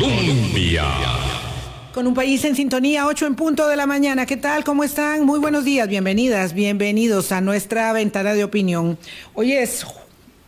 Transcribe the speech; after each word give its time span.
Colombia. 0.00 0.84
Con 1.92 2.08
un 2.08 2.14
país 2.14 2.44
en 2.44 2.56
sintonía, 2.56 3.06
8 3.06 3.26
en 3.26 3.36
punto 3.36 3.68
de 3.68 3.76
la 3.76 3.86
mañana. 3.86 4.26
¿Qué 4.26 4.36
tal? 4.36 4.64
¿Cómo 4.64 4.82
están? 4.82 5.24
Muy 5.24 5.38
buenos 5.38 5.64
días, 5.64 5.86
bienvenidas, 5.86 6.52
bienvenidos 6.52 7.30
a 7.30 7.40
nuestra 7.40 7.92
ventana 7.92 8.34
de 8.34 8.42
opinión. 8.42 8.98
Hoy 9.34 9.52
es 9.52 9.86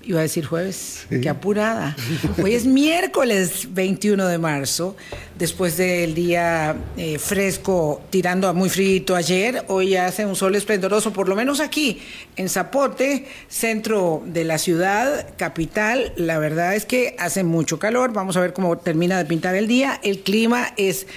iba 0.06 0.20
a 0.20 0.22
decir 0.22 0.46
jueves, 0.46 1.06
qué 1.08 1.28
apurada. 1.28 1.96
Hoy 2.42 2.54
es 2.54 2.64
miércoles 2.64 3.68
21 3.74 4.26
de 4.26 4.38
marzo, 4.38 4.96
después 5.36 5.76
del 5.76 6.14
día 6.14 6.76
eh, 6.96 7.18
fresco 7.18 8.02
tirando 8.10 8.48
a 8.48 8.52
muy 8.52 8.68
frío 8.68 9.16
ayer, 9.16 9.64
hoy 9.68 9.96
hace 9.96 10.24
un 10.24 10.36
sol 10.36 10.54
esplendoroso, 10.54 11.12
por 11.12 11.28
lo 11.28 11.34
menos 11.34 11.60
aquí 11.60 12.00
en 12.36 12.48
Zapote, 12.48 13.26
centro 13.48 14.22
de 14.26 14.44
la 14.44 14.58
ciudad, 14.58 15.34
capital, 15.36 16.12
la 16.16 16.38
verdad 16.38 16.76
es 16.76 16.86
que 16.86 17.16
hace 17.18 17.42
mucho 17.42 17.78
calor, 17.78 18.12
vamos 18.12 18.36
a 18.36 18.40
ver 18.40 18.52
cómo 18.52 18.78
termina 18.78 19.18
de 19.18 19.24
pintar 19.24 19.56
el 19.56 19.66
día, 19.66 20.00
el 20.04 20.20
clima 20.20 20.72
es 20.76 21.08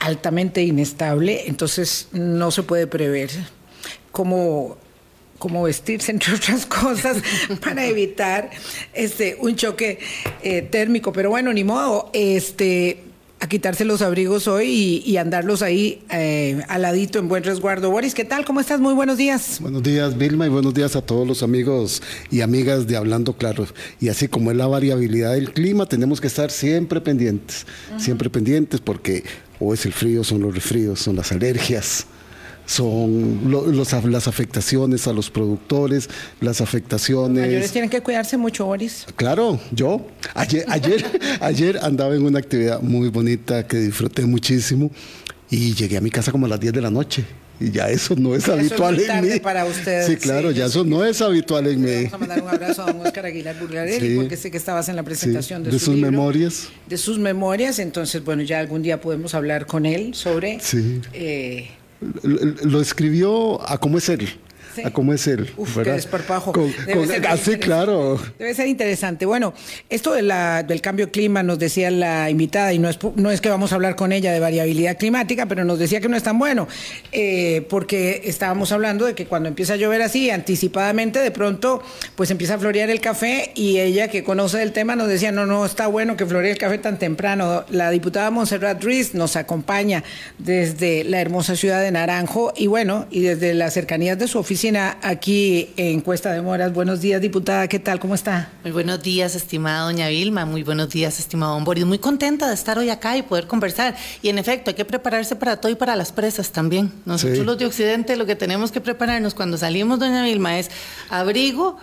altamente 0.00 0.62
inestable, 0.62 1.44
entonces 1.46 2.08
no 2.12 2.50
se 2.50 2.64
puede 2.64 2.86
prever 2.86 3.30
cómo 4.10 4.76
cómo 5.38 5.62
vestirse, 5.62 6.10
entre 6.12 6.34
otras 6.34 6.66
cosas, 6.66 7.18
para 7.60 7.86
evitar 7.86 8.50
este, 8.92 9.36
un 9.40 9.56
choque 9.56 9.98
eh, 10.42 10.62
térmico. 10.62 11.12
Pero 11.12 11.30
bueno, 11.30 11.52
ni 11.52 11.64
modo, 11.64 12.10
este, 12.12 13.02
a 13.40 13.46
quitarse 13.46 13.84
los 13.84 14.00
abrigos 14.00 14.48
hoy 14.48 15.02
y, 15.04 15.16
andarlos 15.18 15.60
ahí 15.60 16.02
eh, 16.10 16.62
al 16.68 16.82
ladito 16.82 17.18
en 17.18 17.28
buen 17.28 17.44
resguardo. 17.44 17.90
Boris, 17.90 18.14
¿qué 18.14 18.24
tal? 18.24 18.44
¿Cómo 18.44 18.60
estás? 18.60 18.80
Muy 18.80 18.94
buenos 18.94 19.18
días. 19.18 19.58
Buenos 19.60 19.82
días, 19.82 20.16
Vilma, 20.16 20.46
y 20.46 20.48
buenos 20.48 20.72
días 20.72 20.96
a 20.96 21.02
todos 21.02 21.28
los 21.28 21.42
amigos 21.42 22.02
y 22.30 22.40
amigas 22.40 22.86
de 22.86 22.96
Hablando 22.96 23.36
Claro. 23.36 23.66
Y 24.00 24.08
así 24.08 24.28
como 24.28 24.50
es 24.50 24.56
la 24.56 24.66
variabilidad 24.66 25.34
del 25.34 25.52
clima, 25.52 25.86
tenemos 25.86 26.20
que 26.20 26.26
estar 26.26 26.50
siempre 26.50 27.00
pendientes, 27.02 27.66
siempre 27.98 28.30
pendientes 28.30 28.80
porque 28.80 29.24
o 29.60 29.74
es 29.74 29.84
el 29.84 29.92
frío, 29.92 30.24
son 30.24 30.40
los 30.40 30.54
resfríos, 30.54 31.00
son 31.00 31.16
las 31.16 31.30
alergias 31.30 32.06
son 32.66 33.50
las 34.10 34.28
afectaciones 34.28 35.06
a 35.06 35.12
los 35.12 35.30
productores, 35.30 36.08
las 36.40 36.60
afectaciones... 36.60 37.38
Los 37.38 37.46
mayores 37.46 37.72
tienen 37.72 37.90
que 37.90 38.00
cuidarse 38.00 38.36
mucho, 38.36 38.66
Boris. 38.66 39.06
Claro, 39.16 39.60
yo. 39.72 40.06
Ayer, 40.34 40.64
ayer, 40.68 41.04
ayer 41.40 41.78
andaba 41.82 42.14
en 42.14 42.24
una 42.24 42.38
actividad 42.38 42.80
muy 42.80 43.08
bonita 43.08 43.66
que 43.66 43.78
disfruté 43.78 44.24
muchísimo 44.24 44.90
y 45.50 45.74
llegué 45.74 45.96
a 45.96 46.00
mi 46.00 46.10
casa 46.10 46.32
como 46.32 46.46
a 46.46 46.48
las 46.48 46.60
10 46.60 46.72
de 46.72 46.80
la 46.80 46.90
noche. 46.90 47.24
Y 47.60 47.70
ya 47.70 47.88
eso 47.88 48.16
no 48.16 48.34
es 48.34 48.48
habitual 48.48 48.98
en 48.98 49.24
mí. 49.24 49.38
para 49.38 49.64
ustedes. 49.64 50.06
Sí, 50.06 50.16
claro, 50.16 50.50
ya 50.50 50.66
eso 50.66 50.84
no 50.84 51.04
es 51.04 51.20
habitual 51.22 51.68
en 51.68 51.80
mí. 51.80 52.04
Vamos 52.10 52.14
a 52.14 52.18
mandar 52.18 52.42
un 52.42 52.48
abrazo 52.48 52.82
a 52.82 52.92
don 52.92 53.06
Oscar 53.06 53.26
Aguilar 53.26 53.56
Burgarelli, 53.60 54.16
porque 54.16 54.36
sé 54.36 54.50
que 54.50 54.56
estabas 54.56 54.88
en 54.88 54.96
la 54.96 55.04
presentación 55.04 55.62
de, 55.62 55.70
de 55.70 55.78
sus 55.78 55.96
memorias. 55.96 56.68
De 56.88 56.98
sus 56.98 57.18
memorias, 57.18 57.78
entonces, 57.78 58.24
bueno, 58.24 58.42
ya 58.42 58.58
algún 58.58 58.82
día 58.82 59.00
podemos 59.00 59.34
hablar 59.34 59.66
con 59.66 59.86
él 59.86 60.14
sobre... 60.14 60.58
Sí. 60.60 61.00
Eh, 61.12 61.68
lo 62.22 62.80
escribió 62.80 63.60
a 63.68 63.78
cómo 63.78 63.98
es 63.98 64.08
él 64.08 64.28
a 64.82 64.90
cómo 64.90 65.12
es 65.12 65.26
él. 65.26 65.50
Uf, 65.56 65.78
qué 65.82 65.92
desparpajo. 65.92 66.52
así, 67.28 67.56
claro. 67.56 68.20
Debe 68.38 68.54
ser 68.54 68.66
interesante. 68.66 69.26
Bueno, 69.26 69.54
esto 69.88 70.12
de 70.12 70.22
la, 70.22 70.62
del 70.62 70.80
cambio 70.80 71.06
de 71.06 71.12
clima 71.12 71.42
nos 71.42 71.58
decía 71.58 71.90
la 71.90 72.30
invitada, 72.30 72.72
y 72.72 72.78
no 72.78 72.88
es, 72.88 72.98
no 73.16 73.30
es 73.30 73.40
que 73.40 73.48
vamos 73.48 73.72
a 73.72 73.74
hablar 73.76 73.96
con 73.96 74.12
ella 74.12 74.32
de 74.32 74.40
variabilidad 74.40 74.96
climática, 74.96 75.46
pero 75.46 75.64
nos 75.64 75.78
decía 75.78 76.00
que 76.00 76.08
no 76.08 76.16
es 76.16 76.22
tan 76.22 76.38
bueno, 76.38 76.66
eh, 77.12 77.66
porque 77.68 78.22
estábamos 78.24 78.72
hablando 78.72 79.06
de 79.06 79.14
que 79.14 79.26
cuando 79.26 79.48
empieza 79.48 79.74
a 79.74 79.76
llover 79.76 80.02
así, 80.02 80.30
anticipadamente, 80.30 81.20
de 81.20 81.30
pronto, 81.30 81.82
pues 82.16 82.30
empieza 82.30 82.54
a 82.54 82.58
florear 82.58 82.90
el 82.90 83.00
café, 83.00 83.52
y 83.54 83.78
ella 83.78 84.08
que 84.08 84.24
conoce 84.24 84.62
el 84.62 84.72
tema 84.72 84.96
nos 84.96 85.08
decía, 85.08 85.32
no, 85.32 85.46
no, 85.46 85.64
está 85.64 85.86
bueno 85.86 86.16
que 86.16 86.26
floree 86.26 86.50
el 86.50 86.58
café 86.58 86.78
tan 86.78 86.98
temprano. 86.98 87.64
La 87.70 87.90
diputada 87.90 88.30
Montserrat 88.30 88.82
Ruiz 88.82 89.14
nos 89.14 89.36
acompaña 89.36 90.04
desde 90.38 91.04
la 91.04 91.20
hermosa 91.20 91.56
ciudad 91.56 91.82
de 91.82 91.90
Naranjo, 91.90 92.52
y 92.56 92.66
bueno, 92.66 93.06
y 93.10 93.20
desde 93.22 93.54
las 93.54 93.74
cercanías 93.74 94.18
de 94.18 94.28
su 94.28 94.38
oficina 94.38 94.63
aquí 95.02 95.68
en 95.76 96.00
Cuesta 96.00 96.32
de 96.32 96.40
Moras. 96.40 96.72
Buenos 96.72 97.02
días, 97.02 97.20
diputada. 97.20 97.68
¿Qué 97.68 97.78
tal? 97.78 98.00
¿Cómo 98.00 98.14
está? 98.14 98.50
Muy 98.62 98.72
buenos 98.72 99.02
días, 99.02 99.34
estimada 99.34 99.84
doña 99.84 100.08
Vilma. 100.08 100.46
Muy 100.46 100.62
buenos 100.62 100.88
días, 100.88 101.18
estimado 101.18 101.52
don 101.52 101.64
Boris. 101.64 101.84
Muy 101.84 101.98
contenta 101.98 102.48
de 102.48 102.54
estar 102.54 102.78
hoy 102.78 102.88
acá 102.88 103.14
y 103.14 103.22
poder 103.22 103.46
conversar. 103.46 103.94
Y 104.22 104.30
en 104.30 104.38
efecto, 104.38 104.70
hay 104.70 104.74
que 104.74 104.86
prepararse 104.86 105.36
para 105.36 105.58
todo 105.58 105.70
y 105.70 105.74
para 105.74 105.96
las 105.96 106.12
presas 106.12 106.50
también. 106.50 106.90
Nosotros 107.04 107.44
los 107.44 107.58
de 107.58 107.66
Occidente 107.66 108.16
lo 108.16 108.24
que 108.24 108.36
tenemos 108.36 108.72
que 108.72 108.80
prepararnos 108.80 109.34
cuando 109.34 109.58
salimos, 109.58 109.98
doña 109.98 110.24
Vilma, 110.24 110.58
es 110.58 110.70
abrigo, 111.10 111.76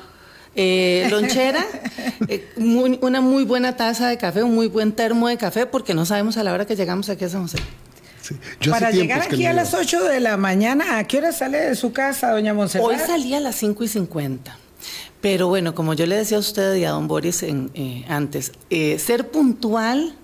eh, 0.55 1.07
lonchera, 1.11 1.63
eh, 2.29 2.49
una 2.57 3.21
muy 3.21 3.43
buena 3.43 3.75
taza 3.75 4.09
de 4.09 4.17
café, 4.17 4.41
un 4.41 4.55
muy 4.55 4.65
buen 4.65 4.91
termo 4.91 5.27
de 5.27 5.37
café, 5.37 5.67
porque 5.67 5.93
no 5.93 6.07
sabemos 6.07 6.35
a 6.37 6.43
la 6.43 6.51
hora 6.51 6.65
que 6.65 6.75
llegamos 6.75 7.09
aquí 7.09 7.25
a 7.25 7.29
San 7.29 7.43
José. 7.43 7.59
Para 8.69 8.91
llegar 8.91 9.21
aquí 9.21 9.45
a 9.45 9.53
las 9.53 9.73
8 9.73 10.03
de 10.03 10.19
la 10.19 10.37
mañana, 10.37 10.97
¿a 10.97 11.07
qué 11.07 11.17
hora 11.17 11.31
sale 11.31 11.59
de 11.59 11.75
su 11.75 11.91
casa, 11.91 12.31
doña 12.31 12.53
Monserrat? 12.53 12.87
Hoy 12.87 12.95
salí 12.97 13.33
a 13.33 13.39
las 13.39 13.55
5 13.55 13.83
y 13.83 13.87
50. 13.87 14.57
Pero 15.21 15.47
bueno, 15.47 15.75
como 15.75 15.93
yo 15.93 16.05
le 16.05 16.15
decía 16.15 16.37
a 16.37 16.39
usted 16.39 16.75
y 16.75 16.85
a 16.85 16.91
don 16.91 17.07
Boris 17.07 17.43
eh, 17.43 18.05
antes, 18.07 18.51
eh, 18.69 18.97
ser 18.97 19.29
puntual 19.29 20.15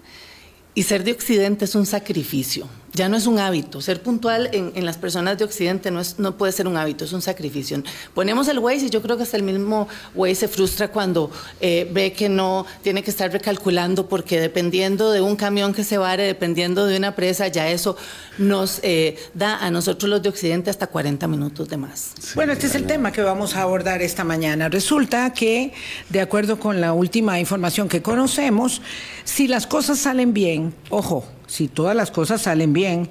y 0.73 0.83
ser 0.83 1.03
de 1.03 1.11
Occidente 1.11 1.65
es 1.65 1.75
un 1.75 1.85
sacrificio 1.85 2.67
ya 2.93 3.09
no 3.09 3.17
es 3.17 3.27
un 3.27 3.39
hábito. 3.39 3.81
Ser 3.81 4.01
puntual 4.01 4.49
en, 4.53 4.85
las 4.85 4.97
personas 4.97 5.37
de 5.37 5.45
Occidente 5.45 5.91
no, 5.91 5.99
es, 5.99 6.19
no 6.19 6.37
puede 6.37 6.51
ser 6.51 6.67
un 6.67 6.77
hábito, 6.77 7.05
es 7.05 7.13
un 7.13 7.21
sacrificio. 7.21 7.81
Ponemos 8.13 8.47
el 8.47 8.59
Waze 8.59 8.85
y 8.85 8.89
yo 8.89 9.01
creo 9.01 9.17
que 9.17 9.23
hasta 9.23 9.37
el 9.37 9.43
mismo 9.43 9.87
Waze 10.15 10.35
se 10.35 10.47
frustra 10.47 10.89
cuando 10.89 11.31
eh, 11.59 11.89
ve 11.91 12.13
que 12.13 12.29
no 12.29 12.65
tiene 12.81 13.03
que 13.03 13.11
estar 13.11 13.31
recalculando 13.31 14.07
porque 14.07 14.39
dependiendo 14.39 15.11
de 15.11 15.21
un 15.21 15.35
camión 15.35 15.73
que 15.73 15.83
se 15.83 15.97
vare, 15.97 16.23
dependiendo 16.23 16.85
de 16.85 16.97
una 16.97 17.15
presa, 17.15 17.47
ya 17.47 17.69
eso 17.69 17.97
nos 18.37 18.79
eh, 18.83 19.17
da 19.33 19.57
a 19.57 19.69
nosotros 19.71 20.09
los 20.09 20.21
de 20.21 20.29
Occidente 20.29 20.69
hasta 20.69 20.87
40 20.87 21.27
minutos 21.27 21.69
de 21.69 21.77
más. 21.77 22.13
bueno, 22.35 22.53
este 22.53 22.67
es 22.67 22.75
el 22.75 22.85
tema 22.85 23.11
que 23.11 23.21
vamos 23.21 23.55
a 23.55 23.63
abordar 23.63 24.01
esta 24.01 24.23
mañana. 24.23 24.69
Resulta 24.69 25.33
que, 25.33 25.73
de 26.09 26.21
acuerdo 26.21 26.59
con 26.59 26.81
la 26.81 26.93
última 26.93 27.39
información 27.39 27.89
que 27.89 28.01
conocemos, 28.01 28.81
si 29.23 29.47
las 29.47 29.67
cosas 29.67 29.99
salen 29.99 30.33
bien, 30.33 30.73
ojo, 30.89 31.25
si 31.47 31.67
todas 31.67 31.95
las 31.95 32.11
cosas 32.11 32.41
salen 32.41 32.73
bien, 32.73 33.09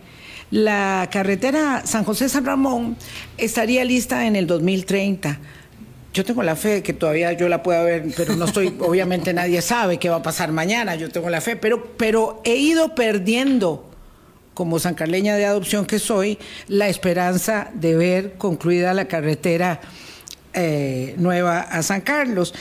la 0.50 1.08
carretera 1.10 1.82
San 1.84 2.04
José-San 2.04 2.44
Ramón 2.44 2.96
estaría 3.36 3.84
lista 3.84 4.26
en 4.26 4.36
el 4.36 4.46
2030. 4.46 5.38
Yo 6.14 6.24
tengo 6.24 6.42
la 6.42 6.56
fe 6.56 6.82
que 6.82 6.92
todavía 6.92 7.32
yo 7.32 7.48
la 7.48 7.62
pueda 7.62 7.82
ver, 7.82 8.04
pero 8.16 8.36
no 8.36 8.44
estoy, 8.44 8.74
obviamente 8.80 9.32
nadie 9.32 9.60
sabe 9.60 9.98
qué 9.98 10.08
va 10.08 10.16
a 10.16 10.22
pasar 10.22 10.52
mañana, 10.52 10.94
yo 10.94 11.10
tengo 11.10 11.28
la 11.30 11.40
fe, 11.40 11.56
pero, 11.56 11.96
pero 11.96 12.40
he 12.44 12.56
ido 12.56 12.94
perdiendo, 12.94 13.90
como 14.54 14.78
sancarleña 14.78 15.36
de 15.36 15.44
adopción 15.44 15.84
que 15.84 15.98
soy, 15.98 16.38
la 16.68 16.88
esperanza 16.88 17.70
de 17.74 17.96
ver 17.96 18.34
concluida 18.38 18.94
la 18.94 19.06
carretera 19.06 19.80
eh, 20.54 21.14
nueva 21.18 21.60
a 21.60 21.82
San 21.82 22.00
Carlos. 22.00 22.54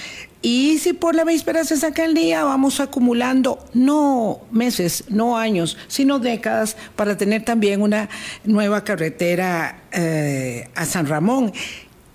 Y 0.45 0.77
si 0.77 0.93
por 0.93 1.15
la 1.15 1.23
víspera 1.23 1.63
se 1.63 1.75
saca 1.75 2.05
el 2.05 2.13
día, 2.13 2.43
vamos 2.43 2.79
acumulando 2.79 3.65
no 3.73 4.41
meses, 4.51 5.05
no 5.09 5.39
años, 5.39 5.75
sino 5.87 6.19
décadas 6.19 6.77
para 6.95 7.17
tener 7.17 7.43
también 7.43 7.81
una 7.81 8.09
nueva 8.43 8.83
carretera 8.83 9.79
eh, 9.91 10.69
a 10.75 10.85
San 10.85 11.07
Ramón. 11.07 11.51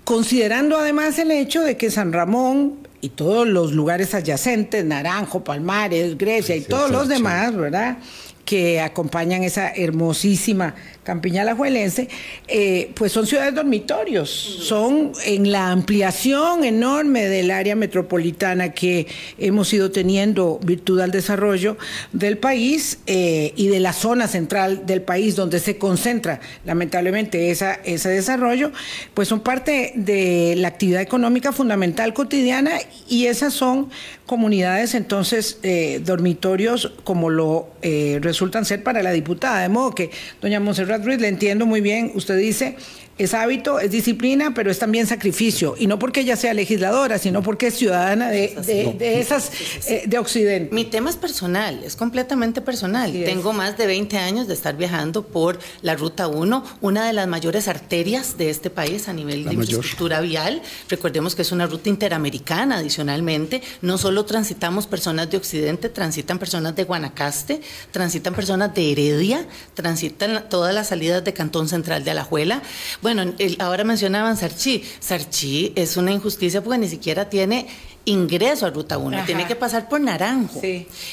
Considerando 0.05 0.77
además 0.77 1.19
el 1.19 1.29
hecho 1.31 1.61
de 1.61 1.75
que 1.75 1.91
San 1.91 2.13
Ramón 2.13 2.87
y 3.01 3.09
todos 3.09 3.45
los 3.45 3.73
lugares 3.73 4.15
adyacentes, 4.15 4.85
Naranjo, 4.85 5.43
Palmares, 5.43 6.17
Grecia 6.17 6.55
y 6.55 6.61
todos 6.61 6.89
los 6.89 7.09
demás, 7.09 7.53
¿verdad? 7.53 7.97
que 8.45 8.81
acompañan 8.81 9.43
esa 9.43 9.69
hermosísima 9.69 10.75
Campiña 11.03 11.41
Alajuelense, 11.41 12.09
eh, 12.47 12.91
pues 12.93 13.11
son 13.11 13.25
ciudades 13.25 13.55
dormitorios, 13.55 14.29
son 14.29 15.13
en 15.25 15.51
la 15.51 15.71
ampliación 15.71 16.63
enorme 16.63 17.27
del 17.27 17.49
área 17.49 17.75
metropolitana 17.75 18.73
que 18.73 19.07
hemos 19.39 19.73
ido 19.73 19.89
teniendo 19.89 20.59
virtud 20.63 20.99
al 20.99 21.09
desarrollo 21.09 21.75
del 22.11 22.37
país 22.37 22.99
eh, 23.07 23.51
y 23.55 23.69
de 23.69 23.79
la 23.79 23.93
zona 23.93 24.27
central 24.27 24.85
del 24.85 25.01
país 25.01 25.35
donde 25.35 25.59
se 25.59 25.79
concentra 25.79 26.39
lamentablemente 26.65 27.49
esa, 27.49 27.73
ese 27.83 28.09
desarrollo, 28.09 28.71
pues 29.15 29.27
son 29.27 29.39
parte 29.39 29.93
de 29.95 30.53
la 30.55 30.67
actividad 30.67 31.01
económica 31.01 31.51
fundamental 31.51 32.13
cotidiana 32.13 32.73
y 33.09 33.25
esas 33.25 33.55
son 33.55 33.89
comunidades 34.27 34.93
entonces 34.93 35.57
eh, 35.63 35.99
dormitorios 36.05 36.93
como 37.03 37.29
lo 37.31 37.71
resultan 37.81 38.63
ser 38.63 38.83
para 38.83 39.01
la 39.01 39.11
diputada, 39.11 39.61
de 39.61 39.69
modo 39.69 39.95
que 39.95 40.11
doña 40.39 40.59
Monserrat 40.59 40.91
le 41.05 41.27
entiendo 41.27 41.65
muy 41.65 41.81
bien. 41.81 42.11
Usted 42.13 42.37
dice, 42.37 42.75
es 43.17 43.33
hábito, 43.33 43.79
es 43.79 43.91
disciplina, 43.91 44.53
pero 44.53 44.71
es 44.71 44.79
también 44.79 45.05
sacrificio. 45.05 45.75
Y 45.77 45.87
no 45.87 45.99
porque 45.99 46.21
ella 46.21 46.35
sea 46.35 46.53
legisladora, 46.53 47.17
sino 47.19 47.43
porque 47.43 47.67
es 47.67 47.75
ciudadana 47.75 48.29
de, 48.29 48.55
esas, 48.99 49.51
eh, 49.87 50.03
de 50.07 50.17
Occidente. 50.17 50.73
Mi 50.73 50.85
tema 50.85 51.09
es 51.09 51.17
personal, 51.17 51.83
es 51.83 51.95
completamente 51.95 52.61
personal. 52.61 53.11
Tengo 53.11 53.53
más 53.53 53.77
de 53.77 53.87
20 53.87 54.17
años 54.17 54.47
de 54.47 54.53
estar 54.53 54.75
viajando 54.75 55.23
por 55.23 55.59
la 55.81 55.95
Ruta 55.95 56.27
1, 56.27 56.63
una 56.81 57.05
de 57.05 57.13
las 57.13 57.27
mayores 57.27 57.67
arterias 57.67 58.37
de 58.37 58.49
este 58.49 58.69
país 58.69 59.07
a 59.07 59.13
nivel 59.13 59.43
de 59.45 59.53
infraestructura 59.53 60.21
vial. 60.21 60.61
Recordemos 60.89 61.35
que 61.35 61.43
es 61.43 61.51
una 61.51 61.67
ruta 61.67 61.89
interamericana 61.89 62.77
adicionalmente. 62.77 63.61
No 63.81 63.97
solo 63.97 64.25
transitamos 64.25 64.87
personas 64.87 65.29
de 65.29 65.37
Occidente, 65.37 65.89
transitan 65.89 66.39
personas 66.39 66.75
de 66.75 66.83
Guanacaste, 66.85 67.61
transitan 67.91 68.33
personas 68.33 68.73
de 68.73 68.91
Heredia, 68.91 69.45
transitan 69.73 70.49
todas 70.49 70.73
las 70.73 70.87
salidas 70.87 71.23
de 71.23 71.33
Cantón 71.33 71.67
Central 71.67 72.03
de 72.03 72.11
Alajuela. 72.11 72.61
Bueno, 73.01 73.33
ahora 73.59 73.83
mencionaban 73.83 74.37
Sarchi. 74.37 74.83
Sarchi 74.99 75.73
es 75.75 75.97
una 75.97 76.11
injusticia 76.11 76.63
porque 76.63 76.77
ni 76.77 76.87
siquiera 76.87 77.29
tiene 77.29 77.67
ingreso 78.05 78.65
a 78.65 78.69
Ruta 78.71 78.97
1, 78.97 79.25
tiene 79.25 79.45
que 79.45 79.55
pasar 79.55 79.87
por 79.87 80.01
Naranjo. 80.01 80.61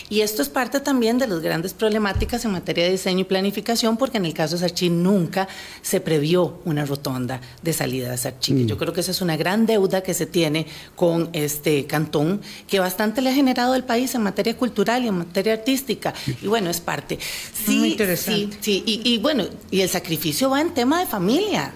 Y 0.09 0.21
esto 0.21 0.43
es 0.43 0.49
parte 0.49 0.81
también 0.81 1.19
de 1.19 1.27
las 1.27 1.41
grandes 1.41 1.75
problemáticas 1.75 2.45
en 2.45 2.53
materia 2.53 2.85
de 2.85 2.93
diseño 2.93 3.21
y 3.21 3.25
planificación, 3.25 3.97
porque 3.97 4.19
en 4.19 4.25
el 4.25 4.35
caso 4.35 4.57
de 4.57 4.61
Sarchi 4.61 4.89
nunca 4.89 5.49
se 5.83 6.01
previó 6.01 6.61
una 6.65 6.85
rotonda 6.85 7.41
de 7.63 7.73
salida 7.73 8.11
de 8.11 8.17
Sarchi. 8.17 8.55
Mm. 8.55 8.67
Yo 8.67 8.79
creo 8.79 8.93
que 8.93 9.01
esa 9.01 9.11
es 9.11 9.21
una 9.21 9.37
gran 9.37 9.67
deuda 9.67 10.03
que 10.03 10.15
se 10.15 10.27
tiene 10.27 10.67
con 10.97 11.29
este 11.33 11.87
cantón, 11.87 12.41
que 12.67 12.81
bastante 12.81 13.21
le 13.21 13.31
ha 13.31 13.35
generado 13.35 13.75
al 13.75 13.85
país 13.85 14.15
en 14.15 14.23
materia 14.23 14.57
cultural 14.57 15.05
y 15.05 15.09
en 15.09 15.19
materia 15.19 15.53
artística. 15.53 16.15
Y 16.43 16.47
bueno, 16.47 16.71
es 16.71 16.81
parte. 16.81 17.19
Sí, 17.53 17.93
interesante. 17.93 18.57
sí, 18.61 18.83
sí. 18.83 18.83
Y, 18.87 19.15
y 19.15 19.19
bueno, 19.19 19.45
y 19.71 19.83
el 19.83 19.89
sacrificio 19.89 20.51
va 20.51 20.61
en 20.61 20.73
tema 20.73 21.01
de 21.01 21.07
familia, 21.07 21.73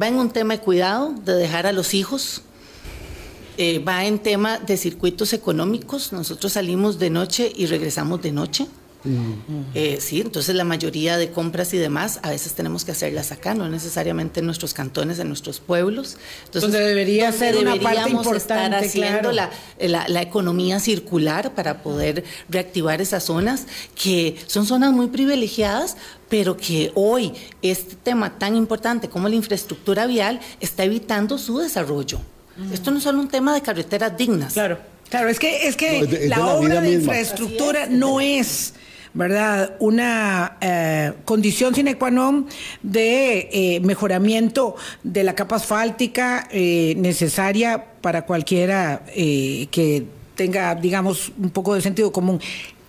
va 0.00 0.08
en 0.08 0.14
un 0.14 0.30
tema 0.30 0.54
de 0.54 0.60
cuidado, 0.60 1.14
de 1.24 1.34
dejar 1.34 1.66
a 1.66 1.72
los 1.72 1.94
hijos 1.94 2.42
eh, 3.56 3.78
va 3.78 4.04
en 4.04 4.18
tema 4.18 4.58
de 4.58 4.76
circuitos 4.76 5.32
económicos. 5.32 6.12
Nosotros 6.12 6.52
salimos 6.52 6.98
de 6.98 7.10
noche 7.10 7.52
y 7.54 7.66
regresamos 7.66 8.22
de 8.22 8.32
noche. 8.32 8.66
Eh, 9.74 9.98
sí, 10.00 10.20
entonces 10.20 10.54
la 10.54 10.64
mayoría 10.64 11.16
de 11.16 11.30
compras 11.30 11.72
y 11.74 11.78
demás 11.78 12.18
a 12.22 12.30
veces 12.30 12.54
tenemos 12.54 12.84
que 12.84 12.92
hacerlas 12.92 13.30
acá, 13.30 13.54
no 13.54 13.68
necesariamente 13.68 14.40
en 14.40 14.46
nuestros 14.46 14.74
cantones, 14.74 15.18
en 15.18 15.28
nuestros 15.28 15.60
pueblos. 15.60 16.16
Entonces 16.46 16.72
debería 16.72 17.30
ser 17.32 17.56
una 17.56 17.76
parte 17.76 18.10
importante, 18.10 18.36
estar 18.36 18.74
haciendo 18.74 19.32
la, 19.32 19.50
la, 19.78 20.22
economía 20.22 20.80
circular 20.80 21.54
para 21.54 21.82
poder 21.82 22.24
reactivar 22.48 23.00
esas 23.00 23.24
zonas 23.24 23.66
que 23.94 24.36
son 24.46 24.66
zonas 24.66 24.92
muy 24.92 25.06
privilegiadas, 25.06 25.96
pero 26.28 26.56
que 26.56 26.90
hoy 26.94 27.32
este 27.62 27.94
tema 27.94 28.38
tan 28.38 28.56
importante 28.56 29.08
como 29.08 29.28
la 29.28 29.36
infraestructura 29.36 30.06
vial 30.06 30.40
está 30.60 30.84
evitando 30.84 31.38
su 31.38 31.58
desarrollo. 31.58 32.20
Esto 32.72 32.90
no 32.90 32.98
es 32.98 33.04
solo 33.04 33.20
un 33.20 33.28
tema 33.28 33.54
de 33.54 33.60
carreteras 33.60 34.16
dignas. 34.16 34.54
Claro, 34.54 34.78
claro, 35.10 35.28
es 35.28 35.38
que, 35.38 35.68
es 35.68 35.76
que 35.76 36.26
la, 36.28 36.46
obra 36.46 36.80
de 36.80 36.92
infraestructura 36.92 37.86
no 37.86 38.20
es... 38.20 38.74
¿verdad? 39.16 39.76
Una 39.78 40.58
eh, 40.60 41.12
condición 41.24 41.74
sine 41.74 41.96
qua 41.96 42.12
non 42.12 42.44
de 42.84 43.48
eh, 43.48 43.80
mejoramiento 43.80 44.76
de 45.00 45.24
la 45.24 45.32
capa 45.32 45.56
asfáltica 45.56 46.44
eh, 46.52 46.92
necesaria 47.00 47.80
para 48.04 48.28
cualquiera 48.28 49.08
que 49.08 50.04
tenga, 50.36 50.74
digamos, 50.74 51.32
un 51.38 51.48
poco 51.48 51.74
de 51.74 51.80
sentido 51.80 52.12
común. 52.12 52.40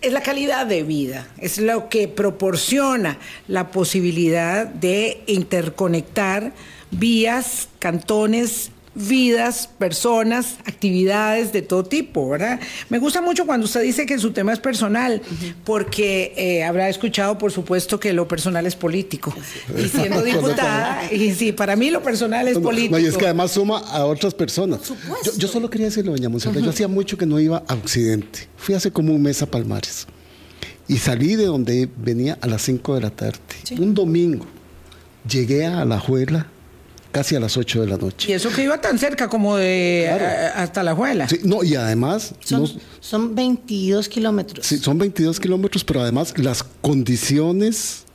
Es 0.02 0.12
la 0.12 0.22
calidad 0.22 0.68
de 0.68 0.84
vida, 0.84 1.28
es 1.40 1.58
lo 1.58 1.88
que 1.88 2.10
proporciona 2.10 3.18
la 3.48 3.72
posibilidad 3.72 4.68
de 4.68 5.24
interconectar 5.28 6.52
vías, 6.92 7.70
cantones, 7.80 8.72
vidas, 8.98 9.70
personas, 9.78 10.56
actividades 10.66 11.54
de 11.54 11.62
todo 11.62 11.84
tipo, 11.84 12.30
¿verdad? 12.30 12.60
Me 12.90 12.98
gusta 12.98 13.22
mucho 13.22 13.46
cuando 13.46 13.66
usted 13.66 13.82
dice 13.82 14.06
que 14.06 14.18
su 14.18 14.32
tema 14.32 14.54
es 14.54 14.60
personal, 14.60 15.22
porque 15.64 16.34
eh, 16.36 16.64
habrá 16.64 16.90
escuchado, 16.90 17.38
por 17.38 17.52
supuesto, 17.52 18.00
que 18.00 18.12
lo 18.14 18.28
personal 18.28 18.66
es 18.66 18.76
político. 18.76 19.34
Y 19.78 19.88
siendo 19.88 20.24
diputada, 20.24 21.12
y 21.12 21.34
sí, 21.34 21.52
para 21.52 21.76
mí 21.76 21.92
lo 21.92 22.02
personal 22.02 22.48
es 22.48 22.58
político. 22.58 22.98
y 22.98 23.06
es 23.06 23.18
que 23.18 23.26
además 23.26 23.52
suma 23.52 23.78
a 23.80 24.06
otras 24.06 24.34
personas. 24.34 24.82
Yo, 25.24 25.32
yo, 25.38 25.48
solo 25.48 25.70
quería 25.70 25.88
decirle, 25.88 26.12
doña 26.12 26.30
Monserrat, 26.30 26.64
yo 26.64 26.70
hacía 26.70 26.88
mucho 26.88 27.18
que 27.18 27.26
no 27.26 27.40
iba 27.40 27.64
a 27.68 27.74
Occidente. 27.76 28.48
Fui 28.58 28.74
hace 28.74 28.92
como 28.92 29.14
un 29.14 29.22
mes 29.22 29.42
a 29.42 29.46
Palmares. 29.46 30.08
Y 30.88 30.98
salí 30.98 31.36
de 31.36 31.46
donde 31.46 31.88
venía 31.98 32.38
a 32.42 32.48
las 32.48 32.64
5 32.64 32.96
de 32.96 33.02
la 33.02 33.10
tarde. 33.12 33.40
Un 33.78 33.94
domingo. 33.94 34.46
Llegué 35.30 35.66
a 35.66 35.84
La 35.84 36.00
Juela 36.00 36.48
casi 37.12 37.36
a 37.36 37.40
las 37.40 37.58
8 37.58 37.82
de 37.82 37.88
la 37.88 37.98
noche. 37.98 38.32
Y 38.32 38.34
eso 38.34 38.50
que 38.50 38.64
iba 38.64 38.80
tan 38.80 38.98
cerca 39.00 39.28
como 39.28 39.58
de 39.58 40.10
hasta 40.56 40.84
la 40.84 40.96
Juela. 40.96 41.28
Sí, 41.28 41.40
no, 41.44 41.64
y 41.64 41.76
además... 41.76 42.34
Son, 42.44 42.70
son 43.00 43.36
22 43.36 44.10
kilómetros. 44.10 44.66
Sí, 44.66 44.78
son 44.78 44.98
22 44.98 45.40
kilómetros, 45.40 45.84
pero 45.84 46.02
además 46.02 46.34
las 46.38 46.64
condiciones 46.64 48.06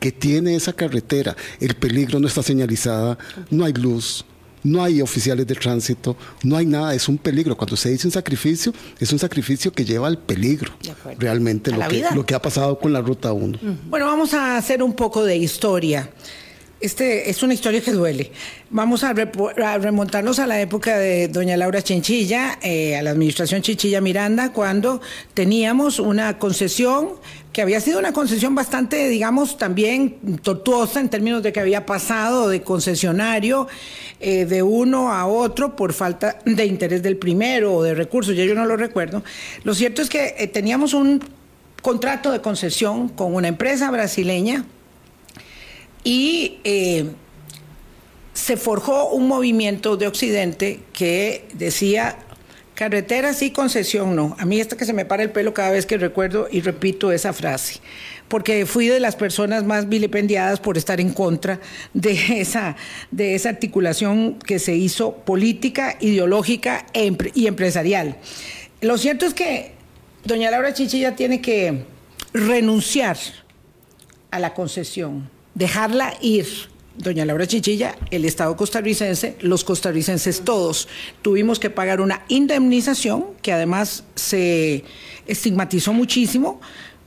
que 0.00 0.12
tiene 0.12 0.54
esa 0.54 0.72
carretera, 0.72 1.34
el 1.60 1.74
peligro 1.76 2.20
no 2.20 2.28
está 2.28 2.42
señalizada, 2.42 3.16
no 3.50 3.64
hay 3.64 3.72
luz, 3.72 4.24
no 4.64 4.82
hay 4.82 5.00
oficiales 5.00 5.46
de 5.46 5.54
tránsito, 5.54 6.16
no 6.42 6.56
hay 6.56 6.66
nada, 6.66 6.94
es 6.94 7.08
un 7.08 7.18
peligro. 7.18 7.56
Cuando 7.56 7.76
se 7.76 7.90
dice 7.90 8.06
un 8.08 8.12
sacrificio, 8.12 8.72
es 8.98 9.12
un 9.12 9.18
sacrificio 9.18 9.72
que 9.72 9.84
lleva 9.84 10.08
al 10.08 10.18
peligro, 10.18 10.72
realmente 11.18 11.70
lo 11.70 11.86
que, 11.88 12.04
lo 12.14 12.26
que, 12.26 12.34
ha 12.34 12.42
pasado 12.42 12.78
con 12.78 12.92
la 12.92 13.00
Ruta 13.00 13.32
1. 13.32 13.58
Bueno, 13.88 14.06
vamos 14.06 14.34
a 14.34 14.56
hacer 14.56 14.82
un 14.82 14.94
poco 14.94 15.24
de 15.24 15.36
historia. 15.36 16.10
Este 16.84 17.30
es 17.30 17.42
una 17.42 17.54
historia 17.54 17.80
que 17.80 17.92
duele. 17.92 18.30
Vamos 18.68 19.04
a, 19.04 19.14
remontarnos 19.14 20.38
a 20.38 20.46
la 20.46 20.60
época 20.60 20.98
de 20.98 21.28
doña 21.28 21.56
Laura 21.56 21.80
Chinchilla, 21.80 22.58
eh, 22.60 22.94
a 22.94 23.02
la 23.02 23.12
administración 23.12 23.62
Chinchilla 23.62 24.02
Miranda, 24.02 24.52
cuando 24.52 25.00
teníamos 25.32 25.98
una 25.98 26.38
concesión 26.38 27.12
que 27.54 27.62
había 27.62 27.80
sido 27.80 27.98
una 27.98 28.12
concesión 28.12 28.54
bastante, 28.54 29.08
digamos, 29.08 29.56
también 29.56 30.18
tortuosa 30.42 31.00
en 31.00 31.08
términos 31.08 31.42
de 31.42 31.54
que 31.54 31.60
había 31.60 31.86
pasado 31.86 32.50
de 32.50 32.60
concesionario 32.60 33.66
eh, 34.20 34.44
de 34.44 34.62
uno 34.62 35.10
a 35.10 35.24
otro 35.24 35.76
por 35.76 35.94
falta 35.94 36.38
de 36.44 36.66
interés 36.66 37.02
del 37.02 37.16
primero 37.16 37.76
o 37.76 37.82
de 37.82 37.94
recursos, 37.94 38.36
ya 38.36 38.44
yo 38.44 38.54
no 38.54 38.66
lo 38.66 38.76
recuerdo. 38.76 39.24
Lo 39.62 39.74
cierto 39.74 40.02
es 40.02 40.10
que 40.10 40.34
eh, 40.36 40.48
teníamos 40.48 40.92
un 40.92 41.24
contrato 41.80 42.30
de 42.30 42.42
concesión 42.42 43.08
con 43.08 43.34
una 43.34 43.48
empresa 43.48 43.90
brasileña 43.90 44.66
y 46.04 46.58
eh, 46.64 47.06
se 48.34 48.56
forjó 48.56 49.08
un 49.08 49.26
movimiento 49.26 49.96
de 49.96 50.06
Occidente 50.06 50.80
que 50.92 51.46
decía 51.54 52.18
carretera 52.74 53.32
sí, 53.32 53.50
concesión 53.50 54.14
no. 54.14 54.36
A 54.38 54.44
mí 54.44 54.60
esta 54.60 54.76
que 54.76 54.84
se 54.84 54.92
me 54.92 55.04
para 55.04 55.22
el 55.22 55.30
pelo 55.30 55.54
cada 55.54 55.70
vez 55.70 55.86
que 55.86 55.96
recuerdo 55.96 56.48
y 56.50 56.60
repito 56.60 57.12
esa 57.12 57.32
frase, 57.32 57.80
porque 58.28 58.66
fui 58.66 58.88
de 58.88 59.00
las 59.00 59.16
personas 59.16 59.64
más 59.64 59.88
vilipendiadas 59.88 60.60
por 60.60 60.76
estar 60.76 61.00
en 61.00 61.12
contra 61.12 61.60
de 61.94 62.40
esa, 62.40 62.76
de 63.10 63.34
esa 63.34 63.48
articulación 63.48 64.38
que 64.40 64.58
se 64.58 64.74
hizo 64.74 65.14
política, 65.18 65.96
ideológica 66.00 66.86
e 66.92 67.16
y 67.34 67.46
empresarial. 67.46 68.16
Lo 68.80 68.98
cierto 68.98 69.24
es 69.24 69.34
que 69.34 69.72
doña 70.24 70.50
Laura 70.50 70.74
Chichilla 70.74 71.14
tiene 71.14 71.40
que 71.40 71.84
renunciar 72.32 73.16
a 74.32 74.40
la 74.40 74.52
concesión 74.52 75.33
dejarla 75.54 76.14
ir. 76.20 76.46
Doña 76.96 77.24
Laura 77.24 77.46
Chichilla, 77.46 77.96
el 78.12 78.24
Estado 78.24 78.56
costarricense, 78.56 79.36
los 79.40 79.64
costarricenses 79.64 80.42
todos, 80.42 80.86
tuvimos 81.22 81.58
que 81.58 81.68
pagar 81.68 82.00
una 82.00 82.22
indemnización 82.28 83.26
que 83.42 83.52
además 83.52 84.04
se 84.14 84.84
estigmatizó 85.26 85.92
muchísimo, 85.92 86.60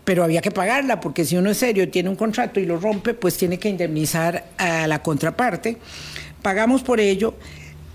pero 0.04 0.25
había 0.25 0.42
que 0.42 0.51
pagarla 0.51 1.00
porque 1.00 1.24
si 1.24 1.38
uno 1.38 1.51
es 1.51 1.58
serio 1.58 1.89
tiene 1.89 2.10
un 2.10 2.18
contrato 2.18 2.60
y 2.60 2.66
lo 2.66 2.77
rompe, 2.77 3.13
pues 3.13 3.38
tiene 3.38 3.60
que 3.60 3.70
indemnizar 3.70 4.50
a 4.58 4.88
la 4.88 5.01
contraparte. 5.01 5.77
Pagamos 6.42 6.84
por 6.84 7.00
ello 7.00 7.36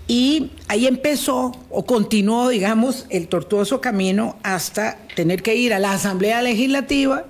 y 0.07 0.49
ahí 0.67 0.87
empezó 0.87 1.51
o 1.69 1.85
continuó, 1.85 2.49
digamos, 2.49 3.05
el 3.09 3.27
tortuoso 3.27 3.81
camino 3.81 4.37
hasta 4.41 4.97
tener 5.15 5.43
que 5.43 5.55
ir 5.55 5.73
a 5.75 5.79
la 5.79 5.93
Asamblea 5.93 6.41
Legislativa 6.41 7.25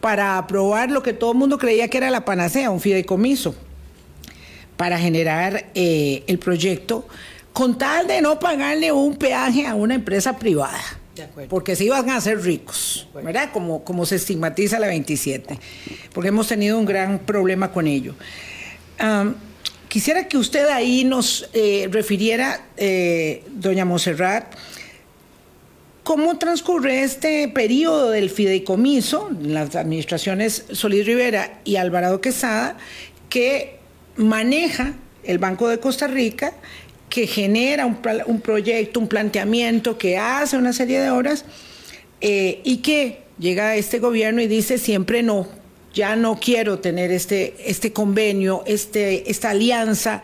para 0.00 0.38
aprobar 0.38 0.90
lo 0.90 1.02
que 1.02 1.12
todo 1.12 1.32
el 1.32 1.38
mundo 1.38 1.58
creía 1.58 1.88
que 1.88 1.98
era 1.98 2.10
la 2.10 2.24
panacea, 2.24 2.70
un 2.70 2.80
fideicomiso, 2.80 3.54
para 4.76 4.98
generar 4.98 5.66
eh, 5.74 6.22
el 6.26 6.38
proyecto, 6.38 7.06
con 7.52 7.76
tal 7.76 8.06
de 8.06 8.20
no 8.20 8.38
pagarle 8.38 8.92
un 8.92 9.16
peaje 9.16 9.66
a 9.66 9.74
una 9.74 9.94
empresa 9.94 10.38
privada. 10.38 10.80
Porque 11.48 11.74
se 11.74 11.84
iban 11.84 12.08
a 12.10 12.16
hacer 12.16 12.42
ricos, 12.42 13.08
¿verdad? 13.12 13.50
Como, 13.52 13.82
como 13.82 14.06
se 14.06 14.16
estigmatiza 14.16 14.78
la 14.78 14.86
27. 14.86 15.58
Porque 16.12 16.28
hemos 16.28 16.46
tenido 16.46 16.78
un 16.78 16.84
gran 16.84 17.18
problema 17.18 17.72
con 17.72 17.88
ello. 17.88 18.14
quisiera 19.88 20.28
que 20.28 20.36
usted 20.36 20.68
ahí 20.68 21.02
nos 21.02 21.48
eh, 21.54 21.88
refiriera, 21.90 22.68
eh, 22.76 23.42
doña 23.50 23.84
Monserrat, 23.84 24.54
¿Cómo 26.08 26.38
transcurre 26.38 27.02
este 27.02 27.48
periodo 27.48 28.08
del 28.08 28.30
fideicomiso, 28.30 29.28
las 29.42 29.76
administraciones 29.76 30.64
Solís 30.72 31.04
Rivera 31.04 31.60
y 31.66 31.76
Alvarado 31.76 32.22
Quesada, 32.22 32.78
que 33.28 33.76
maneja 34.16 34.94
el 35.22 35.36
Banco 35.36 35.68
de 35.68 35.80
Costa 35.80 36.06
Rica, 36.06 36.54
que 37.10 37.26
genera 37.26 37.84
un, 37.84 38.40
proyecto, 38.40 39.00
un 39.00 39.08
planteamiento, 39.08 39.98
que 39.98 40.16
hace 40.16 40.56
una 40.56 40.72
serie 40.72 40.98
de 40.98 41.10
obras 41.10 41.44
eh, 42.22 42.62
y 42.64 42.78
que 42.78 43.24
llega 43.38 43.68
a 43.68 43.76
este 43.76 43.98
gobierno 43.98 44.40
y 44.40 44.46
dice 44.46 44.78
siempre 44.78 45.22
no, 45.22 45.46
ya 45.92 46.16
no 46.16 46.40
quiero 46.40 46.78
tener 46.78 47.10
este, 47.10 47.54
este 47.66 47.92
convenio, 47.92 48.62
este, 48.64 49.30
esta 49.30 49.50
alianza 49.50 50.22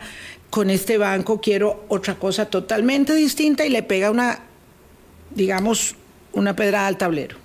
con 0.49 0.71
este 0.71 0.97
banco, 0.97 1.39
quiero 1.39 1.85
otra 1.89 2.15
cosa 2.15 2.47
totalmente 2.47 3.13
distinta 3.13 3.67
y 3.67 3.69
le 3.69 3.83
pega 3.83 4.09
una, 4.09 4.45
digamos, 5.35 5.95
una 6.33 6.55
pedrada 6.55 6.87
al 6.87 6.97
tablero. 6.97 7.37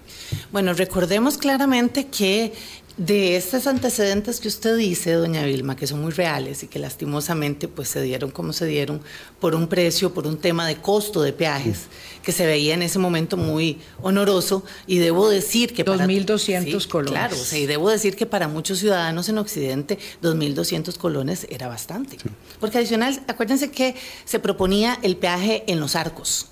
Bueno, 0.53 0.73
recordemos 0.75 1.39
claramente 1.39 2.07
que 2.07 2.53
de 2.97 3.37
estos 3.37 3.67
antecedentes 3.67 4.41
que 4.41 4.49
usted 4.49 4.77
dice, 4.77 5.13
doña 5.13 5.43
Vilma, 5.45 5.75
que 5.75 5.87
son 5.87 6.03
muy 6.03 6.13
reales 6.13 6.63
y 6.63 6.67
que 6.67 6.79
lastimosamente 6.79 7.67
pues 7.67 7.89
se 7.89 8.03
dieron 8.03 8.31
como 8.31 8.53
se 8.53 8.67
dieron 8.67 9.01
por 9.41 9.55
un 9.55 9.69
precio, 9.69 10.13
por 10.13 10.27
un 10.27 10.37
tema 10.37 10.67
de 10.67 10.77
costo 10.77 11.23
de 11.23 11.33
peajes 11.33 11.87
que 12.23 12.31
se 12.31 12.45
veía 12.45 12.75
en 12.75 12.83
ese 12.83 12.99
momento 12.99 13.39
muy 13.39 13.79
honoroso 14.03 14.65
y 14.87 14.99
debo 14.99 15.31
decir 15.31 15.73
que 15.73 15.83
2.200 15.83 16.87
colones. 16.89 17.13
Claro, 17.13 17.37
o 17.37 17.45
sea, 17.45 17.59
y 17.59 17.65
debo 17.65 17.89
decir 17.89 18.17
que 18.17 18.27
para 18.27 18.49
muchos 18.49 18.81
ciudadanos 18.81 19.31
en 19.31 19.39
Occidente 19.39 19.99
2.200 20.23 20.95
colones 20.99 21.47
era 21.49 21.69
bastante. 21.69 22.19
Porque 22.59 22.79
adicional, 22.79 23.19
acuérdense 23.29 23.71
que 23.71 23.95
se 24.27 24.41
proponía 24.41 24.99
el 25.03 25.17
peaje 25.17 25.65
en 25.69 25.81
los 25.81 25.97
arcos, 25.97 26.49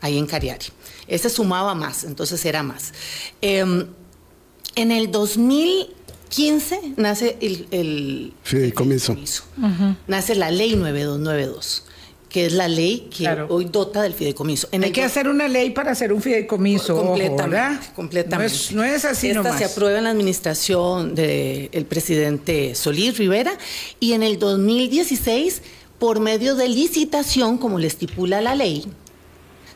ahí 0.00 0.18
en 0.18 0.26
Cariari. 0.26 0.66
Este 1.06 1.28
sumaba 1.28 1.74
más, 1.74 2.04
entonces 2.04 2.44
era 2.44 2.62
más. 2.62 2.92
Eh, 3.42 3.86
en 4.74 4.92
el 4.92 5.10
2015 5.10 6.94
nace 6.96 7.36
el, 7.40 8.32
fideicomiso. 8.42 9.16
Nace 10.06 10.34
la 10.34 10.50
ley 10.50 10.76
9292 10.76 11.84
que 12.28 12.46
es 12.46 12.52
la 12.52 12.68
ley 12.68 13.08
que 13.16 13.26
hoy 13.48 13.64
dota 13.66 14.02
del 14.02 14.12
fideicomiso. 14.12 14.68
Hay 14.72 14.92
que 14.92 15.02
hacer 15.02 15.28
una 15.28 15.48
ley 15.48 15.70
para 15.70 15.92
hacer 15.92 16.12
un 16.12 16.20
fideicomiso. 16.20 16.96
Completamente. 16.96 17.86
completamente. 17.94 18.54
No 18.72 18.84
es, 18.84 19.04
así 19.04 19.28
Esta 19.28 19.42
nomás. 19.42 19.58
se 19.58 19.64
aprueba 19.64 19.98
en 19.98 20.04
la 20.04 20.10
administración 20.10 21.14
del 21.14 21.86
presidente 21.88 22.74
Solís 22.74 23.16
Rivera 23.16 23.52
y 23.98 24.12
en 24.12 24.22
el 24.22 24.38
2016, 24.38 25.62
por 25.98 26.20
medio 26.20 26.54
de 26.54 26.68
licitación, 26.68 27.56
como 27.56 27.78
le 27.78 27.86
estipula 27.86 28.40
la 28.40 28.54
ley, 28.54 28.84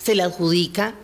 se 0.02 0.14
le 0.14 0.22
adjudica 0.22 0.94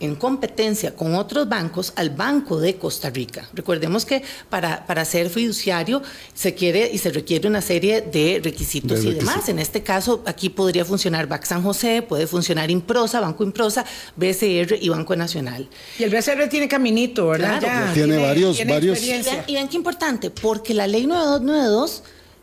en 0.00 0.16
competencia 0.16 0.94
con 0.94 1.14
otros 1.14 1.48
bancos 1.48 1.92
al 1.96 2.10
Banco 2.10 2.58
de 2.58 2.76
Costa 2.76 3.10
Rica. 3.10 3.48
Recordemos 3.54 4.04
que 4.04 4.22
para, 4.50 4.84
para 4.86 5.04
ser 5.04 5.30
fiduciario 5.30 6.02
se 6.34 6.54
quiere 6.54 6.90
y 6.92 6.98
se 6.98 7.10
requiere 7.10 7.48
una 7.48 7.62
serie 7.62 8.02
de 8.02 8.40
requisitos 8.42 9.04
y 9.04 9.12
demás. 9.14 9.48
En 9.48 9.58
este 9.58 9.82
caso, 9.82 10.22
aquí 10.26 10.50
podría 10.50 10.84
funcionar 10.84 11.26
BAC 11.26 11.44
San 11.44 11.62
José, 11.62 12.02
puede 12.02 12.26
funcionar 12.26 12.70
Improsa, 12.70 13.20
Banco 13.20 13.44
Improsa, 13.44 13.84
BCR 14.16 14.76
y 14.80 14.88
Banco 14.88 15.16
Nacional. 15.16 15.68
Y 15.98 16.02
el 16.02 16.10
BCR 16.10 16.48
tiene 16.50 16.68
caminito, 16.68 17.28
¿verdad? 17.28 17.60
Claro, 17.60 17.92
tiene, 17.94 18.18
varios, 18.18 18.58
varios. 18.66 19.00
Y 19.02 19.54
ven 19.54 19.68
qué 19.68 19.76
importante, 19.76 20.30
porque 20.30 20.74
la 20.74 20.86
ley 20.86 21.06
9292 21.06 22.02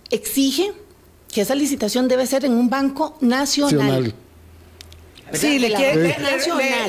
exige 0.09 0.71
que 1.31 1.41
esa 1.41 1.53
licitación 1.53 2.07
debe 2.07 2.25
ser 2.25 2.45
en 2.45 2.53
un 2.53 2.69
banco 2.69 3.17
nacional. 3.21 3.77
nacional. 3.77 4.15
Sí, 5.33 5.59
le, 5.59 5.73
quiere, 5.73 6.15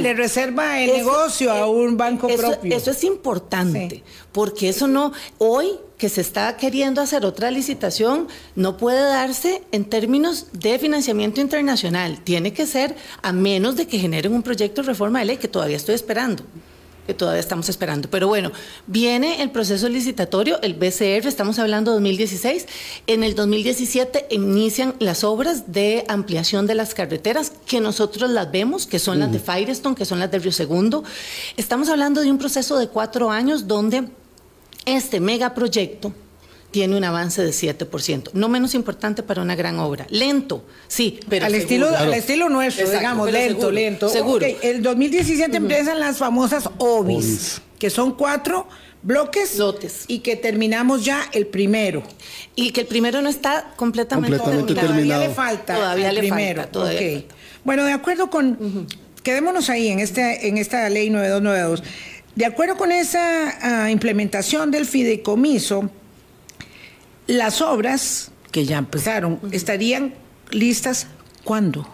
le, 0.01 0.15
reserva 0.15 0.81
el 0.81 0.93
negocio 0.93 1.53
a 1.53 1.69
un 1.69 1.97
banco 1.97 2.29
propio. 2.29 2.77
Eso 2.77 2.91
es 2.91 3.05
importante, 3.05 4.03
porque 4.33 4.69
eso 4.69 4.89
no, 4.89 5.13
hoy 5.39 5.79
que 5.99 6.09
se 6.09 6.21
está 6.21 6.57
queriendo 6.57 7.01
hacer 7.01 7.25
otra 7.25 7.53
licitación, 7.53 8.27
no 8.57 8.77
puede 8.77 9.03
darse 9.03 9.63
en 9.71 9.85
términos 9.85 10.49
de 10.53 10.77
financiamiento 10.81 11.41
internacional. 11.41 12.19
Tiene 12.25 12.53
que 12.53 12.67
ser 12.67 12.97
a 13.23 13.33
menos 13.33 13.77
de 13.77 13.87
que 13.87 14.01
generen 14.01 14.33
un 14.33 14.43
proyecto 14.43 14.83
de 14.83 14.89
reforma 14.89 15.21
de 15.21 15.27
ley 15.27 15.37
que 15.37 15.47
todavía 15.47 15.77
estoy 15.77 15.95
esperando 15.95 16.43
que 17.07 17.15
todavía 17.15 17.41
estamos 17.41 17.69
esperando. 17.69 18.09
Pero 18.09 18.29
bueno, 18.29 18.53
viene 18.87 19.43
el 19.43 19.51
proceso 19.51 19.89
licitatorio, 19.89 20.61
el 20.63 20.75
BCR, 20.75 21.27
estamos 21.27 21.59
hablando 21.59 21.91
de 21.91 21.97
2016. 21.97 22.67
En 23.07 23.25
el 23.25 23.35
2017 23.35 24.27
inician 24.31 24.95
las 24.99 25.25
obras 25.25 25.73
de 25.73 26.05
ampliación 26.09 26.67
de 26.67 26.75
las 26.75 26.95
carreteras, 26.95 27.53
que 27.67 27.81
nosotros 27.81 28.31
las 28.31 28.51
vemos, 28.51 28.87
que 28.87 28.99
son 28.99 29.19
las 29.19 29.33
de 29.33 29.39
Firestone, 29.39 29.97
que 29.97 30.05
son 30.05 30.19
las 30.21 30.31
de 30.31 30.39
Río 30.39 30.53
Segundo. 30.53 31.05
Estamos 31.57 31.89
hablando 31.89 32.21
de 32.21 32.31
un 32.31 32.39
proceso 32.39 32.79
de 32.79 32.89
cuatro 32.89 33.31
años 33.31 33.67
donde 33.67 34.09
este 34.85 35.21
megaproyecto 35.21 36.13
tiene 36.73 36.97
un 36.97 37.05
avance 37.05 37.43
de 37.43 37.51
7%, 37.51 38.31
no 38.33 38.49
menos 38.49 38.75
importante 38.75 39.23
para 39.23 39.43
una 39.43 39.55
gran 39.55 39.79
obra. 39.79 40.07
Lento, 40.11 40.65
sí, 40.89 41.21
pero 41.29 41.47
al 41.47 41.55
estilo 41.55 41.89
al 41.95 42.13
estilo 42.15 42.49
nuestro, 42.49 42.91
digamos, 42.91 43.31
lento, 43.31 43.71
lento. 43.71 44.09
Seguro. 44.09 44.45
El 44.63 44.83
2017 44.83 45.57
empiezan 45.57 46.01
las 46.01 46.17
famosas 46.17 46.69
OBIs, 46.79 47.61
que 47.79 47.91
son 47.91 48.17
cuatro 48.17 48.67
bloques 49.03 49.59
Lotes. 49.59 50.05
y 50.09 50.21
que 50.21 50.35
terminamos 50.35 51.05
ya 51.05 51.29
el 51.33 51.47
primero. 51.47 52.03
Y 52.57 52.71
que 52.71 52.81
el 52.81 52.87
primero 52.87 53.21
no 53.21 53.29
está 53.29 53.75
completamente, 53.77 54.39
completamente 54.39 54.75
terminado. 54.75 54.97
Todavía 54.97 55.29
le 55.29 55.35
falta. 55.35 55.75
Todavía 55.75 56.13
le 56.13 56.21
primero. 56.21 56.63
falta. 56.63 56.73
Todavía 56.73 57.23
Bueno, 57.65 57.85
de 57.85 57.93
acuerdo 57.93 58.31
con 58.31 58.87
quedémonos 59.23 59.69
ahí 59.69 59.89
en 59.89 60.01
este 60.01 60.49
en 60.49 60.57
esta 60.57 60.89
ley 60.89 61.11
9292. 61.11 61.83
De 62.35 62.47
acuerdo 62.47 62.77
con 62.77 62.91
esa 62.93 63.85
uh, 63.85 63.89
implementación 63.91 64.71
del 64.71 64.87
fideicomiso, 64.87 65.91
las 67.33 67.61
obras 67.61 68.31
que 68.51 68.65
ya 68.65 68.79
empezaron 68.79 69.41
estarían 69.53 70.15
listas 70.51 71.07
cuándo? 71.45 71.89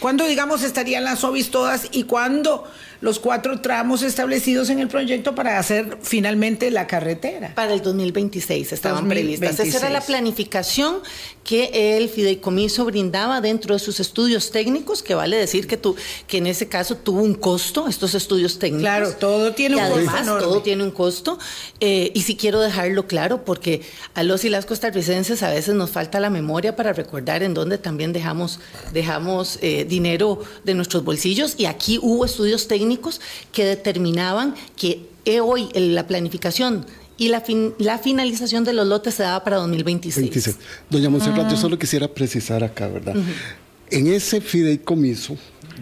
¿Cuándo, 0.00 0.26
digamos, 0.26 0.62
estarían 0.62 1.04
las 1.04 1.22
OBIs 1.22 1.50
todas 1.50 1.88
y 1.92 2.04
cuándo 2.04 2.64
los 3.02 3.18
cuatro 3.18 3.60
tramos 3.60 4.02
establecidos 4.02 4.70
en 4.70 4.78
el 4.78 4.86
proyecto 4.86 5.34
para 5.34 5.58
hacer 5.58 5.98
finalmente 6.02 6.70
la 6.70 6.86
carretera? 6.86 7.52
Para 7.54 7.74
el 7.74 7.82
2026 7.82 8.72
estaban 8.72 9.08
2026. 9.08 9.40
previstas. 9.40 9.66
Esa 9.66 9.86
era 9.86 9.90
la 9.90 10.00
planificación 10.00 11.02
que 11.42 11.96
el 11.96 12.08
fideicomiso 12.08 12.84
brindaba 12.84 13.40
dentro 13.40 13.74
de 13.74 13.80
sus 13.80 13.98
estudios 13.98 14.52
técnicos, 14.52 15.02
que 15.02 15.16
vale 15.16 15.36
decir 15.36 15.66
que, 15.66 15.76
tu, 15.76 15.96
que 16.28 16.38
en 16.38 16.46
ese 16.46 16.68
caso 16.68 16.96
tuvo 16.96 17.22
un 17.22 17.34
costo, 17.34 17.88
estos 17.88 18.14
estudios 18.14 18.60
técnicos. 18.60 18.82
Claro, 18.82 19.12
todo 19.14 19.52
tiene 19.52 19.74
un 19.74 19.82
además, 19.82 20.04
costo. 20.04 20.22
Enorme. 20.22 20.42
Todo 20.44 20.62
tiene 20.62 20.84
un 20.84 20.90
costo. 20.92 21.38
Eh, 21.80 22.12
y 22.14 22.22
sí 22.22 22.36
quiero 22.36 22.60
dejarlo 22.60 23.08
claro, 23.08 23.44
porque 23.44 23.82
a 24.14 24.22
los 24.22 24.44
y 24.44 24.48
las 24.48 24.64
costarricenses 24.64 25.42
a 25.42 25.50
veces 25.50 25.74
nos 25.74 25.90
falta 25.90 26.20
la 26.20 26.30
memoria 26.30 26.76
para 26.76 26.92
recordar 26.92 27.42
en 27.42 27.52
dónde 27.52 27.78
también 27.78 28.12
dejamos, 28.12 28.60
dejamos 28.92 29.58
eh, 29.60 29.84
dinero 29.88 30.38
de 30.62 30.74
nuestros 30.74 31.02
bolsillos. 31.02 31.56
Y 31.58 31.64
aquí 31.64 31.98
hubo 32.00 32.24
estudios 32.24 32.68
técnicos 32.68 32.91
que 33.52 33.64
determinaban 33.64 34.54
que 34.76 35.06
hoy 35.42 35.68
la 35.74 36.06
planificación 36.06 36.86
y 37.16 37.28
la, 37.28 37.40
fin, 37.40 37.74
la 37.78 37.98
finalización 37.98 38.64
de 38.64 38.72
los 38.72 38.86
lotes 38.86 39.14
se 39.14 39.22
daba 39.22 39.44
para 39.44 39.58
2026. 39.58 40.24
26. 40.24 40.56
Doña 40.90 41.10
Monserrat, 41.10 41.46
ah. 41.46 41.50
yo 41.50 41.56
solo 41.56 41.78
quisiera 41.78 42.08
precisar 42.08 42.64
acá, 42.64 42.88
¿verdad? 42.88 43.16
Uh 43.16 43.20
-huh. 43.20 43.34
En 43.90 44.06
ese 44.08 44.40
fideicomiso, 44.40 45.36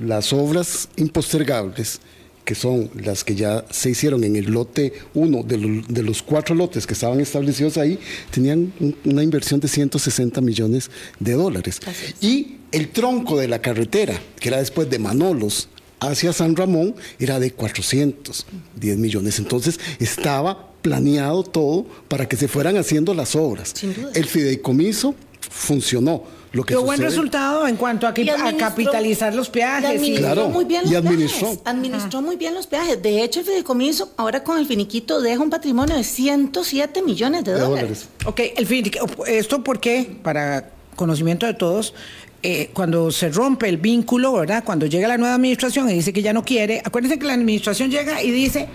las 0.05 0.33
obras 0.33 0.89
impostergables, 0.97 2.01
que 2.45 2.55
son 2.55 2.91
las 2.95 3.23
que 3.23 3.37
ya 3.37 3.65
se 3.71 3.91
hicieron 3.91 4.25
en 4.25 4.35
el 4.35 4.47
lote 4.47 4.93
1 5.15 5.43
de, 5.45 5.57
lo, 5.57 5.83
de, 5.89 6.03
los 6.03 6.23
cuatro 6.23 6.55
lotes 6.55 6.87
que 6.87 6.95
estaban 6.95 7.21
establecidos 7.21 7.77
ahí, 7.77 7.99
tenían 8.31 8.73
un, 8.81 8.97
una 9.05 9.23
inversión 9.23 9.61
de 9.61 9.69
160 9.69 10.41
millones 10.41 10.91
de 11.21 11.33
dólares. 11.35 11.81
Y 12.21 12.57
el 12.73 12.89
tronco 12.89 13.39
de 13.39 13.47
la 13.47 13.61
carretera, 13.61 14.21
que 14.41 14.49
era 14.49 14.59
después 14.59 14.91
de 14.91 14.99
Manolos 14.99 15.69
hacia 16.01 16.33
San 16.33 16.57
Ramón, 16.57 16.95
era 17.19 17.39
de 17.39 17.53
410 17.53 18.97
millones. 18.99 19.39
Entonces 19.39 19.79
estaba 19.99 20.71
planeado 20.83 21.43
todo 21.43 21.87
para 22.09 22.29
que 22.29 22.37
se 22.37 22.49
fueran 22.49 22.77
haciendo 22.77 23.15
las 23.15 23.37
obras. 23.37 23.75
El 24.15 24.25
fideicomiso 24.25 25.15
funcionó. 25.51 26.41
Lo 26.53 26.65
que 26.65 26.75
Dio 26.75 26.83
buen 26.83 27.01
resultado 27.01 27.69
en 27.69 27.77
cuanto 27.77 28.09
a, 28.09 28.15
que, 28.15 28.29
a 28.29 28.57
capitalizar 28.57 29.33
los 29.33 29.49
peajes. 29.49 30.03
Y, 30.03 30.17
claro, 30.17 30.49
muy 30.49 30.65
bien 30.65 30.83
los 30.83 30.91
y 30.91 30.97
administró. 30.97 31.47
Peajes, 31.47 31.61
administró 31.65 32.19
Ajá. 32.19 32.21
muy 32.23 32.35
bien 32.35 32.55
los 32.55 32.67
peajes. 32.67 33.01
De 33.01 33.23
hecho, 33.23 33.39
el 33.39 33.47
fideicomiso 33.47 34.11
ahora 34.17 34.43
con 34.43 34.59
el 34.59 34.67
finiquito 34.67 35.21
deja 35.21 35.41
un 35.41 35.51
patrimonio 35.51 35.95
de 35.95 36.03
107 36.03 37.03
millones 37.03 37.45
de, 37.45 37.53
de 37.53 37.61
dólares. 37.61 38.09
dólares. 38.09 38.09
Ok, 38.27 38.41
el 38.59 38.67
finiquito, 38.67 39.07
¿esto 39.27 39.63
por 39.63 39.79
qué? 39.79 40.19
Para 40.25 40.73
conocimiento 40.97 41.47
de 41.47 41.55
todos, 41.55 41.95
eh, 42.43 42.71
cuando 42.73 43.11
se 43.11 43.29
rompe 43.29 43.69
el 43.69 43.77
vínculo, 43.77 44.33
¿verdad? 44.33 44.65
Cuando 44.65 44.87
llega 44.87 45.07
la 45.07 45.19
nueva 45.19 45.35
administración 45.35 45.91
y 45.91 45.95
dice 45.95 46.13
que 46.13 46.23
ya 46.23 46.33
no 46.33 46.43
quiere, 46.43 46.81
acuérdense 46.85 47.19
que 47.19 47.27
la 47.27 47.35
administración 47.35 47.91
llega 47.91 48.23
y 48.23 48.31
dice, 48.31 48.69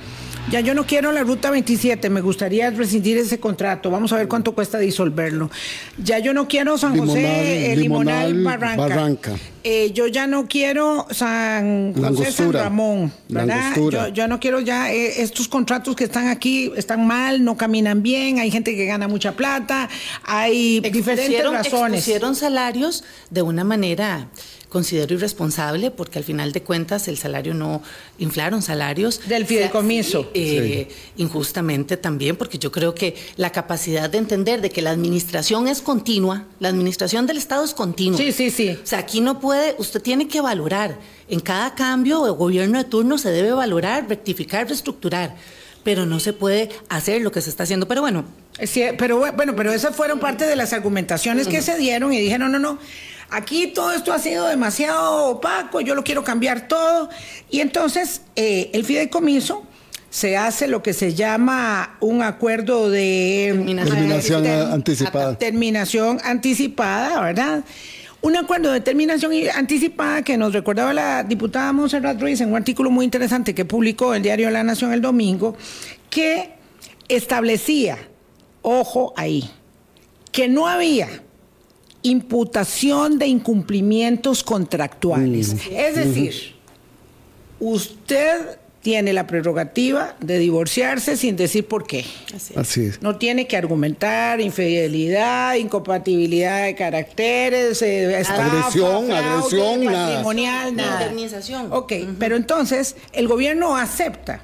ya 0.51 0.59
yo 0.59 0.73
no 0.73 0.85
quiero 0.85 1.11
la 1.11 1.23
ruta 1.23 1.49
27, 1.49 2.09
me 2.09 2.21
gustaría 2.21 2.69
rescindir 2.69 3.17
ese 3.17 3.39
contrato, 3.39 3.89
vamos 3.89 4.13
a 4.13 4.17
ver 4.17 4.27
cuánto 4.27 4.53
cuesta 4.53 4.77
disolverlo. 4.77 5.49
Ya 5.97 6.19
yo 6.19 6.33
no 6.33 6.47
quiero 6.47 6.77
San 6.77 6.97
José, 6.97 7.71
eh, 7.71 7.75
Limonal, 7.75 8.43
Barranca. 8.43 9.35
Eh, 9.63 9.91
yo 9.93 10.05
ya 10.05 10.27
no 10.27 10.47
quiero 10.47 11.07
San 11.09 11.93
José, 11.95 12.31
San 12.31 12.53
Ramón, 12.53 13.11
¿verdad? 13.27 13.75
Yo, 13.75 14.07
yo, 14.09 14.27
no 14.27 14.39
quiero 14.39 14.59
ya 14.59 14.93
eh, 14.93 15.23
estos 15.23 15.47
contratos 15.47 15.95
que 15.95 16.03
están 16.03 16.27
aquí, 16.27 16.71
están 16.75 17.07
mal, 17.07 17.43
no 17.43 17.57
caminan 17.57 18.03
bien, 18.03 18.37
hay 18.37 18.51
gente 18.51 18.75
que 18.75 18.85
gana 18.85 19.07
mucha 19.07 19.31
plata, 19.31 19.89
hay 20.23 20.81
diferentes 20.81 21.43
razones. 21.43 21.99
Expusieron 21.99 22.35
salarios 22.35 23.03
de 23.31 23.41
una 23.41 23.63
manera 23.63 24.29
considero 24.75 25.15
irresponsable 25.15 25.89
porque 25.89 26.19
al 26.19 26.25
final 26.25 26.51
de 26.51 26.61
cuentas 26.61 27.07
el 27.07 27.17
salario 27.17 27.53
no 27.53 27.81
inflaron 28.17 28.61
salarios. 28.61 29.21
Del 29.25 29.45
fideicomiso. 29.45 30.29
eh, 30.33 30.89
injustamente 31.15 31.95
también 31.95 32.35
porque 32.35 32.57
yo 32.57 32.73
creo 32.73 32.93
que 32.93 33.15
la 33.37 33.53
capacidad 33.53 34.09
de 34.09 34.17
entender 34.17 34.59
de 34.59 34.69
que 34.69 34.81
la 34.81 34.91
administración 34.91 35.69
es 35.69 35.81
continua 35.81 36.43
la 36.59 36.67
administración 36.67 37.25
del 37.25 37.37
estado 37.37 37.63
es 37.63 37.73
continua. 37.73 38.17
Sí 38.17 38.33
sí 38.33 38.49
sí. 38.49 38.77
O 38.83 38.85
sea 38.85 38.99
aquí 38.99 39.21
no 39.21 39.39
puede 39.39 39.75
usted 39.77 40.01
tiene 40.01 40.27
que 40.27 40.41
valorar. 40.41 40.99
En 41.29 41.39
cada 41.39 41.73
cambio 41.73 42.21
o 42.21 42.33
gobierno 42.33 42.77
de 42.77 42.83
turno 42.83 43.17
se 43.17 43.31
debe 43.31 43.53
valorar 43.53 44.09
rectificar 44.09 44.67
reestructurar. 44.67 45.37
Pero 45.85 46.05
no 46.05 46.19
se 46.19 46.33
puede 46.33 46.69
hacer 46.89 47.21
lo 47.21 47.31
que 47.31 47.39
se 47.39 47.49
está 47.49 47.63
haciendo. 47.63 47.87
Pero 47.87 48.01
bueno. 48.01 48.25
Sí, 48.61 48.83
pero 48.97 49.19
bueno 49.19 49.55
pero 49.55 49.71
esas 49.71 49.95
fueron 49.95 50.19
parte 50.19 50.45
de 50.45 50.57
las 50.57 50.73
argumentaciones 50.73 51.47
que 51.47 51.61
se 51.61 51.77
dieron 51.77 52.11
y 52.11 52.19
dijeron 52.19 52.51
no 52.51 52.59
no 52.59 52.73
no 52.73 52.79
aquí 53.29 53.67
todo 53.67 53.91
esto 53.91 54.13
ha 54.13 54.19
sido 54.19 54.47
demasiado 54.47 55.25
opaco, 55.27 55.81
yo 55.81 55.95
lo 55.95 56.03
quiero 56.03 56.23
cambiar 56.23 56.67
todo. 56.67 57.09
Y 57.49 57.61
entonces 57.61 58.21
eh, 58.35 58.69
el 58.73 58.85
fideicomiso 58.85 59.65
se 60.09 60.37
hace 60.37 60.67
lo 60.67 60.81
que 60.81 60.93
se 60.93 61.13
llama 61.13 61.97
un 61.99 62.21
acuerdo 62.21 62.89
de 62.89 63.47
terminación, 63.49 64.45
anticipada. 64.71 65.37
Terminación 65.37 66.21
anticipada, 66.23 67.21
¿verdad? 67.21 67.63
Un 68.21 68.37
acuerdo 68.37 68.71
de 68.71 68.79
terminación 68.79 69.33
anticipada 69.53 70.23
que 70.23 70.37
nos 70.37 70.53
recordaba 70.53 70.93
la 70.93 71.23
diputada 71.23 71.73
Monserrat 71.73 72.19
Ruiz 72.19 72.39
en 72.39 72.49
un 72.49 72.55
artículo 72.55 72.89
muy 72.89 73.03
interesante 73.03 73.53
que 73.53 73.65
publicó 73.65 74.15
el 74.15 74.23
diario 74.23 74.49
La 74.51 74.63
Nación 74.63 74.93
el 74.93 75.01
domingo, 75.01 75.57
que 76.09 76.53
establecía, 77.09 77.97
ojo 78.61 79.13
ahí, 79.17 79.51
que 80.31 80.47
no 80.47 80.67
había 80.67 81.24
imputación 82.05 83.17
de 83.17 83.27
incumplimientos 83.27 84.43
contractuales. 84.43 85.53
Mm. 85.53 85.75
Es 85.75 85.95
decir, 85.95 86.55
usted 87.59 88.59
tiene 88.81 89.13
la 89.13 89.25
prerrogativa 89.25 90.15
de 90.19 90.37
divorciarse 90.37 91.17
sin 91.17 91.35
decir 91.35 91.65
por 91.65 91.87
qué. 91.87 92.05
Así 92.55 92.85
es. 92.85 93.01
No 93.01 93.17
tiene 93.17 93.47
que 93.47 93.57
argumentar 93.57 94.39
infidelidad, 94.39 95.55
incompatibilidad 95.55 96.65
de 96.65 96.75
caracteres, 96.75 97.81
eh, 97.81 98.15
agresión, 98.15 99.11
agresión, 99.11 99.85
patrimonial, 99.85 100.75
nada. 100.75 101.11
Ok, 101.71 101.93
pero 102.19 102.35
entonces 102.35 102.95
el 103.13 103.27
gobierno 103.27 103.75
acepta 103.75 104.43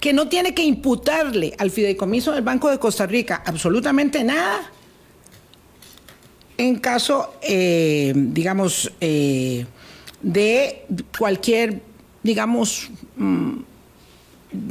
que 0.00 0.12
no 0.12 0.28
tiene 0.28 0.54
que 0.54 0.64
imputarle 0.64 1.54
al 1.58 1.70
fideicomiso 1.70 2.32
del 2.32 2.42
Banco 2.42 2.68
de 2.68 2.78
Costa 2.78 3.06
Rica 3.06 3.42
absolutamente 3.46 4.24
nada 4.24 4.72
en 6.58 6.76
caso, 6.76 7.34
eh, 7.40 8.12
digamos, 8.14 8.92
eh, 9.00 9.64
de 10.20 10.84
cualquier, 11.16 11.80
digamos, 12.22 12.90
mm, 13.16 13.58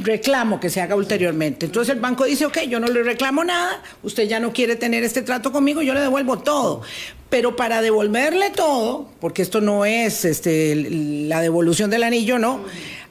reclamo 0.00 0.60
que 0.60 0.68
se 0.68 0.82
haga 0.82 0.94
ulteriormente. 0.96 1.66
Entonces 1.66 1.94
el 1.94 2.00
banco 2.00 2.24
dice, 2.24 2.44
ok, 2.44 2.58
yo 2.68 2.78
no 2.78 2.88
le 2.88 3.02
reclamo 3.02 3.42
nada, 3.42 3.82
usted 4.02 4.28
ya 4.28 4.38
no 4.38 4.52
quiere 4.52 4.76
tener 4.76 5.02
este 5.02 5.22
trato 5.22 5.50
conmigo, 5.50 5.80
yo 5.80 5.94
le 5.94 6.00
devuelvo 6.00 6.38
todo. 6.38 6.82
Pero 7.30 7.56
para 7.56 7.80
devolverle 7.80 8.50
todo, 8.50 9.08
porque 9.20 9.42
esto 9.42 9.60
no 9.60 9.84
es 9.84 10.24
este, 10.24 10.74
la 11.26 11.40
devolución 11.40 11.90
del 11.90 12.02
anillo, 12.02 12.38
no, 12.38 12.60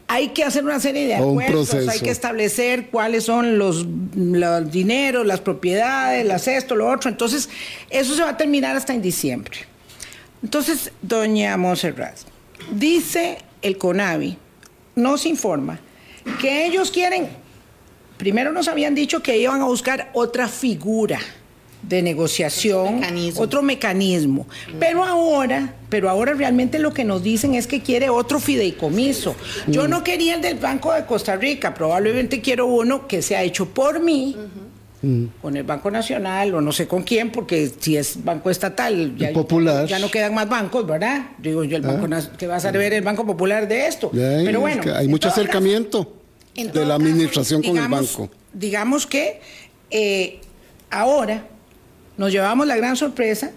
hay 0.07 0.29
que 0.29 0.43
hacer 0.43 0.63
una 0.63 0.79
serie 0.79 1.05
de 1.05 1.15
acuerdos, 1.15 1.73
hay 1.73 1.99
que 1.99 2.09
establecer 2.09 2.89
cuáles 2.89 3.25
son 3.25 3.57
los, 3.57 3.85
los, 4.15 4.71
dineros, 4.71 5.25
las 5.25 5.41
propiedades, 5.41 6.25
las 6.25 6.47
esto, 6.47 6.75
lo 6.75 6.89
otro. 6.89 7.09
Entonces, 7.09 7.49
eso 7.89 8.15
se 8.15 8.23
va 8.23 8.29
a 8.29 8.37
terminar 8.37 8.75
hasta 8.75 8.93
en 8.93 9.01
diciembre. 9.01 9.57
Entonces, 10.41 10.91
doña 11.01 11.57
Monserrat, 11.57 12.15
dice 12.71 13.39
el 13.61 13.77
CONAVI, 13.77 14.37
nos 14.95 15.25
informa 15.25 15.79
que 16.39 16.65
ellos 16.65 16.89
quieren, 16.89 17.27
primero 18.17 18.51
nos 18.53 18.67
habían 18.67 18.95
dicho 18.95 19.21
que 19.21 19.37
iban 19.37 19.61
a 19.61 19.65
buscar 19.65 20.09
otra 20.13 20.47
figura 20.47 21.19
de 21.81 22.01
negociación, 22.01 23.01
otro 23.37 23.61
mecanismo. 23.61 24.47
Pero 24.79 25.03
ahora, 25.03 25.75
pero 25.89 26.09
ahora 26.09 26.33
realmente 26.33 26.79
lo 26.79 26.93
que 26.93 27.03
nos 27.03 27.23
dicen 27.23 27.55
es 27.55 27.67
que 27.67 27.81
quiere 27.81 28.09
otro 28.09 28.39
fideicomiso. 28.39 29.35
Yo 29.67 29.85
mm. 29.85 29.89
no 29.89 30.03
quería 30.03 30.35
el 30.35 30.41
del 30.41 30.57
Banco 30.57 30.93
de 30.93 31.05
Costa 31.05 31.35
Rica, 31.35 31.73
probablemente 31.73 32.41
quiero 32.41 32.65
uno 32.65 33.07
que 33.07 33.21
se 33.21 33.35
ha 33.35 33.43
hecho 33.43 33.67
por 33.67 33.99
mí. 33.99 34.35
Mm. 34.99 35.25
con 35.43 35.55
el 35.55 35.61
Banco 35.61 35.91
Nacional 35.91 36.55
o 36.55 36.59
no 36.59 36.71
sé 36.71 36.87
con 36.87 37.03
quién, 37.03 37.31
porque 37.31 37.71
si 37.79 37.95
es 37.95 38.23
banco 38.23 38.49
estatal, 38.49 39.15
ya, 39.15 39.31
popular. 39.31 39.85
ya 39.85 39.99
no 39.99 40.09
quedan 40.09 40.33
más 40.33 40.49
bancos, 40.49 40.87
¿verdad? 40.87 41.27
Digo 41.37 41.63
yo, 41.63 41.77
el 41.77 41.83
banco 41.83 42.07
ah. 42.11 42.19
que 42.35 42.47
va 42.47 42.55
a 42.55 42.59
saber 42.59 42.93
el 42.93 43.03
Banco 43.03 43.23
Popular 43.23 43.67
de 43.67 43.85
esto. 43.85 44.09
Pero 44.11 44.59
bueno, 44.59 44.81
hay 44.95 45.07
mucho 45.07 45.27
acercamiento 45.27 46.15
de 46.55 46.83
la 46.83 46.95
administración 46.95 47.61
con 47.61 47.77
el 47.77 47.87
banco. 47.87 48.31
Digamos 48.53 49.05
que 49.05 49.39
eh, 49.91 50.39
ahora 50.89 51.45
nos 52.17 52.31
llevamos 52.31 52.67
la 52.67 52.75
gran 52.75 52.95
sorpresa 52.95 53.51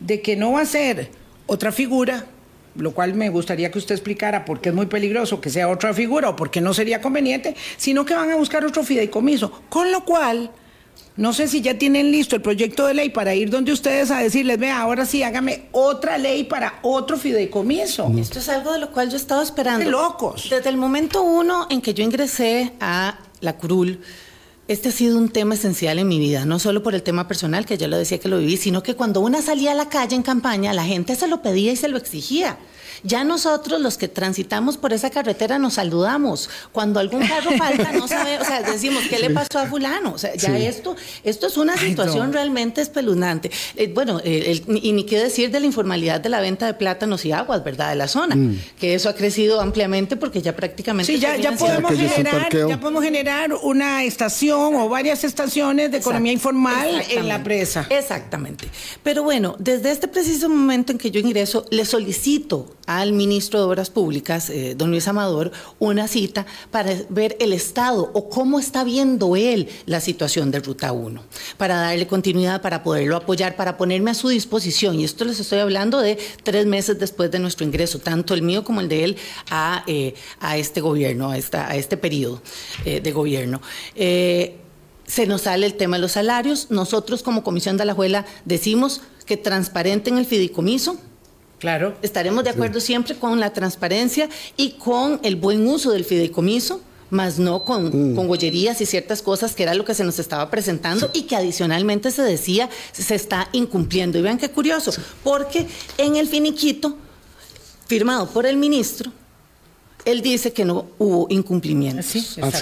de 0.00 0.20
que 0.20 0.36
no 0.36 0.52
va 0.52 0.62
a 0.62 0.66
ser 0.66 1.10
otra 1.46 1.72
figura, 1.72 2.26
lo 2.74 2.92
cual 2.92 3.14
me 3.14 3.28
gustaría 3.28 3.70
que 3.70 3.78
usted 3.78 3.94
explicara 3.94 4.44
por 4.44 4.60
qué 4.60 4.70
es 4.70 4.74
muy 4.74 4.86
peligroso 4.86 5.40
que 5.40 5.50
sea 5.50 5.68
otra 5.68 5.94
figura 5.94 6.30
o 6.30 6.36
por 6.36 6.50
qué 6.50 6.60
no 6.60 6.74
sería 6.74 7.00
conveniente, 7.00 7.54
sino 7.76 8.04
que 8.04 8.14
van 8.14 8.30
a 8.30 8.36
buscar 8.36 8.64
otro 8.64 8.82
fideicomiso. 8.82 9.62
Con 9.68 9.90
lo 9.90 10.04
cual, 10.04 10.50
no 11.16 11.32
sé 11.32 11.48
si 11.48 11.62
ya 11.62 11.78
tienen 11.78 12.10
listo 12.10 12.36
el 12.36 12.42
proyecto 12.42 12.86
de 12.86 12.94
ley 12.94 13.08
para 13.08 13.34
ir 13.34 13.48
donde 13.48 13.72
ustedes 13.72 14.10
a 14.10 14.18
decirles, 14.18 14.58
vea, 14.58 14.80
ahora 14.80 15.06
sí, 15.06 15.22
hágame 15.22 15.68
otra 15.72 16.18
ley 16.18 16.44
para 16.44 16.78
otro 16.82 17.16
fideicomiso. 17.16 18.12
Esto 18.18 18.38
es 18.38 18.48
algo 18.50 18.72
de 18.72 18.80
lo 18.80 18.92
cual 18.92 19.08
yo 19.08 19.14
he 19.14 19.20
estado 19.20 19.42
esperando. 19.42 19.84
De 19.84 19.90
locos. 19.90 20.48
Desde 20.50 20.68
el 20.68 20.76
momento 20.76 21.22
uno 21.22 21.66
en 21.70 21.80
que 21.80 21.94
yo 21.94 22.04
ingresé 22.04 22.72
a 22.80 23.18
la 23.40 23.56
curul, 23.56 24.00
este 24.68 24.88
ha 24.88 24.92
sido 24.92 25.18
un 25.18 25.28
tema 25.28 25.54
esencial 25.54 25.98
en 25.98 26.08
mi 26.08 26.18
vida, 26.18 26.44
no 26.44 26.58
solo 26.58 26.82
por 26.82 26.94
el 26.94 27.02
tema 27.02 27.28
personal, 27.28 27.66
que 27.66 27.78
yo 27.78 27.86
lo 27.86 27.96
decía 27.96 28.18
que 28.18 28.28
lo 28.28 28.38
viví, 28.38 28.56
sino 28.56 28.82
que 28.82 28.94
cuando 28.94 29.20
una 29.20 29.40
salía 29.40 29.72
a 29.72 29.74
la 29.74 29.88
calle 29.88 30.16
en 30.16 30.22
campaña, 30.22 30.72
la 30.72 30.84
gente 30.84 31.14
se 31.14 31.28
lo 31.28 31.40
pedía 31.40 31.72
y 31.72 31.76
se 31.76 31.88
lo 31.88 31.96
exigía. 31.96 32.58
Ya 33.06 33.24
nosotros 33.24 33.80
los 33.80 33.96
que 33.96 34.08
transitamos 34.08 34.76
por 34.76 34.92
esa 34.92 35.10
carretera 35.10 35.58
nos 35.58 35.74
saludamos. 35.74 36.50
Cuando 36.72 37.00
algún 37.00 37.26
carro 37.26 37.52
falta, 37.56 37.92
no 37.92 38.08
sabemos, 38.08 38.46
o 38.46 38.50
sea, 38.50 38.62
decimos, 38.62 39.04
¿qué 39.08 39.18
le 39.18 39.30
pasó 39.30 39.58
a 39.58 39.66
fulano? 39.66 40.12
O 40.12 40.18
sea, 40.18 40.34
ya 40.34 40.56
esto, 40.58 40.96
esto 41.22 41.46
es 41.46 41.56
una 41.56 41.76
situación 41.76 42.32
realmente 42.32 42.80
espeluznante. 42.80 43.50
Eh, 43.76 43.92
bueno, 43.94 44.20
y 44.24 44.92
ni 44.92 45.04
qué 45.04 45.18
decir 45.18 45.50
de 45.50 45.60
la 45.60 45.66
informalidad 45.66 46.20
de 46.20 46.28
la 46.28 46.40
venta 46.40 46.66
de 46.66 46.74
plátanos 46.74 47.24
y 47.24 47.32
aguas, 47.32 47.62
¿verdad? 47.62 47.90
De 47.90 47.96
la 47.96 48.08
zona, 48.08 48.34
mm. 48.34 48.58
que 48.78 48.94
eso 48.94 49.08
ha 49.08 49.14
crecido 49.14 49.60
ampliamente 49.60 50.16
porque 50.16 50.42
ya 50.42 50.56
prácticamente... 50.56 51.12
Sí, 51.12 51.18
ya, 51.18 51.36
ya, 51.36 51.52
podemos 51.52 51.92
generar, 51.92 52.48
ya 52.52 52.80
podemos 52.80 53.04
generar 53.04 53.52
una 53.62 54.04
estación 54.04 54.74
o 54.76 54.88
varias 54.88 55.24
estaciones 55.24 55.90
de 55.90 55.98
economía 55.98 56.32
informal 56.32 57.02
en 57.10 57.28
la 57.28 57.42
presa. 57.42 57.86
Exactamente. 57.90 58.68
Pero 59.02 59.22
bueno, 59.22 59.56
desde 59.58 59.90
este 59.90 60.08
preciso 60.08 60.48
momento 60.48 60.92
en 60.92 60.98
que 60.98 61.10
yo 61.10 61.20
ingreso, 61.20 61.66
le 61.70 61.84
solicito 61.84 62.75
al 62.86 63.12
ministro 63.12 63.60
de 63.60 63.66
Obras 63.66 63.90
Públicas, 63.90 64.50
eh, 64.50 64.74
don 64.76 64.90
Luis 64.90 65.08
Amador, 65.08 65.52
una 65.78 66.08
cita 66.08 66.46
para 66.70 66.92
ver 67.08 67.36
el 67.40 67.52
estado 67.52 68.10
o 68.14 68.28
cómo 68.28 68.58
está 68.58 68.84
viendo 68.84 69.36
él 69.36 69.68
la 69.86 70.00
situación 70.00 70.50
de 70.50 70.60
Ruta 70.60 70.92
1, 70.92 71.22
para 71.56 71.76
darle 71.76 72.06
continuidad, 72.06 72.62
para 72.62 72.82
poderlo 72.82 73.16
apoyar, 73.16 73.56
para 73.56 73.76
ponerme 73.76 74.12
a 74.12 74.14
su 74.14 74.28
disposición. 74.28 74.98
Y 75.00 75.04
esto 75.04 75.24
les 75.24 75.40
estoy 75.40 75.58
hablando 75.58 76.00
de 76.00 76.18
tres 76.42 76.66
meses 76.66 76.98
después 76.98 77.30
de 77.30 77.38
nuestro 77.38 77.66
ingreso, 77.66 77.98
tanto 77.98 78.34
el 78.34 78.42
mío 78.42 78.64
como 78.64 78.80
el 78.80 78.88
de 78.88 79.04
él, 79.04 79.16
a, 79.50 79.84
eh, 79.86 80.14
este 80.54 80.80
gobierno, 80.80 81.30
a, 81.30 81.38
esta, 81.38 81.68
a 81.68 81.76
este 81.76 81.96
periodo 81.96 82.40
eh, 82.84 83.00
de 83.00 83.12
gobierno 83.12 83.60
se 85.06 85.26
nos 85.26 85.42
sale 85.42 85.66
el 85.66 85.74
tema 85.74 85.96
de 85.96 86.02
los 86.02 86.12
salarios. 86.12 86.70
Nosotros 86.70 87.22
como 87.22 87.44
Comisión 87.44 87.76
de 87.76 87.84
la 87.84 87.94
Juela 87.94 88.26
decimos 88.44 89.02
que 89.24 89.36
transparenten 89.36 90.18
el 90.18 90.26
fideicomiso, 90.26 90.98
Claro. 91.58 91.96
Estaremos 92.02 92.44
de 92.44 92.50
acuerdo 92.50 92.80
siempre 92.80 93.16
con 93.16 93.40
la 93.40 93.52
transparencia 93.52 94.28
y 94.56 94.72
con 94.72 95.20
el 95.22 95.36
buen 95.36 95.66
uso 95.66 95.90
del 95.90 96.04
fideicomiso 96.04 96.80
más 97.10 97.38
no 97.38 97.62
con, 97.62 98.14
con 98.14 98.26
gollerías 98.26 98.80
y 98.80 98.86
ciertas 98.86 99.22
cosas 99.22 99.54
que 99.54 99.62
era 99.62 99.74
lo 99.74 99.84
que 99.84 99.94
se 99.94 100.04
nos 100.04 100.18
estaba 100.18 100.50
presentando 100.50 101.10
y 101.14 101.22
que 101.22 101.36
adicionalmente 101.36 102.10
se 102.10 102.22
decía 102.22 102.68
se 102.92 103.14
está 103.14 103.48
incumpliendo. 103.52 104.18
Y 104.18 104.22
vean 104.22 104.38
qué 104.38 104.50
curioso, 104.50 104.92
porque 105.22 105.66
en 105.98 106.16
el 106.16 106.26
finiquito 106.26 106.96
firmado 107.86 108.26
por 108.28 108.46
el 108.46 108.56
ministro, 108.56 109.12
él 110.06 110.22
dice 110.22 110.52
que 110.52 110.64
no 110.64 110.86
hubo 110.98 111.26
incumplimiento. 111.28 112.02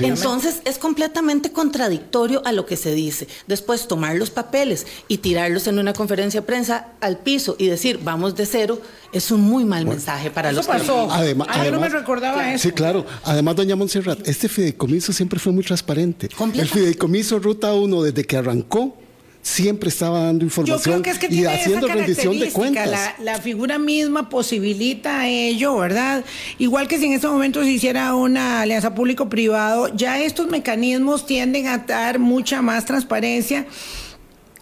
Entonces 0.00 0.60
es 0.64 0.78
completamente 0.78 1.52
contradictorio 1.52 2.42
a 2.44 2.52
lo 2.52 2.66
que 2.66 2.76
se 2.76 2.94
dice. 2.94 3.28
Después 3.46 3.86
tomar 3.86 4.16
los 4.16 4.30
papeles 4.30 4.86
y 5.08 5.18
tirarlos 5.18 5.66
en 5.66 5.78
una 5.78 5.92
conferencia 5.92 6.40
de 6.40 6.46
prensa 6.46 6.88
al 7.00 7.18
piso 7.18 7.54
y 7.58 7.68
decir 7.68 8.00
vamos 8.02 8.34
de 8.34 8.46
cero 8.46 8.80
es 9.12 9.30
un 9.30 9.42
muy 9.42 9.64
mal 9.64 9.84
mensaje 9.84 10.30
para 10.30 10.52
los 10.52 10.66
pasó. 10.66 11.08
Además, 11.10 11.48
ah, 11.50 11.64
no 11.70 11.78
me 11.78 11.90
recordaba 11.90 12.52
eso. 12.52 12.62
Sí, 12.62 12.72
claro. 12.72 13.06
Además, 13.22 13.54
doña 13.54 13.76
Montserrat, 13.76 14.26
este 14.26 14.48
fideicomiso 14.48 15.12
siempre 15.12 15.38
fue 15.38 15.52
muy 15.52 15.62
transparente. 15.62 16.28
El 16.54 16.68
fideicomiso 16.68 17.38
Ruta 17.38 17.74
1 17.74 18.02
desde 18.02 18.24
que 18.24 18.38
arrancó 18.38 18.96
siempre 19.44 19.90
estaba 19.90 20.22
dando 20.22 20.42
información 20.42 21.02
y 21.28 21.44
haciendo 21.44 21.86
rendición 21.86 22.38
de 22.38 22.50
cuentas. 22.50 22.88
La, 22.88 23.14
la, 23.20 23.38
figura 23.40 23.78
misma 23.78 24.30
posibilita 24.30 25.28
ello, 25.28 25.76
¿verdad? 25.76 26.24
Igual 26.58 26.88
que 26.88 26.98
si 26.98 27.04
en 27.04 27.12
este 27.12 27.28
momento 27.28 27.62
se 27.62 27.70
hiciera 27.70 28.14
una 28.14 28.62
alianza 28.62 28.94
público-privado, 28.94 29.94
ya 29.94 30.18
estos 30.18 30.48
mecanismos 30.48 31.26
tienden 31.26 31.66
a 31.68 31.78
dar 31.78 32.18
mucha 32.18 32.62
más 32.62 32.86
transparencia 32.86 33.66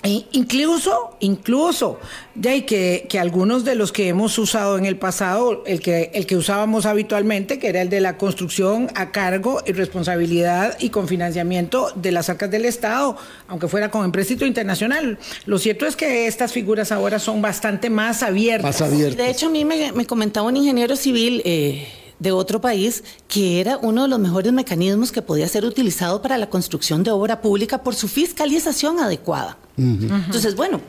e 0.04 0.24
incluso, 0.32 1.16
incluso, 1.20 2.00
ya 2.34 2.60
que, 2.66 3.06
que 3.08 3.20
algunos 3.20 3.64
de 3.64 3.76
los 3.76 3.92
que 3.92 4.08
hemos 4.08 4.36
usado 4.36 4.76
en 4.76 4.84
el 4.84 4.96
pasado, 4.96 5.62
el 5.64 5.80
que, 5.80 6.10
el 6.14 6.26
que 6.26 6.36
usábamos 6.36 6.86
habitualmente, 6.86 7.60
que 7.60 7.68
era 7.68 7.82
el 7.82 7.88
de 7.88 8.00
la 8.00 8.16
construcción 8.16 8.90
a 8.96 9.12
cargo 9.12 9.62
y 9.64 9.70
responsabilidad 9.72 10.76
y 10.80 10.90
con 10.90 11.06
financiamiento 11.06 11.92
de 11.94 12.10
las 12.10 12.28
arcas 12.28 12.50
del 12.50 12.64
Estado, 12.64 13.16
aunque 13.46 13.68
fuera 13.68 13.92
con 13.92 14.04
empréstito 14.04 14.44
internacional. 14.44 15.18
Lo 15.46 15.58
cierto 15.58 15.86
es 15.86 15.94
que 15.94 16.26
estas 16.26 16.52
figuras 16.52 16.90
ahora 16.90 17.20
son 17.20 17.40
bastante 17.40 17.88
más 17.88 18.24
abiertas. 18.24 18.80
Más 18.80 18.82
abiertas. 18.82 19.16
De 19.16 19.30
hecho, 19.30 19.46
a 19.46 19.50
mí 19.50 19.64
me, 19.64 19.92
me 19.92 20.04
comentaba 20.04 20.48
un 20.48 20.56
ingeniero 20.56 20.96
civil. 20.96 21.42
Eh, 21.44 21.86
de 22.22 22.30
otro 22.30 22.60
país 22.60 23.02
que 23.26 23.60
era 23.60 23.78
uno 23.78 24.02
de 24.02 24.08
los 24.08 24.18
mejores 24.20 24.52
mecanismos 24.52 25.10
que 25.10 25.22
podía 25.22 25.48
ser 25.48 25.64
utilizado 25.64 26.22
para 26.22 26.38
la 26.38 26.48
construcción 26.48 27.02
de 27.02 27.10
obra 27.10 27.40
pública 27.40 27.82
por 27.82 27.96
su 27.96 28.06
fiscalización 28.06 29.00
adecuada. 29.00 29.58
Entonces, 29.76 30.54
bueno, 30.54 30.80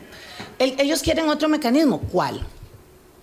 ellos 0.58 1.02
quieren 1.02 1.28
otro 1.28 1.48
mecanismo. 1.48 2.00
¿Cuál? 2.00 2.40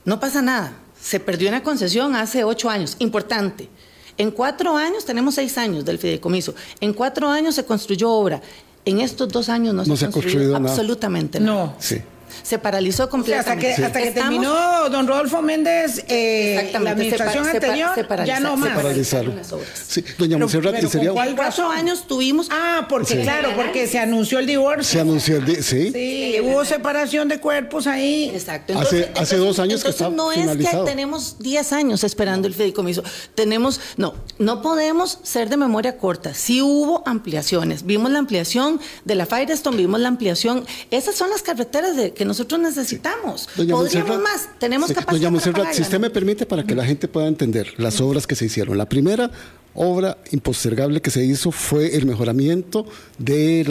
No 0.03 0.19
pasa 0.19 0.41
nada. 0.41 0.73
Se 0.99 1.19
perdió 1.19 1.47
una 1.47 1.63
concesión 1.63 2.15
hace 2.15 2.43
ocho 2.43 2.69
años. 2.69 2.97
Importante. 2.99 3.69
En 4.17 4.29
cuatro 4.31 4.75
años, 4.75 5.05
tenemos 5.05 5.35
seis 5.35 5.57
años 5.57 5.85
del 5.85 5.97
fideicomiso. 5.97 6.53
En 6.81 6.93
cuatro 6.93 7.29
años 7.29 7.55
se 7.55 7.63
construyó 7.63 8.11
obra. 8.11 8.41
En 8.83 8.99
estos 8.99 9.29
dos 9.29 9.47
años 9.47 9.73
no, 9.73 9.95
se, 9.95 10.05
ha 10.05 10.11
construido, 10.11 10.55
absolutamente 10.57 11.39
nada. 11.39 11.65
No. 11.65 11.75
Sí 11.79 12.01
se 12.43 12.59
paralizó 12.59 13.09
completamente. 13.09 13.83
hasta 13.83 14.01
que, 14.01 14.11
terminó 14.11 14.89
don 14.89 15.07
Rodolfo 15.07 15.41
Méndez 15.41 16.03
eh, 16.07 16.71
la 16.79 16.91
administración 16.91 17.47
anterior, 17.47 17.91
ya 18.25 18.39
no 18.39 18.57
más. 18.57 18.69
Se 18.69 18.75
paralizaron. 18.75 19.39
Sí, 19.87 20.03
doña 20.17 20.37
Monserrat, 20.37 20.79
sería 20.87 21.11
cuatro 21.35 21.69
años 21.69 22.07
tuvimos. 22.07 22.47
Ah, 22.51 22.85
porque 22.89 23.21
claro, 23.21 23.49
porque 23.55 23.87
se 23.87 23.99
anunció 23.99 24.39
el 24.39 24.47
divorcio. 24.47 24.83
Se 24.83 24.99
anunció 24.99 25.37
el 25.37 25.45
divorcio, 25.45 25.63
sí. 25.63 25.91
Sí, 25.91 26.35
hubo 26.41 26.65
separación 26.65 27.27
de 27.27 27.39
cuerpos 27.39 27.87
ahí. 27.87 28.31
Exacto. 28.33 28.77
hace, 28.77 29.11
hace 29.15 29.37
dos 29.37 29.59
años 29.59 29.83
que 29.83 29.89
está 29.89 30.09
no 30.09 30.31
es 30.31 30.57
que 30.57 30.77
tenemos 30.85 31.37
diez 31.39 31.73
años 31.73 32.03
esperando 32.03 32.47
el 32.47 32.53
fideicomiso. 32.53 33.03
Tenemos, 33.35 33.79
no, 33.97 34.13
no 34.37 34.61
podemos 34.61 35.19
ser 35.23 35.49
de 35.49 35.57
memoria 35.57 35.97
corta. 35.97 36.33
Sí 36.33 36.61
hubo 36.61 37.03
ampliaciones. 37.05 37.85
Vimos 37.85 38.11
la 38.11 38.19
ampliación 38.19 38.79
de 39.05 39.15
la 39.15 39.25
Firestone, 39.25 39.77
vimos 39.77 39.99
la 39.99 40.09
ampliación. 40.09 40.65
Esas 40.91 41.15
son 41.15 41.29
las 41.29 41.41
carreteras 41.41 41.95
de, 41.95 42.13
que 42.21 42.25
nosotros 42.25 42.61
necesitamos. 42.61 43.49
Podríamos 43.55 44.21
más, 44.21 44.47
tenemos 44.59 44.91
capacidad. 44.91 45.31
Doña 45.31 45.73
si 45.73 45.81
usted 45.81 45.99
me 45.99 46.11
permite 46.11 46.45
para 46.45 46.63
que 46.63 46.75
la 46.75 46.85
gente 46.85 47.07
pueda 47.07 47.27
entender 47.27 47.73
las 47.77 47.99
obras 47.99 48.27
que 48.27 48.35
se 48.35 48.45
hicieron. 48.45 48.77
La 48.77 48.87
primera 48.87 49.31
obra 49.73 50.19
impostergable 50.31 51.01
que 51.01 51.09
se 51.09 51.25
hizo 51.25 51.51
fue 51.51 51.95
el 51.95 52.05
mejoramiento 52.05 52.85
de, 53.17 53.63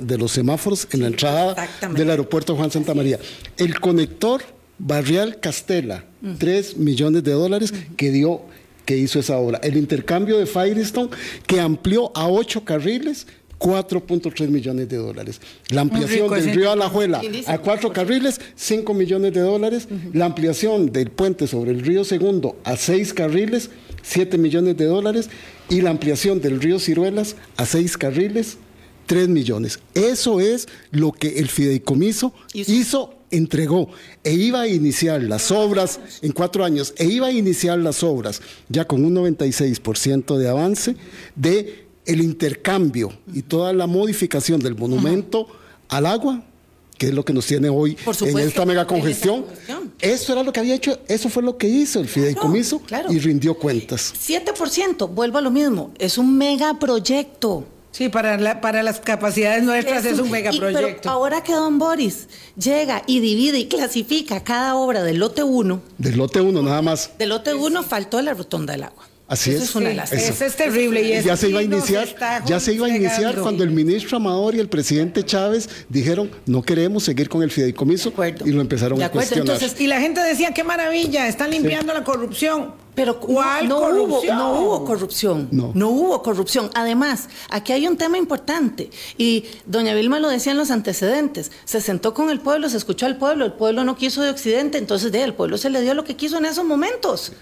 de 0.00 0.16
los 0.16 0.32
semáforos 0.32 0.88
en 0.92 1.02
la 1.02 1.08
entrada 1.08 1.68
del 1.94 2.08
aeropuerto 2.08 2.56
Juan 2.56 2.70
Santa 2.70 2.94
María. 2.94 3.18
El 3.58 3.78
conector 3.78 4.40
Barrial 4.78 5.38
Castela, 5.38 6.06
3 6.38 6.78
millones 6.78 7.22
de 7.24 7.32
dólares 7.32 7.74
que 7.98 8.10
dio 8.10 8.40
que 8.86 8.96
hizo 8.96 9.18
esa 9.18 9.36
obra. 9.36 9.60
El 9.62 9.76
intercambio 9.76 10.38
de 10.38 10.46
Firestone 10.46 11.10
que 11.46 11.60
amplió 11.60 12.10
a 12.14 12.26
8 12.26 12.64
carriles 12.64 13.26
4.3 13.58 14.48
millones 14.48 14.88
de 14.88 14.96
dólares. 14.96 15.40
La 15.70 15.80
ampliación 15.80 16.30
del 16.30 16.54
río 16.54 16.70
Alajuela 16.70 17.20
a 17.46 17.58
cuatro 17.58 17.92
carriles, 17.92 18.40
5 18.54 18.94
millones 18.94 19.34
de 19.34 19.40
dólares. 19.40 19.88
La 20.12 20.26
ampliación 20.26 20.92
del 20.92 21.10
puente 21.10 21.46
sobre 21.46 21.72
el 21.72 21.80
río 21.80 22.04
Segundo 22.04 22.56
a 22.64 22.76
seis 22.76 23.12
carriles, 23.12 23.70
7 24.02 24.38
millones 24.38 24.76
de 24.76 24.84
dólares. 24.84 25.28
Y 25.68 25.80
la 25.80 25.90
ampliación 25.90 26.40
del 26.40 26.60
río 26.60 26.78
Ciruelas 26.78 27.36
a 27.56 27.66
seis 27.66 27.96
carriles, 27.96 28.58
3 29.06 29.28
millones. 29.28 29.80
Eso 29.94 30.40
es 30.40 30.68
lo 30.90 31.12
que 31.12 31.38
el 31.38 31.48
fideicomiso 31.48 32.32
hizo 32.54 33.14
entregó 33.30 33.90
e 34.24 34.32
iba 34.32 34.62
a 34.62 34.68
iniciar 34.68 35.22
las 35.22 35.50
obras 35.50 36.00
en 36.22 36.32
cuatro 36.32 36.64
años, 36.64 36.94
e 36.96 37.06
iba 37.06 37.26
a 37.26 37.32
iniciar 37.32 37.78
las 37.78 38.02
obras 38.02 38.40
ya 38.68 38.86
con 38.86 39.04
un 39.04 39.14
96% 39.14 40.36
de 40.36 40.48
avance 40.48 40.96
de 41.36 41.87
el 42.08 42.22
intercambio 42.22 43.12
y 43.32 43.42
toda 43.42 43.72
la 43.74 43.86
modificación 43.86 44.60
del 44.60 44.74
monumento 44.74 45.46
al 45.90 46.06
agua, 46.06 46.42
que 46.96 47.08
es 47.08 47.14
lo 47.14 47.22
que 47.22 47.34
nos 47.34 47.46
tiene 47.46 47.68
hoy 47.68 47.96
en 48.22 48.38
esta 48.38 48.64
mega 48.64 48.86
congestión. 48.86 49.44
Eso 50.00 50.32
era 50.32 50.42
lo 50.42 50.52
que 50.52 50.60
había 50.60 50.74
hecho, 50.74 50.98
eso 51.06 51.28
fue 51.28 51.42
lo 51.42 51.58
que 51.58 51.68
hizo 51.68 52.00
el 52.00 52.08
fideicomiso 52.08 52.80
y 53.10 53.18
rindió 53.18 53.54
cuentas. 53.54 54.14
7%, 54.26 55.08
vuelvo 55.10 55.38
a 55.38 55.42
lo 55.42 55.50
mismo, 55.50 55.92
es 55.98 56.16
un 56.16 56.36
megaproyecto. 56.36 57.66
Sí, 57.90 58.08
para, 58.08 58.60
para 58.60 58.82
las 58.82 59.00
capacidades 59.00 59.62
nuestras 59.64 60.04
es, 60.04 60.18
un, 60.18 60.30
megaproyecto. 60.30 61.00
Pero 61.02 61.10
ahora 61.10 61.42
que 61.42 61.52
don 61.52 61.78
Boris 61.78 62.28
llega 62.56 63.02
y 63.06 63.20
divide 63.20 63.58
y 63.58 63.66
clasifica 63.66 64.42
cada 64.44 64.76
obra 64.76 65.02
del 65.02 65.18
lote 65.18 65.42
1. 65.42 65.82
Del 65.98 66.16
lote 66.16 66.40
1, 66.40 66.62
nada 66.62 66.80
más. 66.80 67.10
Del 67.18 67.30
lote 67.30 67.54
1 67.54 67.82
faltó 67.82 68.22
la 68.22 68.34
rotonda 68.34 68.72
del 68.72 68.84
agua. 68.84 69.07
Así 69.28 69.50
es. 69.50 69.62
Eso 69.62 70.44
es 70.44 70.56
terrible. 70.56 71.02
Y 71.02 71.22
ya 71.22 71.36
se 71.36 71.50
iba 71.50 71.60
a 71.60 71.62
iniciar, 71.62 72.08
ya 72.46 72.58
se 72.58 72.72
iba 72.72 72.86
a 72.86 72.88
iniciar 72.88 73.38
cuando 73.38 73.62
el 73.62 73.70
ministro 73.70 74.16
Amador 74.16 74.54
y 74.54 74.58
el 74.58 74.70
presidente 74.70 75.22
Chávez 75.22 75.68
dijeron 75.90 76.30
no 76.46 76.62
queremos 76.62 77.04
seguir 77.04 77.28
con 77.28 77.42
el 77.42 77.50
fideicomiso 77.50 78.12
y 78.46 78.52
lo 78.52 78.62
empezaron 78.62 79.02
a 79.02 79.10
cuestionar. 79.10 79.54
Entonces, 79.54 79.78
y 79.78 79.86
la 79.86 80.00
gente 80.00 80.22
decía 80.22 80.54
qué 80.54 80.64
maravilla, 80.64 81.28
están 81.28 81.50
limpiando 81.50 81.92
la 81.92 82.04
corrupción. 82.04 82.88
Pero 82.94 83.20
¿cuál 83.20 83.68
no, 83.68 83.78
Hubo, 83.78 84.24
no 84.24 84.60
hubo 84.60 84.84
corrupción. 84.84 85.48
No. 85.52 85.70
no. 85.72 85.88
hubo 85.88 86.20
corrupción. 86.20 86.68
Además, 86.74 87.28
aquí 87.48 87.72
hay 87.72 87.86
un 87.86 87.96
tema 87.96 88.18
importante. 88.18 88.90
Y 89.16 89.44
doña 89.66 89.94
Vilma 89.94 90.18
lo 90.18 90.28
decía 90.28 90.50
en 90.50 90.58
los 90.58 90.72
antecedentes. 90.72 91.52
Se 91.64 91.80
sentó 91.80 92.12
con 92.12 92.28
el 92.28 92.40
pueblo, 92.40 92.68
se 92.68 92.76
escuchó 92.76 93.06
al 93.06 93.16
pueblo, 93.16 93.44
el 93.44 93.52
pueblo 93.52 93.84
no 93.84 93.94
quiso 93.94 94.20
de 94.22 94.30
Occidente, 94.30 94.78
entonces 94.78 95.12
de, 95.12 95.22
el 95.22 95.34
pueblo 95.34 95.58
se 95.58 95.70
le 95.70 95.80
dio 95.80 95.94
lo 95.94 96.02
que 96.02 96.16
quiso 96.16 96.38
en 96.38 96.46
esos 96.46 96.64
momentos 96.64 97.32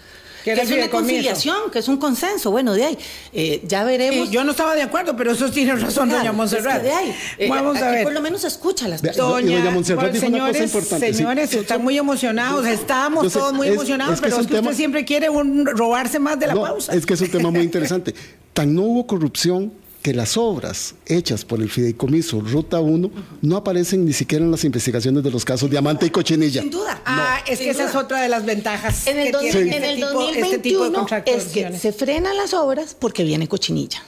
que 0.54 0.62
es 0.62 0.70
una 0.70 0.88
conciliación, 0.88 1.70
que 1.70 1.80
es 1.80 1.88
un 1.88 1.96
consenso. 1.96 2.50
Bueno, 2.50 2.74
de 2.74 2.84
ahí, 2.84 2.98
eh, 3.32 3.62
ya 3.66 3.84
veremos. 3.84 4.30
yo 4.30 4.44
no 4.44 4.52
estaba 4.52 4.74
de 4.74 4.82
acuerdo, 4.82 5.16
pero 5.16 5.32
eso 5.32 5.50
tiene 5.50 5.74
razón, 5.76 6.08
doña 6.08 6.32
Monserrat. 6.32 6.82
de 6.82 6.92
ahí, 6.92 7.14
eh, 7.38 7.48
Vamos 7.48 7.80
a 7.82 7.90
ver. 7.90 8.04
Por 8.04 8.12
lo 8.12 8.20
menos 8.20 8.44
escucha 8.44 8.88
las 8.88 9.02
personas. 9.02 9.42
Doña, 9.42 9.70
Monserrat 9.70 10.12
dijo 10.12 10.26
señores, 10.26 10.42
una 10.42 10.52
cosa 10.52 10.64
importante. 10.64 11.14
Señores, 11.14 11.54
están 11.54 11.82
muy 11.82 11.98
emocionados, 11.98 12.66
estamos 12.66 13.32
todos 13.32 13.52
muy 13.52 13.68
emocionados, 13.68 14.20
pero 14.20 14.40
es 14.40 14.46
que 14.46 14.54
usted 14.54 14.74
siempre 14.74 15.04
quiere 15.04 15.28
robarse 15.28 16.18
más 16.18 16.38
de 16.38 16.46
la 16.46 16.54
pausa. 16.54 16.94
Es 16.94 17.04
que 17.04 17.14
es 17.14 17.20
un 17.20 17.30
tema 17.30 17.50
muy 17.50 17.62
interesante. 17.62 18.14
Tan 18.52 18.74
no 18.74 18.82
hubo 18.82 19.06
corrupción 19.06 19.72
que 20.06 20.14
las 20.14 20.36
obras 20.36 20.94
hechas 21.04 21.44
por 21.44 21.60
el 21.60 21.68
fideicomiso 21.68 22.40
Ruta 22.40 22.78
1 22.78 23.10
no 23.42 23.56
aparecen 23.56 24.04
ni 24.04 24.12
siquiera 24.12 24.44
en 24.44 24.52
las 24.52 24.62
investigaciones 24.62 25.24
de 25.24 25.32
los 25.32 25.44
casos 25.44 25.68
Diamante 25.68 26.06
y 26.06 26.10
Cochinilla. 26.10 26.60
Sin 26.62 26.70
duda. 26.70 27.02
ah, 27.04 27.40
es 27.44 27.58
que 27.58 27.70
esa 27.70 27.88
es 27.88 27.94
otra 27.96 28.20
de 28.20 28.28
las 28.28 28.46
ventajas. 28.46 29.08
En 29.08 29.18
el, 29.18 29.32
que 29.32 29.50
tiene 29.50 29.78
en 29.78 29.82
el 29.82 29.94
este 29.94 30.04
2021 30.04 31.06
este 31.08 31.34
es 31.34 31.44
que 31.46 31.76
se 31.76 31.92
frenan 31.92 32.36
las 32.36 32.54
obras 32.54 32.94
porque 32.94 33.24
viene 33.24 33.48
Cochinilla. 33.48 34.00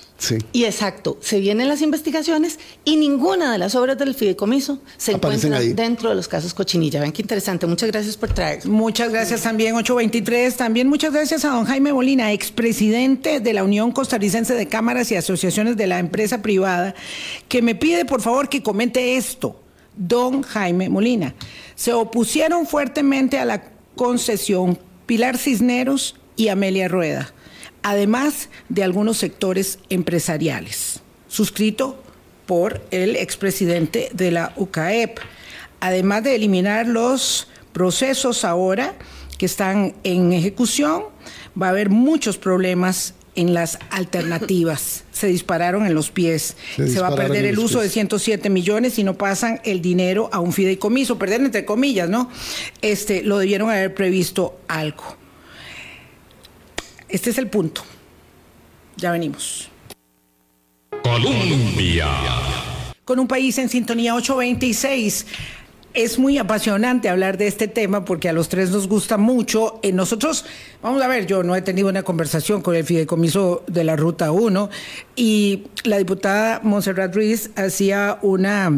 Y 0.52 0.64
exacto, 0.64 1.16
se 1.20 1.38
vienen 1.38 1.68
las 1.68 1.80
investigaciones 1.80 2.58
y 2.84 2.96
ninguna 2.96 3.52
de 3.52 3.58
las 3.58 3.76
obras 3.76 3.96
del 3.98 4.14
fideicomiso 4.14 4.80
se 4.96 5.12
encuentra 5.12 5.60
dentro 5.60 6.08
de 6.08 6.16
los 6.16 6.26
casos 6.26 6.54
Cochinilla. 6.54 7.00
Ven 7.00 7.12
qué 7.12 7.22
interesante. 7.22 7.66
Muchas 7.66 7.90
gracias 7.90 8.16
por 8.16 8.32
traer. 8.32 8.66
Muchas 8.66 9.12
gracias 9.12 9.42
también, 9.42 9.76
823. 9.76 10.56
También 10.56 10.88
muchas 10.88 11.12
gracias 11.12 11.44
a 11.44 11.50
don 11.50 11.64
Jaime 11.64 11.92
Molina, 11.92 12.32
expresidente 12.32 13.38
de 13.38 13.52
la 13.52 13.62
Unión 13.62 13.92
Costarricense 13.92 14.54
de 14.54 14.66
Cámaras 14.66 15.10
y 15.12 15.14
Asociaciones 15.14 15.76
de 15.76 15.86
la 15.86 16.00
Empresa 16.00 16.42
Privada, 16.42 16.94
que 17.48 17.62
me 17.62 17.76
pide 17.76 18.04
por 18.04 18.20
favor 18.20 18.48
que 18.48 18.62
comente 18.62 19.16
esto. 19.16 19.60
Don 19.96 20.42
Jaime 20.42 20.88
Molina. 20.88 21.34
Se 21.74 21.92
opusieron 21.92 22.66
fuertemente 22.66 23.38
a 23.38 23.44
la 23.44 23.64
concesión 23.94 24.78
Pilar 25.06 25.38
Cisneros 25.38 26.16
y 26.36 26.48
Amelia 26.48 26.88
Rueda 26.88 27.32
además 27.82 28.48
de 28.68 28.82
algunos 28.82 29.18
sectores 29.18 29.78
empresariales, 29.88 31.00
suscrito 31.28 32.02
por 32.46 32.80
el 32.90 33.16
expresidente 33.16 34.08
de 34.12 34.30
la 34.30 34.52
UCAEP, 34.56 35.18
además 35.80 36.24
de 36.24 36.34
eliminar 36.34 36.86
los 36.86 37.48
procesos 37.72 38.44
ahora 38.44 38.94
que 39.36 39.46
están 39.46 39.94
en 40.02 40.32
ejecución, 40.32 41.04
va 41.60 41.66
a 41.66 41.70
haber 41.70 41.90
muchos 41.90 42.38
problemas 42.38 43.14
en 43.34 43.54
las 43.54 43.78
alternativas. 43.90 45.04
Se 45.12 45.28
dispararon 45.28 45.86
en 45.86 45.94
los 45.94 46.10
pies. 46.10 46.56
Se, 46.76 47.00
va 47.00 47.08
a 47.08 47.14
perder 47.14 47.44
el 47.44 47.58
uso 47.58 47.80
de 47.80 47.88
107 47.88 48.50
millones 48.50 48.98
y 48.98 49.04
no 49.04 49.18
pasan 49.18 49.60
el 49.64 49.82
dinero 49.82 50.28
a 50.32 50.40
un 50.40 50.52
fideicomiso. 50.52 51.18
Perder 51.18 51.42
entre 51.42 51.64
comillas, 51.64 52.08
¿no? 52.08 52.30
Este, 52.82 53.22
lo 53.22 53.38
debieron 53.38 53.70
haber 53.70 53.94
previsto 53.94 54.58
algo. 54.68 55.17
Este 57.08 57.30
es 57.30 57.38
el 57.38 57.48
punto. 57.48 57.82
Ya 58.96 59.12
venimos. 59.12 59.70
Colombia. 61.02 62.08
Con 63.04 63.18
un 63.18 63.26
país 63.26 63.56
en 63.58 63.68
sintonía 63.68 64.14
826 64.14 65.26
es 65.94 66.18
muy 66.18 66.38
apasionante 66.38 67.08
hablar 67.08 67.38
de 67.38 67.46
este 67.46 67.66
tema 67.66 68.04
porque 68.04 68.28
a 68.28 68.32
los 68.32 68.48
tres 68.48 68.70
nos 68.70 68.86
gusta 68.86 69.16
mucho. 69.16 69.80
Eh, 69.82 69.92
nosotros, 69.92 70.44
vamos 70.82 71.02
a 71.02 71.08
ver, 71.08 71.26
yo 71.26 71.42
no 71.42 71.56
he 71.56 71.62
tenido 71.62 71.88
una 71.88 72.02
conversación 72.02 72.60
con 72.60 72.76
el 72.76 72.84
fideicomiso 72.84 73.64
de 73.66 73.84
la 73.84 73.96
Ruta 73.96 74.30
1 74.30 74.68
y 75.16 75.64
la 75.84 75.98
diputada 75.98 76.60
Monserrat 76.62 77.14
Ruiz 77.14 77.50
hacía 77.56 78.18
una 78.22 78.70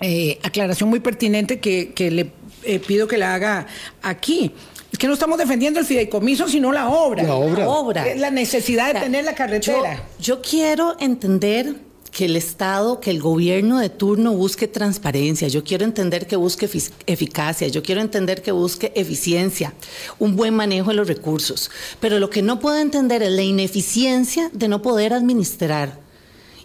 eh, 0.00 0.38
aclaración 0.42 0.90
muy 0.90 1.00
pertinente 1.00 1.58
que, 1.58 1.92
le 2.10 2.30
eh, 2.64 2.78
pido 2.80 3.08
que 3.08 3.16
la 3.16 3.34
haga 3.34 3.66
aquí. 4.02 4.52
Es 4.96 4.98
que 4.98 5.08
no 5.08 5.12
estamos 5.12 5.36
defendiendo 5.36 5.78
el 5.78 5.84
fideicomiso, 5.84 6.48
sino 6.48 6.72
la 6.72 6.88
obra. 6.88 7.22
La 7.22 7.34
obra. 7.34 7.64
La, 7.66 7.68
obra. 7.68 8.14
la 8.14 8.30
necesidad 8.30 8.94
de 8.94 9.00
tener 9.00 9.26
la 9.26 9.34
carretera. 9.34 10.02
yo 10.18 10.40
quiero 10.40 10.96
entender 10.98 11.74
que 12.10 12.24
el 12.24 12.34
Estado, 12.34 12.98
que 12.98 13.10
el 13.10 13.20
gobierno 13.20 13.78
de 13.78 13.90
turno 13.90 14.32
busque 14.32 14.68
transparencia, 14.68 15.48
yo 15.48 15.64
quiero 15.64 15.84
entender 15.84 16.26
que 16.26 16.36
busque 16.36 16.66
eficacia, 17.06 17.68
yo 17.68 17.82
quiero 17.82 18.00
entender 18.00 18.40
que 18.40 18.52
busque 18.52 18.90
eficiencia, 18.94 19.74
un 20.18 20.34
buen 20.34 20.54
manejo 20.54 20.88
de 20.88 20.96
los 20.96 21.08
recursos, 21.08 21.70
pero 22.00 22.18
lo 22.18 22.30
que 22.30 22.40
no 22.40 22.58
puedo 22.58 22.78
entender 22.78 23.22
es 23.22 23.32
la 23.32 23.42
ineficiencia 23.42 24.48
de 24.54 24.66
no 24.66 24.80
poder 24.80 25.12
administrar. 25.12 26.00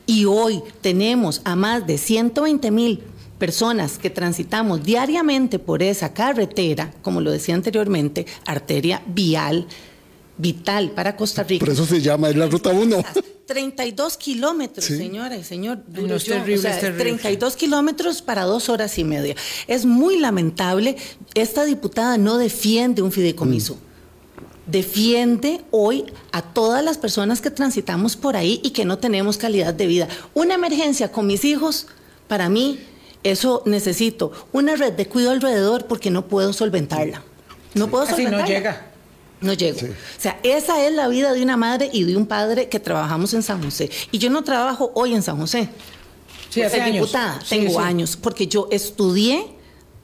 Y 0.06 0.24
hoy 0.24 0.62
tenemos 0.80 1.41
a 1.44 1.58
más 1.58 1.86
de 1.86 1.98
120 1.98 2.72
mil 2.72 3.04
personas 3.42 3.98
que 3.98 4.12
transitamos 4.12 4.84
diariamente 4.84 5.58
por 5.58 5.82
esa 5.82 6.14
carretera, 6.14 6.94
como 7.02 7.22
lo 7.22 7.32
decía 7.32 7.56
anteriormente, 7.56 8.28
arteria 8.46 9.02
vial, 9.08 9.66
vital 10.38 10.92
para 10.92 11.16
Costa 11.16 11.42
Rica. 11.42 11.66
Por 11.66 11.74
eso 11.74 11.88
se 11.88 12.02
llama, 12.02 12.30
es 12.30 12.36
la 12.36 12.46
ruta 12.46 12.70
1. 12.70 13.04
32 13.48 14.18
kilómetros, 14.18 14.86
señora 14.86 15.36
y 15.38 15.44
señor. 15.44 15.80
Duro 15.88 16.18
es 16.18 16.26
terrible, 16.26 16.60
o 16.60 16.62
sea, 16.62 16.96
32 16.96 17.56
kilómetros 17.56 18.22
para 18.22 18.44
dos 18.44 18.70
horas 18.70 19.00
y 19.00 19.04
media. 19.04 19.36
Es 19.66 19.88
muy 19.88 20.20
lamentable. 20.20 20.96
Esta 21.34 21.66
diputada 21.66 22.20
no 22.20 22.38
defiende 22.38 23.02
un 23.02 23.12
fideicomiso. 23.12 23.74
Mm. 23.74 24.72
Defiende 24.72 25.62
hoy 25.72 26.06
a 26.32 26.44
todas 26.44 26.86
las 26.86 27.00
personas 27.00 27.42
que 27.42 27.50
transitamos 27.50 28.16
por 28.18 28.36
ahí 28.36 28.62
y 28.64 28.70
que 28.70 28.86
no 28.86 29.00
tenemos 29.00 29.40
calidad 29.40 29.74
de 29.74 29.88
vida. 29.88 30.08
Una 30.36 30.54
emergencia 30.54 31.12
con 31.12 31.26
mis 31.26 31.44
hijos, 31.44 31.88
para 32.28 32.48
mí, 32.48 32.80
eso 33.24 33.64
necesito. 33.66 34.32
Una 34.52 34.76
red 34.76 34.94
de 34.94 35.08
cuidado 35.08 35.34
alrededor 35.34 35.86
porque 35.86 36.10
no 36.10 36.28
puedo 36.28 36.54
solventarla. 36.54 37.24
No 37.74 37.88
puedo 37.90 38.06
solventarla. 38.06 38.44
Así 38.44 38.54
no 38.54 38.58
llega. 38.58 38.92
No 39.42 39.54
llego. 39.54 39.80
O 39.80 40.22
sea, 40.22 40.40
esa 40.44 40.86
es 40.86 40.94
la 40.94 41.08
vida 41.08 41.34
de 41.34 41.42
una 41.42 41.58
madre 41.58 41.90
y 41.92 42.04
de 42.04 42.16
un 42.16 42.28
padre 42.28 42.70
que 42.70 42.80
trabajamos 42.80 43.34
en 43.34 43.42
San 43.42 43.64
José. 43.64 43.90
Y 44.12 44.20
yo 44.20 44.30
no 44.30 44.44
trabajo 44.44 44.92
hoy 44.94 45.16
en 45.16 45.24
San 45.24 45.38
José. 45.38 45.70
Sí, 46.50 46.62
hace 46.62 46.82
años. 46.82 46.94
diputada, 46.94 47.40
tengo 47.48 47.80
años, 47.80 48.18
porque 48.18 48.46
yo 48.46 48.68
estudié 48.72 49.48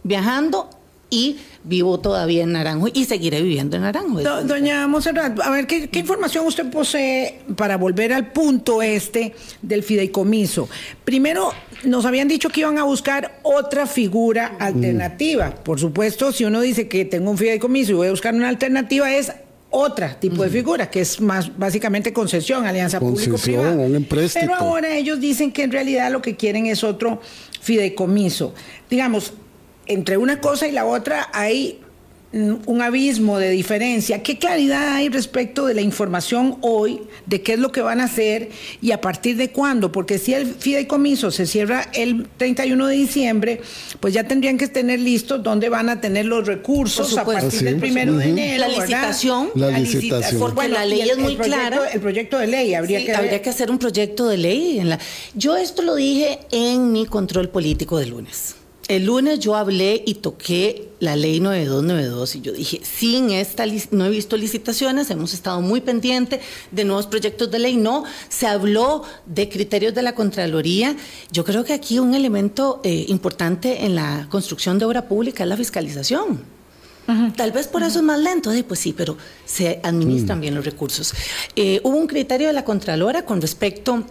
viajando 0.03 0.69
y 1.09 1.37
vivo 1.67 1.99
todavía 1.99 2.43
en 2.43 2.53
Naranjo 2.53 2.87
y 2.93 3.05
seguiré 3.05 3.41
viviendo 3.41 3.75
en 3.75 3.83
Naranjo. 3.83 4.21
doña 4.21 4.87
Monserrat, 4.87 5.39
a 5.39 5.49
ver, 5.49 5.67
¿qué, 5.67 5.89
información 5.93 6.45
usted 6.45 6.69
posee 6.69 7.39
para 7.55 7.77
volver 7.77 8.13
al 8.13 8.31
punto 8.31 8.81
este 8.81 9.33
del 9.61 9.83
fideicomiso? 9.83 10.69
Primero, 11.03 11.51
nos 11.83 12.05
habían 12.05 12.27
dicho 12.27 12.49
que 12.49 12.61
iban 12.61 12.77
a 12.77 12.83
buscar 12.83 13.39
otra 13.43 13.85
figura 13.85 14.55
alternativa. 14.59 15.51
Por 15.51 15.79
supuesto, 15.79 16.31
si 16.31 16.45
uno 16.45 16.61
dice 16.61 16.87
que 16.87 17.05
tengo 17.05 17.31
un 17.31 17.37
fideicomiso 17.37 17.91
y 17.91 17.95
voy 17.95 18.07
a 18.07 18.11
buscar 18.11 18.33
una 18.33 18.49
alternativa, 18.49 19.13
es 19.13 19.31
otra 19.69 20.17
tipo 20.19 20.43
de 20.43 20.49
figura, 20.49 20.89
que 20.89 21.01
es 21.01 21.19
más 21.19 21.57
básicamente 21.57 22.13
concesión, 22.13 22.65
alianza 22.65 22.99
público-privada. 22.99 23.87
Pero 24.33 24.55
ahora 24.55 24.95
ellos 24.95 25.19
dicen 25.19 25.51
que 25.51 25.63
en 25.63 25.71
realidad 25.71 26.11
lo 26.11 26.21
que 26.21 26.35
quieren 26.35 26.67
es 26.67 26.83
otro 26.83 27.21
fideicomiso. 27.59 28.53
Digamos, 28.89 29.33
entre 29.87 30.17
una 30.17 30.39
cosa 30.39 30.67
y 30.67 30.71
la 30.71 30.85
otra 30.85 31.29
hay 31.33 31.79
un 32.33 32.81
abismo 32.81 33.39
de 33.39 33.49
diferencia. 33.51 34.21
¿Qué 34.21 34.37
claridad 34.37 34.95
hay 34.95 35.09
respecto 35.09 35.65
de 35.65 35.73
la 35.73 35.81
información 35.81 36.57
hoy, 36.61 37.01
de 37.25 37.41
qué 37.41 37.53
es 37.53 37.59
lo 37.59 37.71
que 37.71 37.81
van 37.81 38.01
a 38.01 38.05
hacer 38.05 38.49
y 38.81 38.91
a 38.91 38.99
partir 38.99 39.37
de 39.37 39.51
cuándo? 39.51 39.91
Porque 39.91 40.17
si 40.17 40.33
el 40.33 40.45
fideicomiso 40.53 41.31
se 41.31 41.45
cierra 41.45 41.89
el 41.93 42.27
31 42.37 42.87
de 42.87 42.95
diciembre, 42.95 43.61
pues 43.99 44.13
ya 44.13 44.25
tendrían 44.25 44.57
que 44.57 44.67
tener 44.67 44.99
listos 44.99 45.41
dónde 45.41 45.69
van 45.69 45.89
a 45.89 46.01
tener 46.01 46.25
los 46.25 46.45
recursos 46.45 47.17
a 47.17 47.23
partir 47.23 47.61
del 47.61 47.77
primero 47.77 48.17
de 48.17 48.29
enero. 48.29 48.59
La 48.59 48.67
licitación. 48.67 49.49
La, 49.55 49.79
licitación. 49.79 50.39
Porque 50.39 50.67
la 50.67 50.85
ley 50.85 51.09
es 51.09 51.17
muy 51.17 51.37
clara. 51.37 51.89
El 51.93 52.01
proyecto 52.01 52.37
de 52.37 52.47
ley, 52.47 52.73
habría, 52.73 53.05
que, 53.05 53.15
habría 53.15 53.41
que 53.41 53.49
hacer 53.49 53.71
un 53.71 53.79
proyecto 53.79 54.27
de 54.27 54.37
ley. 54.37 54.79
En 54.79 54.89
la... 54.89 54.99
Yo 55.33 55.55
esto 55.55 55.81
lo 55.81 55.95
dije 55.95 56.39
en 56.51 56.91
mi 56.91 57.05
control 57.05 57.49
político 57.49 57.97
de 57.97 58.07
lunes. 58.07 58.55
El 58.87 59.05
lunes 59.05 59.39
yo 59.39 59.55
hablé 59.55 60.01
y 60.05 60.15
toqué 60.15 60.89
la 60.99 61.17
ley 61.17 61.41
9292 61.41 62.35
y 62.35 62.41
yo 62.41 62.53
dije, 62.53 62.81
sin 62.83 63.31
esta, 63.31 63.65
no 63.91 64.05
he 64.05 64.09
visto 64.09 64.37
licitaciones, 64.37 65.11
hemos 65.11 65.33
estado 65.33 65.59
muy 65.61 65.81
pendientes 65.81 66.39
de 66.71 66.85
nuevos 66.85 67.05
proyectos 67.05 67.51
de 67.51 67.59
ley, 67.59 67.75
no, 67.75 68.05
se 68.29 68.47
habló 68.47 69.03
de 69.25 69.49
criterios 69.49 69.93
de 69.93 70.03
la 70.03 70.15
Contraloría. 70.15 70.95
Yo 71.31 71.43
creo 71.43 71.65
que 71.65 71.73
aquí 71.73 71.99
un 71.99 72.15
elemento 72.15 72.79
eh, 72.83 73.05
importante 73.09 73.85
en 73.85 73.95
la 73.95 74.27
construcción 74.29 74.79
de 74.79 74.85
obra 74.85 75.07
pública 75.07 75.43
es 75.43 75.49
la 75.49 75.57
fiscalización. 75.57 76.57
Tal 77.37 77.53
vez 77.53 77.67
por 77.67 77.83
eso 77.83 77.99
es 77.99 78.03
más 78.03 78.19
lento, 78.19 78.51
pues 78.67 78.81
sí, 78.81 78.91
pero 78.91 79.17
se 79.45 79.79
administran 79.81 80.39
mm. 80.39 80.41
bien 80.41 80.55
los 80.55 80.65
recursos. 80.65 81.13
Eh, 81.55 81.79
hubo 81.83 81.95
un 81.95 82.05
criterio 82.05 82.47
de 82.47 82.53
la 82.53 82.65
Contralora 82.65 83.23
con 83.23 83.39
respecto 83.39 84.03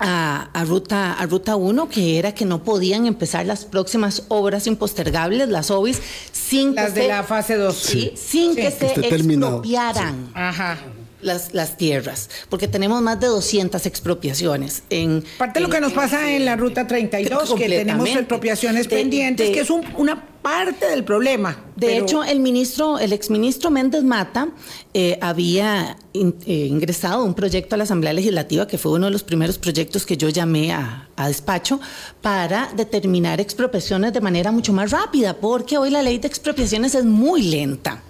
a, 0.00 0.64
ruta, 0.66 1.14
a 1.14 1.26
Ruta 1.26 1.56
1, 1.56 1.88
que 1.88 2.18
era 2.18 2.34
que 2.34 2.44
no 2.44 2.62
podían 2.62 3.06
empezar 3.06 3.46
las 3.46 3.64
próximas 3.64 4.24
obras 4.28 4.66
impostergables, 4.66 5.48
las 5.48 5.70
OBIs, 5.70 6.00
sin 6.32 6.74
las 6.74 6.94
de 6.94 7.08
la 7.08 7.22
fase 7.22 7.56
2. 7.56 7.76
sin 8.14 8.56
que 8.56 8.70
se 8.70 8.86
expropiaran. 8.86 10.30
Ajá 10.34 10.78
las, 11.22 11.54
las 11.54 11.76
tierras, 11.76 12.28
porque 12.48 12.68
tenemos 12.68 13.00
más 13.00 13.18
de 13.20 13.28
200 13.28 13.86
expropiaciones. 13.86 14.82
En, 14.90 15.24
Parte 15.38 15.60
de 15.60 15.66
lo 15.66 15.72
que 15.72 15.80
nos 15.80 15.92
pasa 15.92 16.32
en 16.32 16.44
la 16.44 16.56
Ruta 16.56 16.86
32, 16.86 17.54
que 17.54 17.68
tenemos 17.68 18.08
expropiaciones 18.08 18.88
pendientes, 18.88 19.50
que 19.50 19.60
es 19.60 19.70
una 19.70 20.26
parte 20.42 20.86
del 20.86 21.04
problema. 21.04 21.64
De 21.76 21.98
hecho, 21.98 22.24
el 22.24 22.40
ministro, 22.40 22.98
el 22.98 23.12
exministro 23.12 23.70
Méndez 23.70 24.02
Mata 24.02 24.48
eh, 24.92 25.16
había 25.20 25.96
eh, 26.14 26.66
ingresado 26.68 27.24
un 27.24 27.34
proyecto 27.34 27.76
a 27.76 27.78
la 27.78 27.84
Asamblea 27.84 28.12
Legislativa, 28.12 28.66
que 28.66 28.76
fue 28.76 28.92
uno 28.92 29.06
de 29.06 29.12
los 29.12 29.22
primeros 29.22 29.58
proyectos 29.58 30.04
que 30.04 30.16
yo 30.16 30.28
llamé 30.28 30.72
a, 30.72 31.08
a 31.16 31.28
despacho, 31.28 31.80
para 32.20 32.70
determinar 32.76 33.40
expropiaciones 33.40 34.12
de 34.12 34.20
manera 34.20 34.50
mucho 34.50 34.72
más 34.72 34.90
rápida, 34.90 35.34
porque 35.34 35.78
hoy 35.78 35.90
la 35.90 36.02
ley 36.02 36.18
de 36.18 36.28
expropiaciones 36.28 36.94
es 36.94 37.04
muy 37.04 37.42
lenta. 37.42 38.02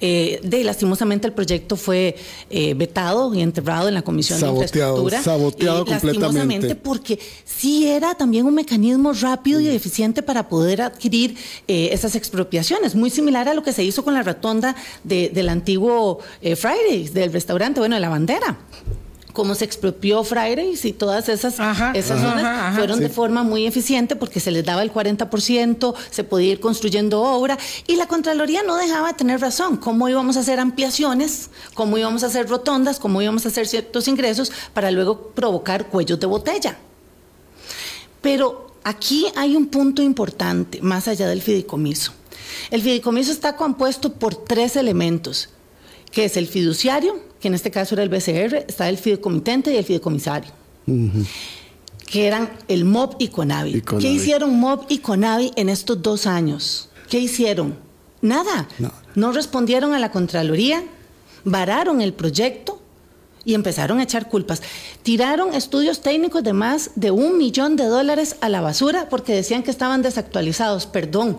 Eh, 0.00 0.38
de 0.42 0.62
lastimosamente 0.62 1.26
el 1.26 1.32
proyecto 1.32 1.76
fue 1.76 2.16
eh, 2.50 2.74
vetado 2.74 3.34
y 3.34 3.42
enterrado 3.42 3.88
en 3.88 3.94
la 3.94 4.02
Comisión 4.02 4.40
de 4.40 4.46
Infraestructura. 4.46 5.22
Saboteado 5.22 5.84
y, 5.86 5.90
lastimosamente 5.90 6.74
porque 6.76 7.18
sí 7.44 7.88
era 7.88 8.14
también 8.14 8.46
un 8.46 8.54
mecanismo 8.54 9.12
rápido 9.12 9.60
y 9.60 9.64
mm. 9.64 9.70
eficiente 9.70 10.22
para 10.22 10.48
poder 10.48 10.82
adquirir 10.82 11.36
eh, 11.66 11.90
esas 11.92 12.14
expropiaciones, 12.14 12.94
muy 12.94 13.10
similar 13.10 13.48
a 13.48 13.54
lo 13.54 13.62
que 13.62 13.72
se 13.72 13.82
hizo 13.82 14.04
con 14.04 14.14
la 14.14 14.22
rotonda 14.22 14.76
del 15.04 15.48
antiguo 15.48 16.20
Fridays, 16.40 17.12
del 17.12 17.32
restaurante, 17.32 17.80
bueno, 17.80 17.96
de 17.96 18.00
la 18.00 18.08
bandera 18.08 18.58
cómo 19.32 19.54
se 19.54 19.64
expropió 19.64 20.24
Fridays 20.24 20.84
y 20.84 20.92
todas 20.92 21.28
esas, 21.28 21.54
esas 21.94 22.20
zonas 22.20 22.74
fueron 22.76 23.00
de 23.00 23.08
forma 23.08 23.42
muy 23.42 23.66
eficiente 23.66 24.16
porque 24.16 24.40
se 24.40 24.50
les 24.50 24.64
daba 24.64 24.82
el 24.82 24.92
40%, 24.92 25.94
se 26.10 26.24
podía 26.24 26.52
ir 26.52 26.60
construyendo 26.60 27.22
obra 27.22 27.58
y 27.86 27.96
la 27.96 28.06
Contraloría 28.06 28.62
no 28.62 28.76
dejaba 28.76 29.08
de 29.08 29.14
tener 29.14 29.40
razón. 29.40 29.76
¿Cómo 29.76 30.08
íbamos 30.08 30.36
a 30.36 30.40
hacer 30.40 30.60
ampliaciones? 30.60 31.50
¿Cómo 31.74 31.98
íbamos 31.98 32.24
a 32.24 32.26
hacer 32.26 32.48
rotondas? 32.48 32.98
¿Cómo 32.98 33.22
íbamos 33.22 33.44
a 33.44 33.48
hacer 33.48 33.66
ciertos 33.66 34.08
ingresos 34.08 34.50
para 34.72 34.90
luego 34.90 35.30
provocar 35.30 35.86
cuellos 35.88 36.18
de 36.18 36.26
botella? 36.26 36.78
Pero 38.20 38.72
aquí 38.84 39.26
hay 39.36 39.56
un 39.56 39.66
punto 39.66 40.02
importante, 40.02 40.80
más 40.82 41.06
allá 41.08 41.28
del 41.28 41.42
fideicomiso. 41.42 42.12
El 42.70 42.82
fideicomiso 42.82 43.30
está 43.30 43.56
compuesto 43.56 44.12
por 44.14 44.34
tres 44.34 44.76
elementos 44.76 45.50
que 46.10 46.24
es 46.24 46.36
el 46.36 46.46
fiduciario, 46.46 47.18
que 47.40 47.48
en 47.48 47.54
este 47.54 47.70
caso 47.70 47.94
era 47.94 48.02
el 48.02 48.08
BCR, 48.08 48.64
está 48.68 48.88
el 48.88 48.98
fideicomitente 48.98 49.72
y 49.72 49.76
el 49.76 49.84
fideicomisario. 49.84 50.50
Que 52.06 52.26
eran 52.26 52.50
el 52.68 52.84
MOB 52.84 53.16
y 53.18 53.28
CONAVI. 53.28 53.82
¿Qué 53.82 54.10
hicieron 54.10 54.58
MOB 54.58 54.86
y 54.88 54.98
CONAVI 54.98 55.52
en 55.56 55.68
estos 55.68 56.00
dos 56.02 56.26
años? 56.26 56.88
¿Qué 57.08 57.18
hicieron? 57.18 57.76
Nada. 58.20 58.68
No. 58.78 58.92
no 59.14 59.32
respondieron 59.32 59.94
a 59.94 59.98
la 59.98 60.10
Contraloría, 60.10 60.82
vararon 61.44 62.00
el 62.00 62.12
proyecto 62.12 62.80
y 63.44 63.54
empezaron 63.54 63.98
a 63.98 64.02
echar 64.02 64.28
culpas. 64.28 64.62
Tiraron 65.02 65.54
estudios 65.54 66.00
técnicos 66.02 66.42
de 66.42 66.52
más 66.52 66.90
de 66.96 67.10
un 67.10 67.38
millón 67.38 67.76
de 67.76 67.84
dólares 67.84 68.36
a 68.40 68.48
la 68.48 68.60
basura 68.60 69.08
porque 69.08 69.34
decían 69.34 69.62
que 69.62 69.70
estaban 69.70 70.02
desactualizados. 70.02 70.86
Perdón, 70.86 71.38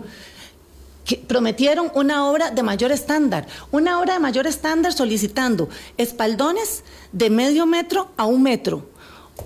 prometieron 1.16 1.90
una 1.94 2.28
obra 2.28 2.50
de 2.50 2.62
mayor 2.62 2.92
estándar, 2.92 3.46
una 3.70 4.00
obra 4.00 4.14
de 4.14 4.20
mayor 4.20 4.46
estándar 4.46 4.92
solicitando 4.92 5.68
espaldones 5.96 6.84
de 7.12 7.30
medio 7.30 7.66
metro 7.66 8.10
a 8.16 8.26
un 8.26 8.42
metro. 8.42 8.86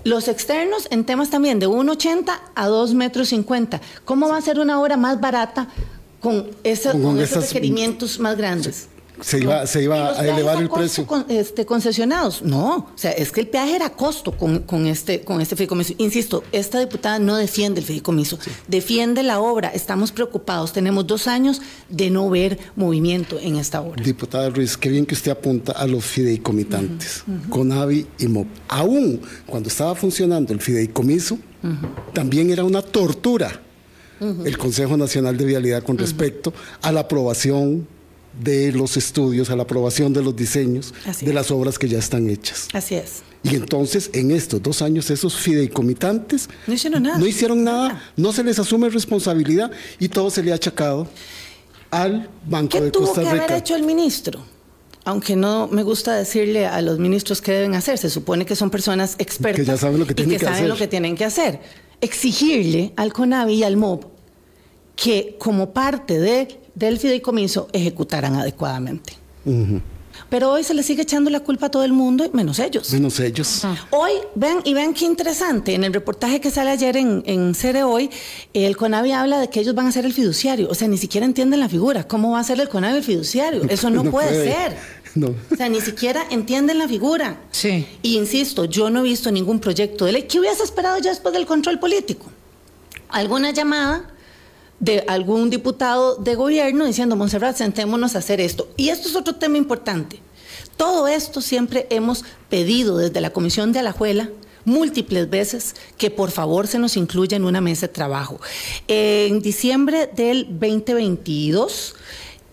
Los 0.03 0.29
externos 0.29 0.88
en 0.90 1.05
temas 1.05 1.31
también 1.31 1.59
de 1.59 1.68
1,80 1.68 2.38
a 2.55 2.66
2 2.66 2.94
metros 2.94 3.29
50. 3.29 3.81
¿Cómo 4.05 4.29
va 4.29 4.38
a 4.38 4.40
ser 4.40 4.59
una 4.59 4.81
obra 4.81 4.96
más 4.96 5.20
barata 5.20 5.68
con, 6.20 6.50
esos 6.64 6.94
requerimientos 6.94 8.18
más 8.18 8.37
grandes? 8.37 8.88
Se 9.20 9.38
iba, 9.40 9.66
se 9.66 9.83
iba 9.83 10.11
a 10.18 10.27
elevar 10.27 10.61
el 10.61 10.68
precio. 10.68 11.07
este, 11.29 11.64
concesionados. 11.64 12.42
No, 12.42 12.77
o 12.77 12.92
sea, 12.96 13.12
es 13.12 13.31
que 13.31 13.40
el 13.40 13.48
peaje 13.48 13.77
era 13.77 13.90
costo 13.90 14.33
con, 14.33 14.61
con, 14.61 14.87
este, 14.87 15.20
con 15.20 15.40
este 15.40 15.57
fideicomiso. 15.57 15.94
Insisto, 15.98 16.44
esta 16.53 16.81
diputada 16.81 17.18
no 17.18 17.37
defiende 17.37 17.81
el 17.81 17.87
fideicomiso, 17.87 18.38
defiende 18.68 19.22
la 19.22 19.40
obra. 19.40 19.68
Estamos 19.68 20.12
preocupados. 20.12 20.72
Tenemos 20.72 21.07
dos 21.07 21.29
años 21.29 21.62
de 21.88 22.11
no 22.11 22.29
ver 22.29 22.59
movimiento 22.77 23.38
en 23.40 23.57
esta 23.57 23.81
obra. 23.81 24.03
Diputada 24.03 24.50
Ruiz, 24.50 24.77
qué 24.77 24.88
bien 24.88 25.07
que 25.07 25.14
usted 25.14 25.31
apunta 25.31 25.72
a 25.72 25.87
los 25.87 26.05
fideicomitantes, 26.05 27.24
con 27.48 27.72
AVI 27.72 28.07
y 28.18 28.27
MOP. 28.27 28.48
Aún 28.68 29.20
cuando 29.46 29.68
estaba 29.68 29.94
funcionando 29.94 30.53
el 30.53 30.61
fideicomiso, 30.61 31.38
también 32.12 32.50
era 32.50 32.64
una 32.64 32.83
tortura 32.83 33.61
el 34.20 34.57
Consejo 34.59 34.96
Nacional 34.96 35.37
de 35.37 35.44
Vialidad 35.44 35.83
con 35.83 35.98
respecto 35.98 36.53
a 36.83 36.92
la 36.92 37.00
aprobación 37.00 37.87
de 38.40 38.73
los 38.73 38.97
estudios, 38.97 39.51
a 39.51 39.57
la 39.57 39.62
aprobación 39.62 40.12
de 40.12 40.23
los 40.23 40.35
diseños 40.35 40.92
de 41.20 41.33
las 41.33 41.51
obras 41.51 41.79
que 41.79 41.88
ya 41.88 41.99
están 41.99 42.29
hechas. 42.29 42.68
Así 42.73 42.94
es. 42.94 43.23
Y 43.42 43.57
entonces, 43.57 44.11
en 44.14 44.31
estos 44.31 44.62
dos 44.62 44.81
años, 44.81 45.11
esos 45.11 45.37
fideicomitantes 45.37 46.49
no 46.66 46.75
hicieron 46.75 47.03
nada. 47.03 47.18
No 47.18 47.27
hicieron 47.27 47.62
nada, 47.62 48.03
no 48.16 48.33
se 48.33 48.42
les 48.42 48.59
asume 48.59 48.88
responsabilidad 48.88 49.70
y 49.99 50.09
todo 50.09 50.31
se 50.31 50.42
le 50.42 50.53
ha 50.53 50.55
achacado 50.55 51.07
al 51.90 52.29
Banco 52.47 52.81
de 52.81 52.90
Costa 52.90 53.20
Rica. 53.20 53.31
¿Qué 53.31 53.37
tuvo 53.37 53.37
que 53.37 53.44
haber 53.44 53.59
hecho 53.59 53.77
el 53.77 53.83
ministro? 53.83 54.44
Aunque 55.05 55.37
no 55.37 55.68
me 55.68 55.83
gusta 55.83 56.14
decirle 56.16 56.66
a 56.66 56.81
los 56.81 56.99
ministros 56.99 57.42
qué 57.42 57.53
deben 57.53 57.75
hacer, 57.75 57.99
se 57.99 58.09
supone 58.09 58.47
que 58.47 58.57
son 58.57 58.70
personas 58.70 59.16
expertas 59.18 59.61
que 59.61 59.66
ya 59.66 59.77
saben 59.77 60.01
lo 60.01 60.07
que 60.07 60.14
tienen 60.14 60.38
que, 60.38 60.44
saben 60.44 60.66
lo 60.66 60.77
que 60.77 60.88
tienen 60.88 61.14
que 61.14 61.27
hacer. 61.27 61.61
Exigirle 62.01 62.94
al 62.97 63.12
CONAVI 63.12 63.55
y 63.55 63.62
al 63.64 63.77
MOB 63.77 64.07
que 64.97 65.37
como 65.38 65.75
parte 65.75 66.18
de 66.18 66.63
del 66.74 66.98
fideicomiso 66.98 67.68
ejecutaran 67.72 68.34
adecuadamente. 68.34 69.14
Pero 70.30 70.50
hoy 70.50 70.64
se 70.64 70.74
le 70.74 70.82
sigue 70.82 71.02
echando 71.02 71.30
la 71.30 71.40
culpa 71.40 71.66
a 71.66 71.70
todo 71.70 71.84
el 71.84 71.92
mundo, 71.92 72.28
menos 72.32 72.58
ellos. 72.58 72.92
Menos 72.92 73.20
ellos. 73.20 73.62
Hoy, 73.90 74.12
ven 74.34 74.58
y 74.64 74.74
ven 74.74 74.94
qué 74.94 75.04
interesante, 75.04 75.74
en 75.74 75.84
el 75.84 75.92
reportaje 75.92 76.40
que 76.40 76.50
sale 76.50 76.70
ayer 76.70 76.96
en, 76.96 77.22
en 77.26 77.54
Cere 77.54 77.84
Hoy, 77.84 78.10
el 78.52 78.76
CONAVI 78.76 79.12
habla 79.12 79.38
de 79.38 79.48
que 79.48 79.60
ellos 79.60 79.74
van 79.74 79.87
a 79.87 79.92
ser 79.92 80.04
el 80.04 80.12
fiduciario. 80.12 80.68
O 80.70 80.74
sea, 80.74 80.88
ni 80.88 80.98
siquiera 80.98 81.26
entienden 81.26 81.60
la 81.60 81.68
figura. 81.68 82.06
¿Cómo 82.06 82.32
va 82.32 82.40
a 82.40 82.44
ser 82.44 82.60
el 82.60 82.68
CONAVI 82.68 82.96
el 82.98 83.04
fiduciario? 83.04 83.62
Eso 83.68 83.90
no, 83.90 84.04
puede, 84.10 84.52
ser. 84.52 84.76
No. 85.14 85.34
O 85.50 85.56
sea, 85.56 85.68
ni 85.68 85.80
siquiera 85.80 86.24
entienden 86.30 86.78
la 86.78 86.88
figura. 86.88 87.40
Sí. 87.50 87.87
Y 88.02 88.16
insisto, 88.16 88.64
yo 88.64 88.90
no 88.90 89.00
he 89.00 89.02
visto 89.02 89.30
ningún 89.30 89.60
proyecto 89.60 90.06
de 90.06 90.12
ley. 90.12 90.22
¿Qué 90.22 90.40
hubiese 90.40 90.64
esperado 90.64 90.98
ya 90.98 91.10
después 91.10 91.34
del 91.34 91.46
control 91.46 91.78
político? 91.78 92.26
¿Alguna 93.08 93.52
llamada? 93.52 94.13
De 94.80 95.04
algún 95.08 95.50
diputado 95.50 96.16
de 96.16 96.34
gobierno 96.34 96.84
diciendo, 96.84 97.16
Monserrat, 97.16 97.56
sentémonos 97.56 98.14
a 98.14 98.18
hacer 98.18 98.40
esto. 98.40 98.68
Y 98.76 98.88
esto 98.90 99.08
es 99.08 99.16
otro 99.16 99.37
tema 99.37 99.56
importante. 99.56 100.20
Todo 100.76 101.06
esto 101.06 101.40
siempre 101.40 101.87
hemos 101.90 102.24
pedido 102.48 102.96
desde 102.98 103.20
la 103.20 103.32
Comisión 103.32 103.72
de 103.72 103.78
Alajuela 103.80 104.30
múltiples 104.64 105.28
veces 105.28 105.74
que 105.98 106.10
por 106.10 106.30
favor 106.30 106.66
se 106.66 106.78
nos 106.78 106.96
incluya 106.96 107.37
en 107.37 107.44
una 107.44 107.60
mesa 107.60 107.87
de 107.87 107.92
trabajo. 107.92 108.40
En 108.88 109.40
diciembre 109.40 110.08
del 110.14 110.46
2022 110.48 111.94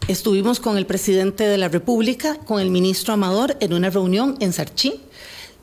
estuvimos 0.07 0.59
con 0.59 0.77
el 0.77 0.85
presidente 0.85 1.45
de 1.45 1.57
la 1.57 1.69
República, 1.69 2.35
con 2.35 2.59
el 2.59 2.69
ministro 2.69 3.13
Amador, 3.13 3.57
en 3.59 3.73
una 3.73 3.89
reunión 3.89 4.37
en 4.39 4.53
Sarchí, 4.53 4.99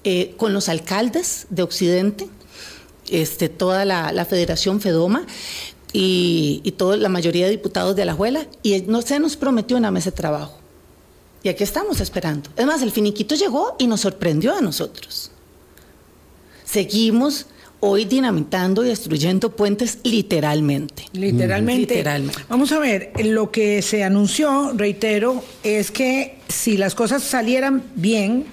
eh, 0.04 0.34
con 0.36 0.52
los 0.52 0.68
alcaldes 0.68 1.46
de 1.50 1.62
Occidente, 1.62 2.28
este, 3.10 3.48
toda 3.48 3.84
la, 3.84 4.12
la 4.12 4.24
Federación 4.24 4.80
FEDOMA, 4.80 5.26
y, 5.92 6.60
y 6.64 6.72
toda 6.72 6.96
la 6.96 7.08
mayoría 7.08 7.46
de 7.46 7.52
diputados 7.52 7.96
de 7.96 8.04
la 8.04 8.12
Alajuela 8.12 8.46
y 8.62 8.82
no 8.82 9.02
se 9.02 9.18
nos 9.20 9.36
prometió 9.36 9.76
una 9.76 9.90
mesa 9.90 10.10
de 10.10 10.16
trabajo. 10.16 10.58
Y 11.42 11.48
aquí 11.48 11.62
estamos 11.62 12.00
esperando. 12.00 12.50
Es 12.56 12.66
más, 12.66 12.82
el 12.82 12.90
finiquito 12.90 13.34
llegó 13.34 13.76
y 13.78 13.86
nos 13.86 14.00
sorprendió 14.00 14.54
a 14.56 14.60
nosotros. 14.60 15.30
Seguimos 16.64 17.46
hoy 17.80 18.04
dinamitando 18.04 18.84
y 18.84 18.88
destruyendo 18.88 19.54
puentes 19.54 19.98
literalmente. 20.02 21.04
Literalmente. 21.12 21.94
literalmente. 21.94 22.42
Vamos 22.48 22.72
a 22.72 22.78
ver, 22.78 23.12
lo 23.24 23.50
que 23.50 23.82
se 23.82 24.02
anunció, 24.02 24.72
reitero, 24.74 25.42
es 25.62 25.90
que 25.90 26.38
si 26.48 26.76
las 26.76 26.94
cosas 26.94 27.22
salieran 27.22 27.84
bien, 27.94 28.46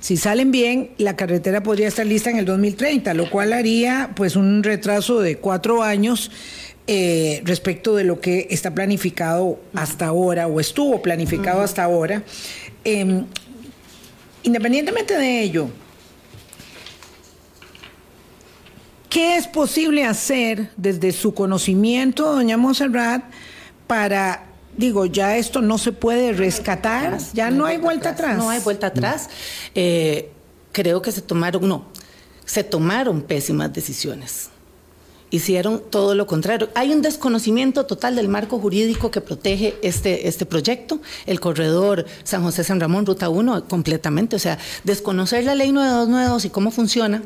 si 0.00 0.16
salen 0.16 0.50
bien, 0.50 0.90
la 0.98 1.16
carretera 1.16 1.62
podría 1.62 1.88
estar 1.88 2.06
lista 2.06 2.30
en 2.30 2.36
el 2.36 2.44
2030, 2.44 3.14
lo 3.14 3.30
cual 3.30 3.52
haría 3.52 4.12
pues 4.14 4.36
un 4.36 4.62
retraso 4.62 5.20
de 5.20 5.38
cuatro 5.38 5.82
años 5.82 6.30
eh, 6.90 7.42
respecto 7.44 7.94
de 7.96 8.04
lo 8.04 8.18
que 8.18 8.46
está 8.48 8.74
planificado 8.74 9.60
hasta 9.74 10.06
ahora 10.06 10.46
o 10.46 10.58
estuvo 10.58 11.02
planificado 11.02 11.60
hasta 11.60 11.84
ahora. 11.84 12.22
Em, 12.82 13.26
independientemente 14.42 15.18
de 15.18 15.42
ello, 15.42 15.68
¿qué 19.10 19.36
es 19.36 19.46
posible 19.46 20.06
hacer 20.06 20.70
desde 20.78 21.12
su 21.12 21.34
conocimiento, 21.34 22.32
doña 22.32 22.56
Monserrat, 22.56 23.22
para 23.86 24.46
digo, 24.74 25.04
ya 25.04 25.36
esto 25.36 25.60
no 25.60 25.76
se 25.76 25.92
puede 25.92 26.32
rescatar, 26.32 27.18
ya 27.34 27.50
no, 27.50 27.66
hay 27.66 27.76
vuelta 27.76 28.10
atrás. 28.10 28.38
No 28.38 28.48
hay 28.48 28.60
vuelta 28.60 28.86
atrás. 28.86 29.28
Eh, 29.74 30.30
creo 30.72 31.02
que 31.02 31.12
se 31.12 31.20
tomaron, 31.20 31.68
no, 31.68 31.84
se 32.46 32.64
tomaron 32.64 33.20
pésimas 33.20 33.70
decisiones 33.74 34.48
hicieron 35.30 35.82
todo 35.90 36.14
lo 36.14 36.26
contrario. 36.26 36.70
Hay 36.74 36.92
un 36.92 37.02
desconocimiento 37.02 37.86
total 37.86 38.16
del 38.16 38.28
marco 38.28 38.58
jurídico 38.58 39.10
que 39.10 39.20
protege 39.20 39.76
este, 39.82 40.28
este 40.28 40.46
proyecto, 40.46 41.00
el 41.26 41.40
corredor 41.40 42.06
San 42.24 42.42
José-San 42.42 42.80
Ramón, 42.80 43.06
Ruta 43.06 43.28
1, 43.28 43.64
completamente. 43.68 44.36
O 44.36 44.38
sea, 44.38 44.58
desconocer 44.84 45.44
la 45.44 45.54
ley 45.54 45.72
922 45.72 46.44
y 46.44 46.50
cómo 46.50 46.70
funciona. 46.70 47.22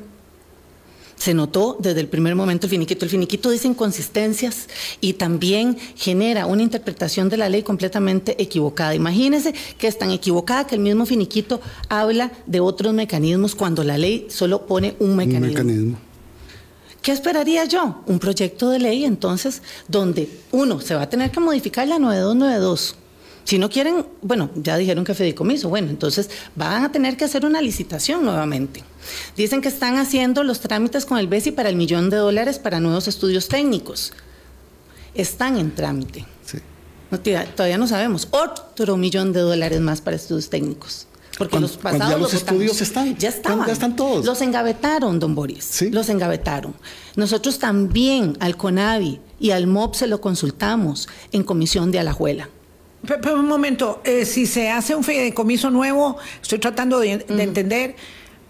Se 1.17 1.35
notó 1.35 1.77
desde 1.79 2.01
el 2.01 2.09
primer 2.09 2.35
momento 2.35 2.67
el 2.67 2.71
finiquito. 2.71 3.05
El 3.05 3.11
finiquito 3.11 3.51
dice 3.51 3.69
inconsistencias 3.69 4.69
y 5.01 5.13
también 5.13 5.79
genera 5.95 6.47
una 6.47 6.63
interpretación 6.63 7.29
de 7.29 7.37
la 7.37 7.49
ley 7.49 7.63
completamente 7.63 8.43
equivocada. 8.43 8.93
Imagínense 8.97 9.55
que 9.79 9.87
es 9.87 9.97
tan 9.97 10.11
equivocada 10.11 10.67
que 10.67 10.75
el 10.75 10.81
mismo 10.81 11.07
finiquito 11.07 11.61
habla 11.89 12.33
de 12.47 12.59
otros 12.59 12.93
mecanismos 12.93 13.55
cuando 13.55 13.85
la 13.85 13.99
ley 13.99 14.27
solo 14.31 14.67
pone 14.67 14.97
un 14.99 15.15
mecanismo. 15.15 15.47
Un 15.47 15.53
mecanismo. 15.53 16.12
¿Qué 17.03 17.11
esperaría 17.11 17.65
yo? 17.65 18.03
Un 18.07 18.21
proyecto 18.21 18.71
de 18.71 18.79
ley 18.79 19.05
entonces 19.05 19.63
donde 19.89 20.31
uno 20.53 20.81
se 20.81 20.95
va 20.95 21.03
a 21.03 21.11
tener 21.11 21.33
que 21.33 21.41
modificar 21.41 21.89
la 21.89 21.99
9292. 21.99 22.95
Si 23.45 23.59
no 23.59 23.69
quieren, 23.69 24.07
bueno, 24.23 24.51
ya 24.55 24.77
dijeron 24.77 25.05
que 25.05 25.15
fideicomiso, 25.15 25.69
bueno, 25.69 25.91
entonces 25.91 26.31
van 26.55 26.85
a 26.85 26.93
tener 26.93 27.17
que 27.17 27.25
hacer 27.25 27.45
una 27.45 27.61
licitación 27.61 28.25
nuevamente. 28.25 28.85
Dicen 29.37 29.61
que 29.61 29.69
están 29.69 29.99
haciendo 29.99 30.45
los 30.45 30.61
trámites 30.61 31.05
con 31.05 31.19
el 31.19 31.27
BESI 31.27 31.51
para 31.51 31.69
el 31.69 31.75
millón 31.75 32.09
de 32.09 32.19
dólares 32.19 32.61
para 32.61 32.79
nuevos 32.79 33.09
estudios 33.09 33.49
técnicos. 33.49 34.13
Están 35.15 35.57
en 35.59 35.75
trámite. 35.75 36.25
Sí. 36.45 36.59
todavía 37.57 37.79
no 37.79 37.89
sabemos. 37.89 38.29
Otro 38.31 38.97
millón 38.97 39.33
de 39.33 39.41
dólares 39.41 39.81
más 39.81 40.01
para 40.01 40.17
estudios 40.17 40.49
técnicos. 40.49 41.09
Porque 41.51 41.61
los 41.61 41.77
pasados 41.77 42.21
los, 42.21 42.35
estudios 42.35 42.81
están. 42.81 43.17
Ya 43.17 43.29
estaban. 43.29 43.67
Ya 43.67 43.73
están 43.73 43.97
todos. 43.97 44.25
Los 44.25 44.41
engavetaron, 44.43 45.19
don 45.19 45.35
Boris. 45.35 45.65
¿Sí? 45.65 45.91
Los 45.91 46.09
engavetaron. 46.09 46.75
Nosotros 47.17 47.59
también 47.59 48.37
al 48.41 48.57
CONAVI 48.57 49.21
y 49.41 49.51
al 49.51 49.67
MOB 49.67 49.95
se 49.95 50.07
lo 50.07 50.21
consultamos 50.21 51.09
en 51.33 51.43
comisión 51.43 51.91
de 51.91 51.99
Alajuela. 51.99 52.49
Pero, 53.07 53.35
un 53.35 53.49
momento, 53.49 54.01
eh, 54.05 54.25
si 54.25 54.47
se 54.47 54.71
hace 54.71 54.95
un 54.95 55.03
fideicomiso 55.03 55.71
nuevo, 55.71 56.19
estoy 56.41 56.61
tratando 56.61 57.01
de, 57.01 57.25
entender, 57.29 57.97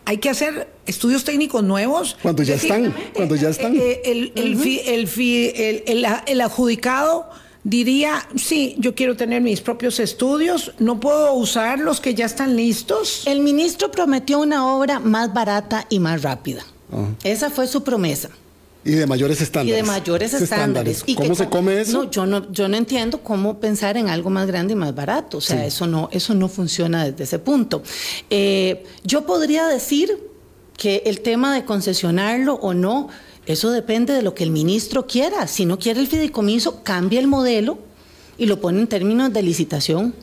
¿hay 0.04 0.18
que 0.18 0.28
hacer 0.28 0.68
estudios 0.86 1.24
técnicos 1.24 1.64
nuevos? 1.64 2.18
Cuando 2.22 2.42
ya 2.42 2.56
están, 2.56 2.94
cuando 3.14 3.34
ya 3.34 3.48
están. 3.48 3.74
Eh, 3.74 4.02
el, 4.04 4.32
el, 4.36 5.08
el, 5.86 6.06
el, 6.26 6.40
adjudicado 6.42 7.30
diría, 7.64 8.26
sí, 8.36 8.74
yo 8.78 8.94
quiero 8.94 9.16
tener 9.16 9.42
mis 9.42 9.60
propios 9.60 10.00
estudios, 10.00 10.72
no 10.78 11.00
puedo 11.00 11.32
usar 11.34 11.78
los 11.78 12.00
que 12.00 12.14
ya 12.14 12.26
están 12.26 12.56
listos. 12.56 13.22
El 13.26 13.40
ministro 13.40 13.90
prometió 13.90 14.40
una 14.40 14.74
obra 14.74 14.98
más 14.98 15.32
barata 15.32 15.86
y 15.88 15.98
más 15.98 16.22
rápida. 16.22 16.64
Esa 17.22 17.50
fue 17.50 17.66
su 17.66 17.82
promesa. 17.82 18.28
Y 18.84 18.92
de 18.92 19.06
mayores 19.06 19.40
estándares. 19.40 19.72
Y 19.72 19.76
de 19.76 19.82
mayores 19.86 20.34
estándares. 20.34 21.04
¿Cómo 21.16 21.34
se 21.34 21.48
come 21.48 21.80
eso? 21.80 22.04
No, 22.04 22.10
yo 22.10 22.26
no, 22.26 22.50
yo 22.50 22.68
no 22.68 22.76
entiendo 22.76 23.22
cómo 23.22 23.60
pensar 23.60 23.96
en 23.96 24.08
algo 24.08 24.28
más 24.28 24.46
grande 24.48 24.72
y 24.72 24.76
más 24.76 24.94
barato. 24.94 25.38
O 25.38 25.40
sea, 25.40 25.64
eso 25.64 25.86
no, 25.86 26.08
eso 26.12 26.34
no 26.34 26.48
funciona 26.48 27.04
desde 27.04 27.24
ese 27.24 27.38
punto. 27.38 27.82
Eh, 28.28 28.84
yo 29.04 29.24
podría 29.24 29.68
decir 29.68 30.18
que 30.76 31.04
el 31.06 31.20
tema 31.20 31.54
de 31.54 31.64
concesionarlo 31.64 32.54
o 32.54 32.74
no, 32.74 33.08
eso 33.46 33.70
depende 33.70 34.12
de 34.12 34.22
lo 34.22 34.34
que 34.34 34.44
el 34.44 34.50
ministro 34.50 35.06
quiera. 35.06 35.46
Si 35.46 35.64
no 35.66 35.78
quiere 35.78 36.00
el 36.00 36.06
fideicomiso, 36.06 36.82
cambia 36.82 37.20
el 37.20 37.26
modelo 37.26 37.78
y 38.38 38.46
lo 38.46 38.60
pone 38.60 38.80
en 38.80 38.86
términos 38.86 39.32
de 39.32 39.42
licitación 39.42 40.14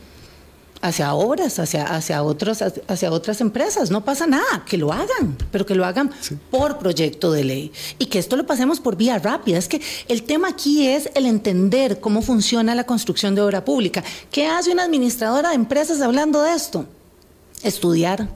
hacia 0.81 1.13
obras, 1.13 1.59
hacia, 1.59 1.83
hacia, 1.83 2.23
otros, 2.23 2.61
hacia 2.61 3.11
otras 3.11 3.41
empresas. 3.41 3.91
No 3.91 4.05
pasa 4.05 4.25
nada, 4.25 4.63
que 4.65 4.77
lo 4.77 4.93
hagan, 4.93 5.37
pero 5.51 5.65
que 5.65 5.75
lo 5.75 5.85
hagan 5.85 6.11
por 6.49 6.77
proyecto 6.77 7.31
de 7.31 7.43
ley. 7.43 7.71
Y 7.97 8.05
que 8.05 8.19
esto 8.19 8.37
lo 8.37 8.45
pasemos 8.45 8.79
por 8.79 8.95
vía 8.95 9.19
rápida. 9.19 9.57
Es 9.57 9.67
que 9.67 9.81
el 10.07 10.23
tema 10.23 10.47
aquí 10.49 10.87
es 10.87 11.09
el 11.15 11.25
entender 11.25 11.99
cómo 11.99 12.21
funciona 12.21 12.75
la 12.75 12.85
construcción 12.85 13.35
de 13.35 13.41
obra 13.41 13.65
pública. 13.65 14.03
¿Qué 14.31 14.47
hace 14.47 14.71
una 14.71 14.83
administradora 14.83 15.49
de 15.49 15.55
empresas 15.55 16.01
hablando 16.01 16.41
de 16.41 16.53
esto? 16.53 16.85
Estudiar 17.63 18.29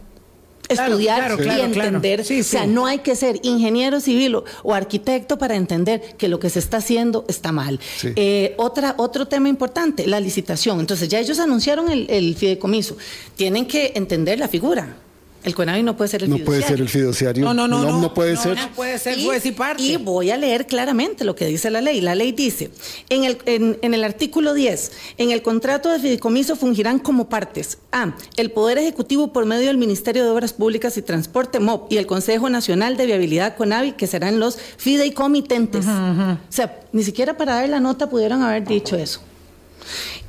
estudiar 0.70 1.38
y 1.40 1.62
entender. 1.62 2.22
o 2.22 2.44
sea, 2.44 2.66
no 2.66 2.86
hay 2.86 3.00
que 3.00 3.16
ser 3.16 3.40
ingeniero 3.44 4.00
civil 4.00 4.36
o, 4.36 4.74
arquitecto 4.74 5.38
para 5.38 5.56
entender 5.56 6.02
que 6.18 6.28
lo 6.28 6.40
que 6.40 6.50
se 6.50 6.60
está 6.60 6.78
haciendo 6.78 7.26
está 7.28 7.52
mal. 7.52 7.80
Eh, 8.16 8.54
otra, 8.58 8.96
otro 8.98 9.28
tema 9.28 9.50
importante, 9.50 10.08
la 10.08 10.20
licitación. 10.20 10.80
Entonces, 10.80 11.10
ya 11.10 11.20
ellos 11.20 11.40
anunciaron 11.40 11.90
el, 11.90 12.10
el 12.10 12.36
fideicomiso. 12.36 12.98
Tienen 13.36 13.68
que 13.68 13.94
entender 13.96 14.40
la 14.40 14.48
figura. 14.48 14.96
El 15.44 15.56
CONAVI 15.56 15.84
no 15.84 15.98
puede 15.98 16.10
ser 16.10 16.24
el 16.24 16.30
no 16.30 16.38
puede 16.38 16.62
ser 16.62 16.80
el 16.80 16.88
fiduciario. 16.88 17.44
No, 17.44 17.54
no, 17.54 17.68
no. 17.68 17.84
No, 17.84 18.02
no 18.02 18.14
puede 18.14 18.38
ser. 18.38 18.58
No 18.58 18.70
puede 18.74 18.98
ser 18.98 19.22
juez 19.22 19.46
y 19.46 19.52
parte. 19.52 19.84
Y 19.84 19.98
voy 19.98 20.32
a 20.32 20.38
leer 20.38 20.68
claramente 20.68 21.26
lo 21.26 21.36
que 21.36 21.46
dice 21.46 21.70
la 21.70 21.82
ley. 21.82 22.02
La 22.02 22.16
ley 22.16 22.32
dice, 22.32 22.72
en 23.10 23.26
el, 23.26 23.38
en, 23.46 23.94
el 23.94 24.04
artículo 24.04 24.54
10, 24.54 24.92
en 25.18 25.32
el 25.32 25.42
contrato 25.42 25.90
de 25.90 26.00
fideicomiso 26.00 26.56
fungirán 26.56 27.00
como 27.00 27.28
partes 27.28 27.78
A, 27.92 28.16
el 28.38 28.52
Poder 28.52 28.78
Ejecutivo 28.78 29.34
por 29.34 29.46
medio 29.46 29.68
del 29.68 29.78
Ministerio 29.78 30.24
de 30.24 30.30
Obras 30.30 30.54
Públicas 30.54 30.98
y 30.98 31.02
Transporte, 31.02 31.60
MOP, 31.60 31.92
y 31.92 31.98
el 31.98 32.08
Consejo 32.08 32.50
Nacional 32.50 32.96
de 32.96 33.06
Viabilidad, 33.06 33.58
CONAVI, 33.58 33.94
que 33.94 34.08
serán 34.08 34.40
los 34.40 34.58
fideicomitentes. 34.78 35.86
O 35.86 36.38
sea, 36.50 36.80
ni 36.92 37.04
siquiera 37.04 37.36
para 37.38 37.56
dar 37.56 37.70
la 37.70 37.80
nota 37.80 38.10
pudieron 38.10 38.42
haber 38.42 38.66
dicho 38.66 38.96
eso. 38.96 39.22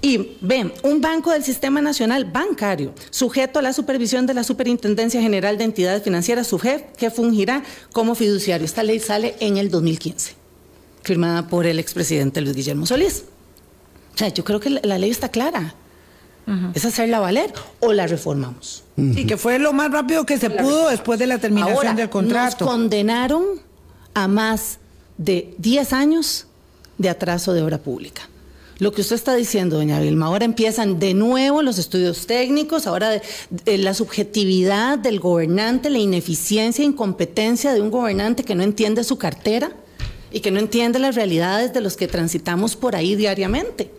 Y 0.00 0.36
ven, 0.40 0.72
un 0.82 1.00
banco 1.00 1.30
del 1.30 1.42
Sistema 1.42 1.80
Nacional 1.80 2.26
Bancario, 2.26 2.92
sujeto 3.10 3.58
a 3.58 3.62
la 3.62 3.72
supervisión 3.72 4.26
de 4.26 4.34
la 4.34 4.44
Superintendencia 4.44 5.20
General 5.20 5.56
de 5.56 5.64
Entidades 5.64 6.02
Financieras, 6.02 6.46
SUGEF, 6.46 6.82
que 6.96 7.10
fungirá 7.10 7.62
como 7.92 8.14
fiduciario. 8.14 8.64
Esta 8.64 8.82
ley 8.82 9.00
sale 9.00 9.34
en 9.40 9.56
el 9.56 9.70
2015, 9.70 10.34
firmada 11.02 11.48
por 11.48 11.66
el 11.66 11.78
expresidente 11.78 12.40
Luis 12.40 12.54
Guillermo 12.54 12.86
Solís. 12.86 13.24
O 14.14 14.18
sea, 14.18 14.28
yo 14.28 14.44
creo 14.44 14.60
que 14.60 14.70
la, 14.70 14.98
ley 14.98 15.10
está 15.10 15.30
clara. 15.30 15.74
Es 16.74 16.84
hacerla 16.84 17.20
valer 17.20 17.50
o 17.80 17.94
la 17.94 18.06
reformamos. 18.06 18.84
Y 18.98 19.24
que 19.24 19.38
fue 19.38 19.58
lo 19.58 19.72
más 19.72 19.90
rápido 19.90 20.26
que 20.26 20.36
se 20.36 20.50
pudo 20.50 20.90
después 20.90 21.18
de 21.18 21.26
la 21.26 21.38
terminación 21.38 21.96
del 21.96 22.10
contrato. 22.10 22.66
Nos 22.66 22.70
condenaron 22.70 23.44
a 24.12 24.28
más 24.28 24.78
de 25.16 25.54
10 25.56 25.92
años 25.94 26.46
de 26.98 27.08
atraso 27.08 27.54
de 27.54 27.62
obra 27.62 27.78
pública 27.78 28.28
lo 28.78 28.92
que 28.92 29.02
usted 29.02 29.16
está 29.16 29.34
diciendo, 29.34 29.76
doña 29.76 30.00
Vilma. 30.00 30.26
Ahora 30.26 30.44
empiezan 30.44 30.98
de 30.98 31.14
nuevo 31.14 31.62
los 31.62 31.78
estudios 31.78 32.26
técnicos, 32.26 32.86
ahora 32.86 33.20
la 33.66 33.94
subjetividad 33.94 34.98
del 34.98 35.20
gobernante, 35.20 35.90
la 35.90 35.98
ineficiencia 35.98 36.82
e 36.82 36.86
incompetencia 36.86 37.72
de 37.72 37.80
un 37.80 37.90
gobernante 37.90 38.44
que 38.44 38.54
no 38.54 38.62
entiende 38.62 39.04
su 39.04 39.18
cartera 39.18 39.72
y 40.32 40.40
que 40.40 40.50
no 40.50 40.58
entiende 40.58 40.98
las 40.98 41.14
realidades 41.14 41.72
de 41.72 41.80
los 41.80 41.96
que 41.96 42.08
transitamos 42.08 42.74
por 42.74 42.96
ahí 42.96 43.14
diariamente. 43.14 43.90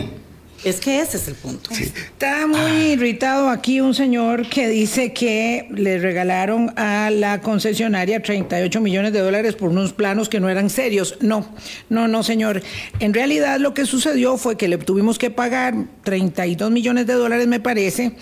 Es 0.65 0.79
que 0.79 0.99
ese 0.99 1.17
es 1.17 1.27
el 1.27 1.35
punto. 1.35 1.69
Está 1.69 2.47
muy 2.47 2.93
irritado 2.93 3.49
aquí 3.49 3.81
un 3.81 3.93
señor 3.93 4.49
que 4.49 4.67
dice 4.67 5.13
que 5.13 5.67
le 5.69 5.99
regalaron 5.99 6.73
a 6.75 7.11
la 7.11 7.39
concesionaria 7.39 8.23
38 8.23 8.81
millones 8.81 9.13
de 9.13 9.19
dólares 9.19 9.53
por 9.53 9.69
unos 9.69 9.93
planos 9.93 10.27
que 10.27 10.39
no 10.39 10.49
eran 10.49 10.71
serios. 10.71 11.17
No, 11.21 11.47
no, 11.89 12.07
no, 12.07 12.23
señor. 12.23 12.63
En 12.99 13.13
realidad 13.13 13.59
lo 13.59 13.75
que 13.75 13.85
sucedió 13.85 14.37
fue 14.37 14.57
que 14.57 14.67
le 14.67 14.79
tuvimos 14.79 15.19
que 15.19 15.29
pagar 15.29 15.75
32 16.03 16.71
millones 16.71 17.05
de 17.05 17.13
dólares, 17.13 17.45
me 17.45 17.59
parece 17.59 18.13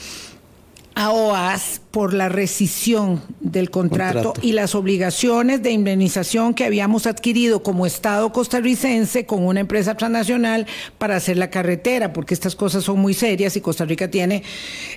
a 0.95 1.11
OAS 1.11 1.81
por 1.91 2.13
la 2.13 2.27
rescisión 2.27 3.21
del 3.39 3.69
contrato, 3.69 4.33
y 4.41 4.53
las 4.53 4.73
obligaciones 4.73 5.61
de 5.61 5.69
indemnización 5.71 6.55
que 6.55 6.65
habíamos 6.65 7.05
adquirido 7.05 7.61
como 7.61 7.85
Estado 7.85 8.31
costarricense 8.31 9.27
con 9.27 9.45
una 9.45 9.59
empresa 9.59 9.95
transnacional 9.95 10.65
para 10.97 11.15
hacer 11.15 11.37
la 11.37 11.51
carretera, 11.51 12.11
porque 12.11 12.33
estas 12.33 12.55
cosas 12.55 12.83
son 12.83 12.99
muy 12.99 13.13
serias 13.13 13.55
y 13.55 13.61
Costa 13.61 13.85
Rica 13.85 14.09
tiene 14.09 14.43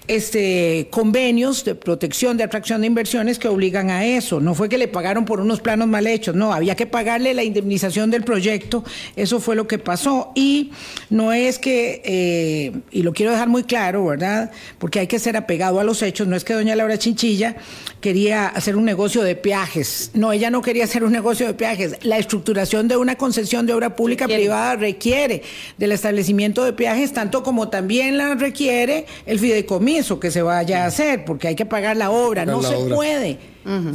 este 0.09 0.89
convenios 0.91 1.65
de 1.65 1.75
protección, 1.75 2.37
de 2.37 2.45
atracción 2.45 2.81
de 2.81 2.87
inversiones 2.87 3.39
que 3.39 3.49
obligan 3.49 3.91
a 3.91 4.07
eso. 4.07 4.41
No 4.41 4.55
fue 4.55 4.69
que 4.71 4.79
le 4.79 4.89
pagaron 4.89 5.27
por 5.27 5.41
unos 5.41 5.61
planos 5.61 5.89
mal 5.89 6.07
hechos, 6.07 6.35
no, 6.35 6.53
había 6.53 6.77
que 6.77 6.87
pagarle 6.87 7.35
la 7.35 7.45
indemnización 7.45 8.11
del 8.11 8.25
proyecto, 8.25 8.85
eso 9.17 9.41
fue 9.41 9.55
lo 9.55 9.67
que 9.67 9.79
pasó. 9.79 10.33
Y 10.35 10.73
no 11.11 11.33
es 11.33 11.59
que, 11.59 12.03
eh, 12.05 12.73
y 12.91 13.03
lo 13.03 13.13
quiero 13.13 13.33
dejar 13.33 13.49
muy 13.49 13.65
claro, 13.65 14.07
¿verdad? 14.07 14.51
Porque 14.79 15.01
hay 15.01 15.07
que 15.07 15.19
ser 15.19 15.37
apegado 15.37 15.79
a 15.79 15.85
los 15.87 16.03
hechos, 16.03 16.27
no 16.27 16.37
es 16.37 16.45
que 16.45 16.53
doña 16.53 16.77
Laura 16.77 16.99
Chinchilla 16.99 17.57
quería 18.01 18.47
hacer 18.47 18.77
un 18.77 18.85
negocio 18.85 19.23
de 19.23 19.37
peajes, 19.37 20.11
no, 20.15 20.33
ella 20.33 20.51
no 20.51 20.61
quería 20.61 20.85
hacer 20.85 21.05
un 21.05 21.13
negocio 21.13 21.47
de 21.47 21.55
peajes, 21.55 21.97
la 22.03 22.19
estructuración 22.19 22.89
de 22.89 22.97
una 22.97 23.17
concesión 23.17 23.65
de 23.67 23.73
obra 23.73 23.97
pública 23.97 24.27
privada 24.27 24.77
requiere 24.77 25.43
del 25.79 25.93
establecimiento 25.93 26.65
de 26.65 26.73
peajes, 26.73 27.13
tanto 27.13 27.43
como 27.43 27.69
también 27.69 28.19
la 28.19 28.35
requiere 28.35 29.07
el 29.25 29.39
fideicomiso 29.39 30.21
que 30.21 30.31
se 30.31 30.43
vaya 30.43 30.85
a 30.85 30.87
hacer, 30.87 31.25
porque 31.25 31.49
hay 31.49 31.55
que 31.55 31.67
pagar 31.67 31.97
la 31.97 32.11
obra, 32.11 32.45
no 32.45 32.63
se 32.63 32.77
puede, 32.77 33.39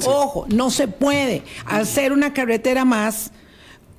ojo, 0.05 0.45
no 0.49 0.71
se 0.71 0.87
puede. 0.87 1.43
Hacer 1.65 2.11
una 2.11 2.33
carretera 2.33 2.85
más 2.85 3.31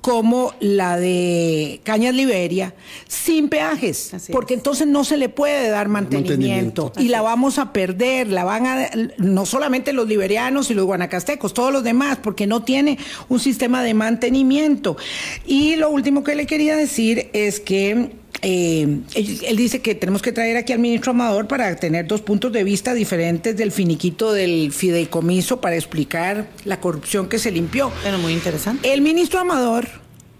como 0.03 0.53
la 0.59 0.97
de 0.97 1.79
Cañas 1.85 2.13
Liberia, 2.13 2.75
sin 3.07 3.47
peajes, 3.47 4.11
porque 4.33 4.53
entonces 4.53 4.85
no 4.85 5.05
se 5.05 5.15
le 5.15 5.29
puede 5.29 5.69
dar 5.69 5.87
mantenimiento, 5.87 6.91
y 6.99 7.07
la 7.07 7.21
vamos 7.21 7.57
a 7.57 7.71
perder, 7.71 8.27
la 8.27 8.43
van 8.43 8.67
a 8.67 8.89
no 9.17 9.45
solamente 9.45 9.93
los 9.93 10.05
liberianos 10.05 10.69
y 10.69 10.73
los 10.73 10.85
guanacastecos, 10.85 11.53
todos 11.53 11.71
los 11.71 11.85
demás, 11.85 12.17
porque 12.21 12.47
no 12.47 12.63
tiene 12.63 12.97
un 13.29 13.39
sistema 13.39 13.81
de 13.81 13.93
mantenimiento. 13.93 14.97
Y 15.45 15.77
lo 15.77 15.89
último 15.89 16.21
que 16.25 16.35
le 16.35 16.47
quería 16.47 16.75
decir 16.75 17.29
es 17.31 17.61
que 17.61 18.11
eh, 18.45 18.99
él, 19.15 19.55
dice 19.55 19.81
que 19.81 19.95
tenemos 19.95 20.21
que 20.21 20.33
traer 20.33 20.57
aquí 20.57 20.73
al 20.73 20.79
ministro 20.79 21.11
Amador 21.11 21.47
para 21.47 21.73
tener 21.77 22.05
dos 22.05 22.21
puntos 22.21 22.51
de 22.51 22.65
vista 22.65 22.93
diferentes 22.93 23.55
del 23.55 23.71
finiquito 23.71 24.33
del 24.33 24.73
fideicomiso 24.73 25.61
para 25.61 25.77
explicar 25.77 26.49
la 26.65 26.81
corrupción 26.81 27.29
que 27.29 27.39
se 27.39 27.51
limpió. 27.51 27.91
Pero 28.03 28.17
muy 28.17 28.33
interesante. 28.33 28.93
El 28.93 29.01
ministro 29.01 29.39
Amador 29.39 29.87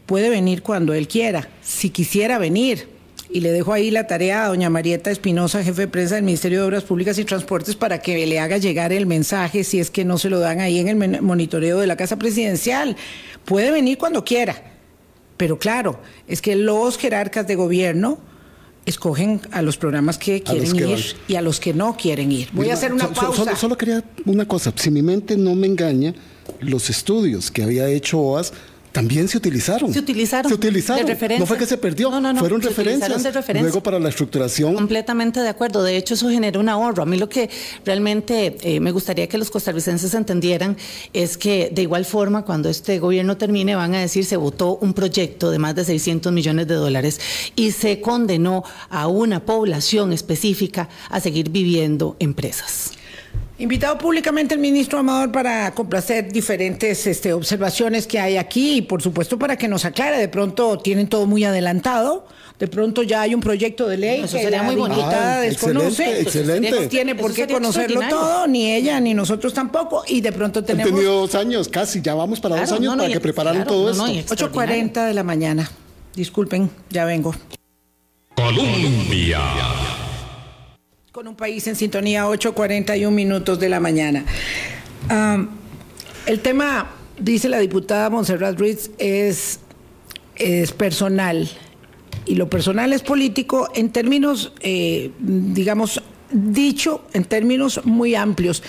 puede 0.05 0.29
venir 0.29 0.63
cuando 0.63 0.93
él 0.93 1.07
quiera, 1.07 1.47
si 1.61 1.89
quisiera 1.89 2.37
venir. 2.37 2.91
Y 3.29 3.39
le 3.39 3.51
dejo 3.51 3.73
ahí 3.73 3.89
la 3.89 4.05
tarea 4.05 4.45
a 4.45 4.49
doña 4.49 4.69
Marieta 4.69 5.09
Espinosa, 5.09 5.63
jefe 5.63 5.83
de 5.83 5.87
prensa 5.87 6.15
del 6.15 6.25
Ministerio 6.25 6.59
de 6.59 6.67
Obras 6.67 6.83
Públicas 6.83 7.17
y 7.17 7.25
Transportes, 7.25 7.75
para 7.75 7.99
que 7.99 8.27
le 8.27 8.39
haga 8.39 8.57
llegar 8.57 8.91
el 8.91 9.05
mensaje 9.07 9.63
si 9.63 9.79
es 9.79 9.89
que 9.89 10.05
no 10.05 10.17
se 10.17 10.29
lo 10.29 10.39
dan 10.39 10.59
ahí 10.59 10.77
en 10.77 10.89
el 10.89 11.21
monitoreo 11.21 11.79
de 11.79 11.87
la 11.87 11.95
Casa 11.95 12.17
Presidencial. 12.17 12.95
Puede 13.45 13.71
venir 13.71 13.97
cuando 13.97 14.23
quiera 14.23 14.72
pero 15.43 15.59
claro, 15.59 15.99
es 16.25 16.41
que 16.41 16.55
los 16.55 16.97
jerarcas 16.97 17.45
de 17.45 17.55
gobierno 17.55 18.17
escogen 18.85 19.41
a 19.51 19.61
los 19.61 19.75
programas 19.75 20.17
que 20.17 20.41
quieren 20.41 20.73
ir 20.73 21.17
y 21.27 21.35
a 21.35 21.41
los 21.41 21.59
que 21.59 21.73
no 21.73 21.97
quieren 21.97 22.31
ir. 22.31 22.47
Voy 22.53 22.69
a 22.69 22.75
hacer 22.75 22.93
una 22.93 23.09
pausa. 23.09 23.53
solo, 23.57 23.77
quería 23.77 24.05
una 24.23 24.47
cosa, 24.47 24.71
si 24.73 24.89
mi 24.89 25.01
mente 25.01 25.35
no 25.35 25.53
me 25.53 25.67
engaña, 25.67 26.13
los 26.61 26.89
estudios 26.89 27.51
que 27.51 27.61
había 27.61 27.89
hecho 27.89 28.19
OAS 28.19 28.53
también 28.93 29.27
se 29.27 29.37
utilizaron. 29.37 29.91
Se 29.91 29.99
utilizaron. 29.99 30.47
Se 30.47 30.55
utilizaron. 30.55 31.39
no 31.39 31.45
fue 31.47 31.57
que 31.57 31.65
se 31.65 31.77
perdió. 31.77 32.11
No, 32.11 32.21
no, 32.21 32.31
no. 32.31 32.39
Fueron 32.39 32.61
referencias. 32.61 33.11
Luego 33.59 33.81
para 33.81 33.99
la 33.99 34.09
estructuración. 34.09 34.75
Completamente 34.75 35.39
de 35.39 35.49
acuerdo. 35.49 35.83
De 35.83 35.97
hecho, 35.97 36.13
eso 36.13 36.29
generó 36.29 36.59
un 36.59 36.69
ahorro. 36.69 37.01
A 37.01 37.05
mí 37.07 37.17
lo 37.17 37.27
que 37.27 37.49
realmente 37.83 38.55
eh, 38.61 38.79
me 38.79 38.91
gustaría 38.91 39.27
que 39.27 39.39
los 39.39 39.49
costarricenses 39.49 40.13
entendieran 40.13 40.77
es 41.11 41.37
que 41.37 41.71
de 41.73 41.81
igual 41.81 42.05
forma, 42.05 42.45
cuando 42.45 42.69
este 42.69 42.99
gobierno 42.99 43.35
termine, 43.35 43.75
van 43.75 43.95
a 43.95 43.99
decir 43.99 44.25
se 44.25 44.37
votó 44.37 44.75
un 44.75 44.93
proyecto 44.93 45.49
de 45.49 45.57
más 45.57 45.73
de 45.73 45.85
600 45.85 46.31
millones 46.31 46.67
de 46.67 46.75
dólares 46.75 47.19
y 47.55 47.71
se 47.71 47.99
condenó 47.99 48.63
a 48.91 49.07
una 49.07 49.43
población 49.43 50.13
específica 50.13 50.87
a 51.09 51.19
seguir 51.19 51.49
viviendo 51.49 52.15
en 52.19 52.35
presas. 52.35 52.91
Invitado 53.63 53.97
públicamente 53.97 54.53
el 54.55 54.59
ministro 54.59 54.99
Amador 54.99 55.31
para 55.31 55.73
complacer 55.73 56.29
diferentes 56.33 57.07
este, 57.07 57.31
observaciones 57.31 58.07
que 58.07 58.19
hay 58.19 58.35
aquí 58.35 58.75
y 58.79 58.81
por 58.81 59.01
supuesto 59.01 59.39
para 59.39 59.55
que 59.57 59.69
nos 59.69 59.85
aclare. 59.85 60.17
De 60.17 60.27
pronto 60.27 60.77
tienen 60.79 61.07
todo 61.07 61.25
muy 61.27 61.45
adelantado, 61.45 62.27
de 62.59 62.67
pronto 62.67 63.03
ya 63.03 63.21
hay 63.21 63.33
un 63.33 63.39
proyecto 63.39 63.87
de 63.87 63.95
ley 63.95 64.19
Eso 64.23 64.35
que 64.35 64.43
sería 64.43 64.57
la 64.57 64.63
muy 64.63 64.75
diputada 64.75 65.35
Ah, 65.37 65.39
desconoce. 65.39 66.19
excelente. 66.19 66.71
No 66.71 66.87
tiene 66.89 67.15
por 67.15 67.33
qué 67.33 67.47
conocerlo 67.47 68.01
todo, 68.09 68.47
ni 68.47 68.69
ella 68.69 68.99
ni 68.99 69.13
nosotros 69.13 69.53
tampoco. 69.53 70.03
Y 70.09 70.19
de 70.19 70.33
pronto 70.33 70.59
Han 70.59 70.65
tenemos 70.65 70.91
tenido 70.93 71.21
dos 71.21 71.33
años, 71.33 71.69
casi, 71.69 72.01
ya 72.01 72.15
vamos 72.15 72.41
para 72.41 72.57
dos 72.57 72.69
años 72.69 72.81
no, 72.81 72.95
no, 72.97 73.03
para 73.03 73.13
que 73.13 73.21
prepararan 73.21 73.61
claro, 73.63 73.71
todo 73.77 73.93
no, 73.93 74.07
no, 74.07 74.13
esto. 74.13 74.33
y- 74.33 74.37
8.40 74.39 75.05
de 75.07 75.13
la 75.13 75.23
mañana. 75.23 75.71
Disculpen, 76.13 76.69
ya 76.89 77.05
vengo. 77.05 77.33
Colombia. 78.35 79.39
Con 81.13 81.27
un 81.27 81.35
país 81.35 81.67
en 81.67 81.75
sintonía, 81.75 82.25
8.41 82.25 83.11
minutos 83.11 83.59
de 83.59 83.69
la 83.69 83.79
mañana. 83.79 84.25
El 86.25 86.39
tema, 86.39 86.89
dice 87.19 87.49
la 87.49 87.59
diputada 87.59 88.09
Montserrat 88.09 88.57
Ruiz, 88.57 88.89
es, 88.97 89.59
es 90.35 90.71
personal. 90.71 91.47
Y 92.25 92.33
lo 92.33 92.49
personal 92.49 92.93
es 92.93 93.03
político 93.03 93.69
en 93.75 93.91
términos, 93.91 94.53
eh, 94.61 95.11
digamos, 95.19 96.01
dicho 96.31 97.05
en 97.13 97.25
términos 97.25 97.81
muy 97.83 98.15
amplios. 98.15 98.63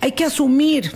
Hay 0.00 0.10
que 0.10 0.24
asumir 0.24 0.90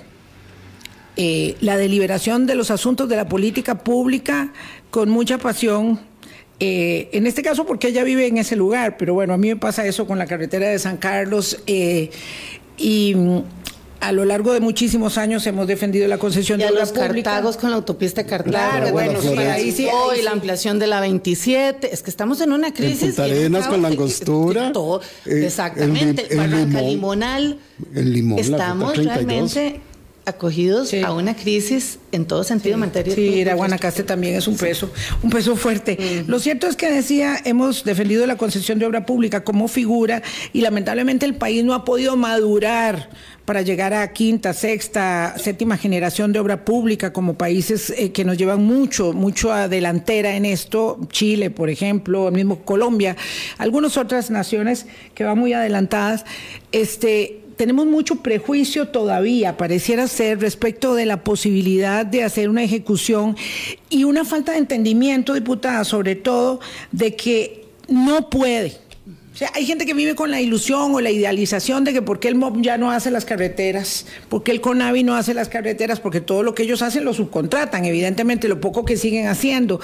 eh, 1.14 1.56
la 1.60 1.76
deliberación 1.76 2.46
de 2.46 2.56
los 2.56 2.72
asuntos 2.72 3.08
de 3.08 3.14
la 3.14 3.28
política 3.28 3.78
pública 3.78 4.52
con 4.90 5.08
mucha 5.08 5.38
pasión. 5.38 6.00
Eh, 6.64 7.08
en 7.10 7.26
este 7.26 7.42
caso 7.42 7.66
porque 7.66 7.88
ella 7.88 8.04
vive 8.04 8.24
en 8.28 8.38
ese 8.38 8.54
lugar, 8.54 8.96
pero 8.96 9.14
bueno, 9.14 9.34
a 9.34 9.36
mí 9.36 9.48
me 9.48 9.56
pasa 9.56 9.84
eso 9.84 10.06
con 10.06 10.16
la 10.16 10.26
carretera 10.26 10.68
de 10.68 10.78
San 10.78 10.96
Carlos 10.96 11.60
eh, 11.66 12.08
y 12.78 13.16
mm, 13.16 13.38
a 13.98 14.12
lo 14.12 14.24
largo 14.24 14.52
de 14.52 14.60
muchísimos 14.60 15.18
años 15.18 15.44
hemos 15.48 15.66
defendido 15.66 16.06
la 16.06 16.18
concesión 16.18 16.60
Y 16.60 16.62
de 16.62 16.68
a 16.68 16.70
los 16.70 16.92
pública. 16.92 17.30
Cartagos 17.32 17.56
con 17.56 17.70
la 17.70 17.76
autopista 17.76 18.24
Cartago. 18.24 18.52
Claro, 18.52 18.92
bueno, 18.92 19.20
bueno, 19.20 19.20
sí, 19.20 19.38
ahí 19.38 19.72
sí, 19.72 19.88
ahí 19.88 19.94
y 20.12 20.18
sí. 20.18 20.22
la 20.22 20.30
ampliación 20.30 20.78
de 20.78 20.86
la 20.86 21.00
27. 21.00 21.92
Es 21.92 22.00
que 22.04 22.10
estamos 22.10 22.40
en 22.40 22.52
una 22.52 22.72
crisis. 22.72 23.16
Punta 23.16 23.26
en 23.26 23.32
Arenas 23.32 23.64
un 23.64 23.70
con 23.72 23.82
la 23.82 23.88
angostura, 23.88 24.70
todo, 24.70 25.00
eh, 25.26 25.42
exactamente. 25.44 26.26
el 26.26 26.30
el 26.30 26.36
Barranca 26.38 26.78
limón, 26.78 26.90
Limonal. 26.90 27.58
el 27.92 28.12
limón, 28.12 28.36
la 28.36 28.42
Estamos 28.44 28.92
32. 28.92 29.16
realmente 29.16 29.80
acogidos 30.24 30.88
Sí. 30.90 31.00
a 31.02 31.12
una 31.12 31.34
crisis 31.34 31.98
en 32.12 32.26
todo 32.26 32.44
sentido 32.44 32.74
en 32.74 32.80
materia 32.80 33.14
Sí, 33.14 33.20
ir 33.22 33.50
a 33.50 33.54
Guanacaste 33.54 34.02
también 34.04 34.36
es 34.36 34.46
un 34.46 34.56
peso, 34.56 34.90
un 35.22 35.30
peso 35.30 35.56
fuerte. 35.56 36.24
Lo 36.26 36.38
cierto 36.38 36.66
es 36.66 36.76
que 36.76 36.90
decía, 36.90 37.36
hemos 37.44 37.84
defendido 37.84 38.26
la 38.26 38.36
concesión 38.36 38.78
de 38.78 38.86
obra 38.86 39.04
pública 39.06 39.42
como 39.44 39.66
figura 39.68 40.22
y 40.52 40.60
lamentablemente 40.60 41.26
el 41.26 41.34
país 41.34 41.64
no 41.64 41.74
ha 41.74 41.84
podido 41.84 42.16
madurar 42.16 43.10
para 43.44 43.62
llegar 43.62 43.92
a 43.92 44.12
quinta, 44.12 44.52
sexta, 44.54 45.34
séptima 45.36 45.76
generación 45.76 46.32
de 46.32 46.38
obra 46.38 46.64
pública 46.64 47.12
como 47.12 47.34
países 47.34 47.90
eh, 47.96 48.12
que 48.12 48.24
nos 48.24 48.38
llevan 48.38 48.62
mucho, 48.62 49.12
mucho 49.12 49.52
a 49.52 49.66
delantera 49.66 50.36
en 50.36 50.44
esto, 50.44 51.00
Chile, 51.10 51.50
por 51.50 51.68
ejemplo, 51.68 52.28
el 52.28 52.34
mismo 52.34 52.60
Colombia, 52.64 53.16
algunas 53.58 53.96
otras 53.96 54.30
naciones 54.30 54.86
que 55.16 55.24
van 55.24 55.38
muy 55.38 55.52
adelantadas. 55.54 56.24
Este, 56.70 57.41
tenemos 57.62 57.86
mucho 57.86 58.16
prejuicio 58.16 58.88
todavía, 58.88 59.56
pareciera 59.56 60.08
ser, 60.08 60.40
respecto 60.40 60.96
de 60.96 61.06
la 61.06 61.22
posibilidad 61.22 62.04
de 62.04 62.24
hacer 62.24 62.48
una 62.48 62.64
ejecución 62.64 63.36
y 63.88 64.02
una 64.02 64.24
falta 64.24 64.50
de 64.50 64.58
entendimiento, 64.58 65.32
diputada, 65.34 65.84
sobre 65.84 66.16
todo, 66.16 66.58
de 66.90 67.14
que 67.14 67.66
no 67.86 68.28
puede. 68.30 68.72
O 69.32 69.36
sea, 69.36 69.50
hay 69.54 69.64
gente 69.64 69.86
que 69.86 69.94
vive 69.94 70.14
con 70.14 70.30
la 70.30 70.42
ilusión 70.42 70.94
o 70.94 71.00
la 71.00 71.10
idealización 71.10 71.84
de 71.84 71.94
que 71.94 72.02
por 72.02 72.20
qué 72.20 72.28
el 72.28 72.34
MOB 72.34 72.60
ya 72.60 72.76
no 72.76 72.90
hace 72.90 73.10
las 73.10 73.24
carreteras, 73.24 74.04
por 74.28 74.42
qué 74.42 74.50
el 74.50 74.60
CONAVI 74.60 75.04
no 75.04 75.14
hace 75.14 75.32
las 75.32 75.48
carreteras, 75.48 76.00
porque 76.00 76.20
todo 76.20 76.42
lo 76.42 76.54
que 76.54 76.64
ellos 76.64 76.82
hacen 76.82 77.06
lo 77.06 77.14
subcontratan, 77.14 77.86
evidentemente, 77.86 78.46
lo 78.46 78.60
poco 78.60 78.84
que 78.84 78.98
siguen 78.98 79.28
haciendo. 79.28 79.80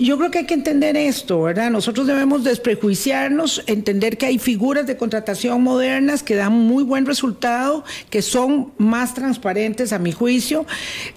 Yo 0.00 0.18
creo 0.18 0.32
que 0.32 0.38
hay 0.38 0.46
que 0.46 0.54
entender 0.54 0.96
esto, 0.96 1.40
¿verdad? 1.42 1.70
Nosotros 1.70 2.08
debemos 2.08 2.42
desprejuiciarnos, 2.42 3.62
entender 3.68 4.18
que 4.18 4.26
hay 4.26 4.40
figuras 4.40 4.88
de 4.88 4.96
contratación 4.96 5.62
modernas 5.62 6.24
que 6.24 6.34
dan 6.34 6.52
muy 6.52 6.82
buen 6.82 7.06
resultado, 7.06 7.84
que 8.10 8.22
son 8.22 8.72
más 8.76 9.14
transparentes 9.14 9.92
a 9.92 10.00
mi 10.00 10.10
juicio 10.10 10.66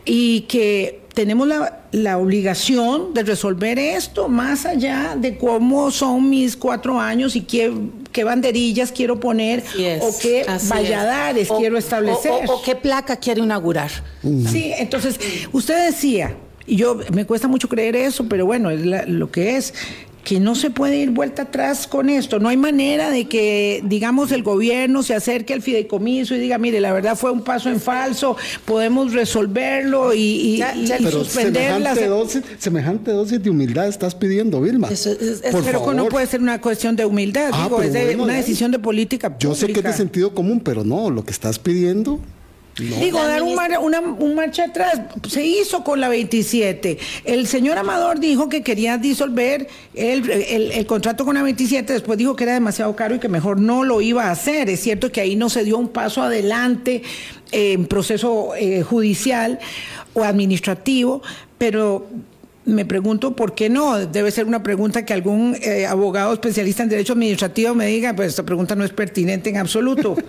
y 0.05 0.41
que 0.41 1.02
tenemos 1.13 1.47
la, 1.47 1.81
la 1.91 2.17
obligación 2.17 3.13
de 3.13 3.23
resolver 3.23 3.77
esto 3.79 4.27
más 4.29 4.65
allá 4.65 5.15
de 5.17 5.37
cómo 5.37 5.91
son 5.91 6.29
mis 6.29 6.57
cuatro 6.57 6.99
años 6.99 7.35
y 7.35 7.41
qué, 7.41 7.71
qué 8.11 8.23
banderillas 8.23 8.91
quiero 8.91 9.19
poner 9.19 9.63
es, 9.77 10.01
o 10.03 10.11
qué 10.19 10.45
valladares 10.67 11.43
es. 11.43 11.51
O- 11.51 11.57
quiero 11.57 11.77
establecer. 11.77 12.31
O, 12.31 12.51
o- 12.53 12.55
o 12.57 12.61
qué 12.63 12.75
placa 12.75 13.15
quiere 13.17 13.41
inaugurar. 13.41 13.91
Sí, 14.21 14.71
entonces, 14.77 15.19
usted 15.51 15.85
decía, 15.87 16.35
y 16.65 16.77
yo 16.77 16.99
me 17.13 17.25
cuesta 17.25 17.47
mucho 17.47 17.69
creer 17.69 17.95
eso, 17.95 18.25
pero 18.27 18.45
bueno, 18.45 18.71
es 18.71 18.85
la- 18.85 19.05
lo 19.05 19.29
que 19.31 19.55
es 19.57 19.73
que 20.23 20.39
no 20.39 20.55
se 20.55 20.69
puede 20.69 20.97
ir 20.97 21.09
vuelta 21.11 21.41
atrás 21.43 21.85
con 21.85 22.09
esto. 22.09 22.39
No 22.39 22.47
hay 22.49 22.55
manera 22.55 23.09
de 23.11 23.25
que, 23.27 23.81
digamos, 23.85 24.31
el 24.31 24.41
gobierno 24.41 25.03
se 25.03 25.13
acerque 25.13 25.53
al 25.53 25.61
fideicomiso 25.61 26.33
y 26.35 26.39
diga, 26.39 26.57
mire, 26.57 26.79
la 26.79 26.93
verdad 26.93 27.17
fue 27.17 27.31
un 27.31 27.41
paso 27.43 27.69
en 27.69 27.81
falso, 27.81 28.37
podemos 28.63 29.11
resolverlo 29.13 30.13
y, 30.13 30.19
y- 30.21 30.57
Ya- 30.57 30.75
y- 30.75 30.85
ya- 30.85 30.99
y 30.99 31.03
Pero 31.03 31.23
suspender 31.25 31.81
las... 31.81 31.95
semejante 31.95 32.07
dosis, 32.07 32.41
semejante 32.57 33.11
dosis 33.11 33.43
de 33.43 33.49
humildad 33.49 33.87
estás 33.89 34.15
pidiendo, 34.15 34.61
Vilma. 34.61 34.87
Eso 34.89 35.11
es- 35.11 35.21
es- 35.21 35.51
Por 35.51 35.63
Pero 35.63 35.79
favor. 35.79 35.95
no 35.95 36.05
puede 36.07 36.25
ser 36.27 36.39
una 36.41 36.61
cuestión 36.61 36.95
de 36.95 37.05
humildad, 37.05 37.49
Ah, 37.53 37.63
digo, 37.65 37.81
es 37.81 37.91
de 37.91 38.05
bueno, 38.05 38.23
una 38.23 38.33
decisión 38.35 38.71
de 38.71 38.79
política 38.79 39.29
pública. 39.29 39.43
Yo 39.49 39.55
sé 39.55 39.67
que 39.73 39.79
es 39.79 39.83
de 39.85 39.93
sentido 39.93 40.33
común, 40.33 40.61
pero 40.61 40.83
no, 40.85 41.09
lo 41.09 41.25
que 41.25 41.31
estás 41.31 41.59
pidiendo. 41.59 42.19
No. 42.79 42.95
Digo, 42.97 43.19
La 43.19 43.27
dar 43.27 43.43
un, 43.43 43.53
mar- 43.53 43.77
una, 43.79 43.99
un 43.99 44.33
marcha 44.33 44.63
atrás. 44.63 44.99
Se 45.29 45.45
hizo 45.45 45.83
con 45.83 45.99
la 46.01 46.09
27. 46.09 46.97
El 47.23 47.45
señor 47.45 47.77
Amador 47.77 48.19
dijo 48.19 48.49
que 48.49 48.63
quería 48.63 48.97
disolver 48.97 49.67
el, 49.93 50.27
el- 50.29 50.71
el 50.71 50.85
contrato 50.87 51.23
con 51.23 51.35
la 51.35 51.43
27. 51.43 51.93
Después 51.93 52.17
dijo 52.17 52.35
que 52.35 52.45
era 52.45 52.53
demasiado 52.53 52.95
caro 52.95 53.13
y 53.15 53.19
que 53.19 53.29
mejor 53.29 53.59
no 53.59 53.83
lo 53.83 54.01
iba 54.01 54.25
a 54.25 54.31
hacer. 54.31 54.69
Es 54.69 54.79
cierto 54.79 55.11
que 55.11 55.21
ahí 55.21 55.35
no 55.35 55.49
se 55.49 55.63
dio 55.63 55.77
un 55.77 55.89
paso 55.89 56.23
adelante 56.23 57.03
en 57.51 57.85
proceso 57.85 58.55
eh, 58.55 58.81
judicial 58.81 59.59
o 60.15 60.23
administrativo, 60.23 61.21
pero 61.59 62.07
me 62.65 62.85
pregunto 62.85 63.35
por 63.35 63.53
qué 63.53 63.69
no. 63.69 63.99
Debe 63.99 64.31
ser 64.31 64.45
una 64.45 64.63
pregunta 64.63 65.05
que 65.05 65.13
algún 65.13 65.55
eh, 65.61 65.85
abogado 65.85 66.33
especialista 66.33 66.81
en 66.81 66.89
derecho 66.89 67.13
administrativo 67.13 67.75
me 67.75 67.85
diga, 67.85 68.15
pues 68.15 68.29
esta 68.29 68.43
pregunta 68.43 68.73
no 68.75 68.83
es 68.83 68.91
pertinente 68.91 69.51
en 69.51 69.57
absoluto. 69.57 70.15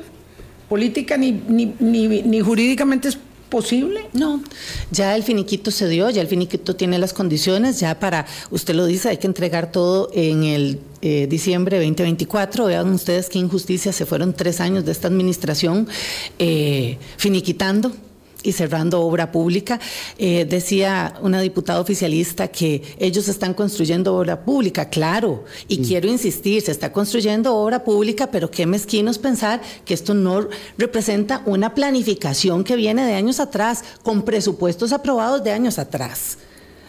política 0.74 1.16
ni, 1.16 1.30
ni, 1.30 1.72
ni, 1.78 2.22
ni 2.22 2.40
jurídicamente 2.40 3.06
es 3.08 3.16
posible. 3.48 4.00
No, 4.12 4.42
ya 4.90 5.14
el 5.14 5.22
finiquito 5.22 5.70
se 5.70 5.86
dio, 5.88 6.10
ya 6.10 6.20
el 6.20 6.26
finiquito 6.26 6.74
tiene 6.74 6.98
las 6.98 7.12
condiciones, 7.12 7.78
ya 7.78 8.00
para, 8.00 8.26
usted 8.50 8.74
lo 8.74 8.84
dice, 8.84 9.10
hay 9.10 9.18
que 9.18 9.28
entregar 9.28 9.70
todo 9.70 10.10
en 10.12 10.42
el 10.42 10.80
eh, 11.00 11.28
diciembre 11.28 11.76
2024. 11.76 12.64
Vean 12.64 12.92
ustedes 12.92 13.28
qué 13.28 13.38
injusticia, 13.38 13.92
se 13.92 14.04
fueron 14.04 14.32
tres 14.32 14.60
años 14.60 14.84
de 14.84 14.90
esta 14.90 15.06
administración 15.06 15.86
eh, 16.40 16.98
finiquitando 17.18 17.92
y 18.44 18.52
cerrando 18.52 19.00
obra 19.00 19.32
pública. 19.32 19.80
Eh, 20.18 20.44
decía 20.44 21.14
una 21.22 21.40
diputada 21.40 21.80
oficialista 21.80 22.46
que 22.48 22.82
ellos 23.00 23.26
están 23.26 23.54
construyendo 23.54 24.14
obra 24.14 24.44
pública, 24.44 24.88
claro, 24.88 25.44
y 25.66 25.78
quiero 25.78 26.08
insistir, 26.08 26.62
se 26.62 26.70
está 26.70 26.92
construyendo 26.92 27.56
obra 27.56 27.82
pública, 27.82 28.30
pero 28.30 28.50
qué 28.50 28.66
mezquinos 28.66 29.18
pensar 29.18 29.60
que 29.84 29.94
esto 29.94 30.14
no 30.14 30.48
representa 30.78 31.42
una 31.46 31.74
planificación 31.74 32.62
que 32.62 32.76
viene 32.76 33.04
de 33.04 33.14
años 33.14 33.40
atrás, 33.40 33.82
con 34.02 34.22
presupuestos 34.22 34.92
aprobados 34.92 35.42
de 35.42 35.50
años 35.50 35.78
atrás. 35.78 36.38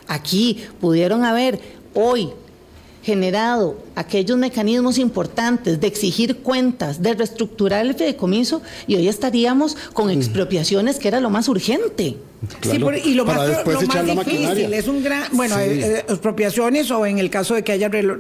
Aquí 0.08 0.64
pudieron 0.80 1.24
haber 1.24 1.60
hoy 1.94 2.32
generado 3.06 3.78
aquellos 3.94 4.36
mecanismos 4.36 4.98
importantes 4.98 5.80
de 5.80 5.86
exigir 5.86 6.38
cuentas, 6.38 7.04
de 7.04 7.14
reestructurar 7.14 7.86
el 7.86 7.94
fideicomiso 7.94 8.64
y 8.88 8.96
hoy 8.96 9.08
estaríamos 9.08 9.78
con 9.94 10.10
expropiaciones 10.10 10.98
que 10.98 11.10
era 11.10 11.20
lo 11.20 11.30
más 11.30 11.48
urgente. 11.48 12.18
Sí, 12.62 12.80
por- 12.80 12.96
y 12.98 13.14
lo 13.14 13.26
para 13.26 13.40
más, 13.40 13.48
después 13.50 13.76
lo 13.78 13.82
echar 13.84 14.06
más 14.06 14.16
la 14.16 14.24
difícil 14.24 14.48
maquinaria. 14.48 14.78
es 14.78 14.88
un 14.88 15.04
gran, 15.04 15.24
bueno, 15.34 15.56
Sí. 15.56 15.62
eh, 15.62 15.82
eh, 15.98 16.06
expropiaciones 16.10 16.92
o 16.92 17.06
en 17.06 17.20
el 17.20 17.30
caso 17.30 17.56
de 17.56 17.64
que 17.64 17.72
haya 17.72 17.90
relo- 17.90 18.18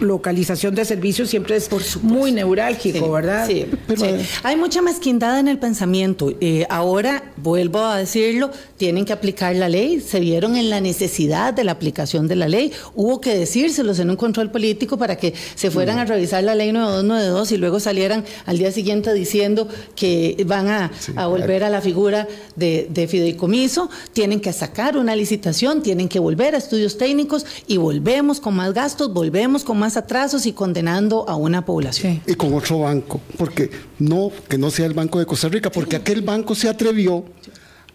relocalización 0.00 0.74
de 0.74 0.84
servicios 0.84 1.28
siempre 1.30 1.56
es 1.56 1.68
muy 2.02 2.32
neurálgico, 2.32 2.98
Sí, 3.06 3.10
¿verdad? 3.12 3.46
Sí, 3.46 3.66
Pero, 3.86 4.00
sí. 4.00 4.06
eh, 4.08 4.26
Hay 4.42 4.56
mucha 4.56 4.82
mezquindad 4.82 5.38
en 5.38 5.48
el 5.48 5.58
pensamiento. 5.58 6.32
Eh, 6.40 6.66
ahora, 6.68 7.32
vuelvo 7.36 7.80
a 7.80 7.96
decirlo, 7.98 8.50
tienen 8.76 9.04
que 9.04 9.12
aplicar 9.12 9.54
la 9.56 9.68
ley. 9.68 10.00
Se 10.00 10.20
vieron 10.20 10.56
en 10.56 10.70
la 10.70 10.80
necesidad 10.80 11.52
de 11.54 11.64
la 11.64 11.72
aplicación 11.72 12.28
de 12.28 12.36
la 12.36 12.48
ley. 12.48 12.72
Hubo 12.94 13.20
que 13.20 13.36
decírselos 13.36 13.98
en 13.98 14.10
un 14.10 14.16
control 14.16 14.50
político 14.50 14.96
para 14.96 15.16
que 15.16 15.34
se 15.54 15.70
fueran 15.70 15.98
a 15.98 16.04
revisar 16.04 16.44
la 16.44 16.54
ley 16.54 16.72
9292 16.72 17.52
y 17.52 17.56
luego 17.56 17.80
salieran 17.80 18.24
al 18.46 18.58
día 18.58 18.70
siguiente 18.72 19.12
diciendo 19.14 19.68
que 19.94 20.42
van 20.46 20.68
a, 20.68 20.90
a 21.16 21.26
volver 21.26 21.64
a 21.64 21.70
la 21.70 21.80
figura 21.80 22.28
de, 22.54 22.86
de 22.90 23.06
fideicomiso 23.08 23.65
tienen 24.12 24.40
que 24.40 24.52
sacar 24.52 24.96
una 24.96 25.14
licitación, 25.16 25.82
tienen 25.82 26.08
que 26.08 26.18
volver 26.18 26.54
a 26.54 26.58
estudios 26.58 26.98
técnicos 26.98 27.44
y 27.66 27.76
volvemos 27.76 28.40
con 28.40 28.54
más 28.56 28.72
gastos, 28.72 29.12
volvemos 29.12 29.64
con 29.64 29.78
más 29.78 29.96
atrasos 29.96 30.46
y 30.46 30.52
condenando 30.52 31.28
a 31.28 31.36
una 31.36 31.64
población. 31.64 32.20
Y 32.26 32.34
con 32.34 32.52
otro 32.54 32.80
banco, 32.80 33.20
porque 33.36 33.70
no, 33.98 34.30
que 34.48 34.58
no 34.58 34.70
sea 34.70 34.86
el 34.86 34.94
Banco 34.94 35.18
de 35.18 35.26
Costa 35.26 35.48
Rica, 35.48 35.70
porque 35.70 35.96
aquel 35.96 36.22
banco 36.22 36.54
se 36.54 36.68
atrevió 36.68 37.24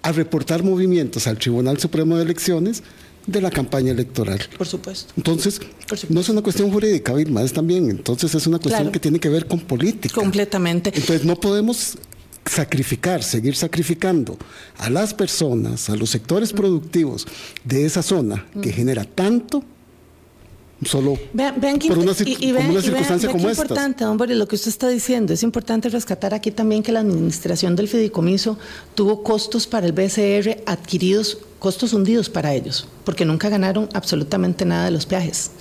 a 0.02 0.12
reportar 0.12 0.64
movimientos 0.64 1.28
al 1.28 1.38
Tribunal 1.38 1.80
Supremo 1.80 2.18
de 2.18 2.24
Elecciones 2.24 2.82
de 3.28 3.40
la 3.40 3.52
campaña 3.52 3.92
electoral. 3.92 4.40
Por 4.58 4.66
supuesto. 4.68 5.14
Entonces, 5.16 5.60
Por 5.60 5.68
supuesto. 5.98 6.08
no 6.10 6.22
es 6.22 6.30
una 6.30 6.42
cuestión 6.42 6.72
jurídica, 6.72 7.14
Vilma, 7.14 7.44
es 7.44 7.54
también, 7.54 7.88
entonces 7.92 8.34
es 8.34 8.48
una 8.48 8.58
cuestión 8.58 8.82
Claro. 8.86 8.92
que 8.92 9.00
tiene 9.00 9.20
que 9.20 9.30
ver 9.30 9.46
con 9.46 9.60
política. 9.60 10.16
Completamente. 10.16 10.90
Entonces 10.90 11.24
no 11.24 11.36
podemos 11.36 12.00
sacrificar, 12.46 13.24
seguir 13.24 13.56
sacrificando 13.56 14.38
a 14.78 14.90
las 14.90 15.14
personas, 15.14 15.90
a 15.90 15.96
los 15.96 16.10
sectores 16.10 16.54
productivos 16.54 17.28
de 17.64 17.86
esa 17.86 18.02
zona 18.02 18.46
que 18.62 18.72
genera 18.74 19.04
tanto, 19.06 19.64
solo 20.84 21.16
Vean, 21.34 21.62
vean 21.62 21.78
que 21.78 21.88
por 21.90 22.00
una, 22.00 22.12
y- 22.26 22.48
y 22.48 22.52
vean- 22.52 22.66
como 22.66 22.70
una 22.70 22.72
y 22.72 22.74
vean- 22.74 22.84
circunstancia 22.84 23.30
como 23.30 23.48
esta. 23.50 23.62
importante, 23.64 24.04
don 24.04 24.18
Boris, 24.18 24.36
lo 24.36 24.48
que 24.48 24.56
usted 24.56 24.70
está 24.70 24.90
diciendo. 24.90 25.32
Es 25.34 25.44
importante 25.44 25.90
rescatar 25.90 26.34
aquí 26.34 26.50
también 26.50 26.82
que 26.82 26.92
la 26.92 27.02
administración 27.02 27.76
del 27.76 27.88
fideicomiso 27.88 28.58
tuvo 28.96 29.22
costos 29.22 29.68
para 29.68 29.86
el 29.86 29.92
BCR 29.94 30.64
adquiridos, 30.66 31.38
costos 31.60 31.94
hundidos 31.94 32.30
para 32.30 32.54
ellos, 32.56 32.88
porque 33.06 33.26
nunca 33.26 33.50
ganaron 33.50 33.88
absolutamente 33.94 34.66
nada 34.66 34.86
de 34.86 34.92
los 34.92 35.06
peajes 35.06 35.52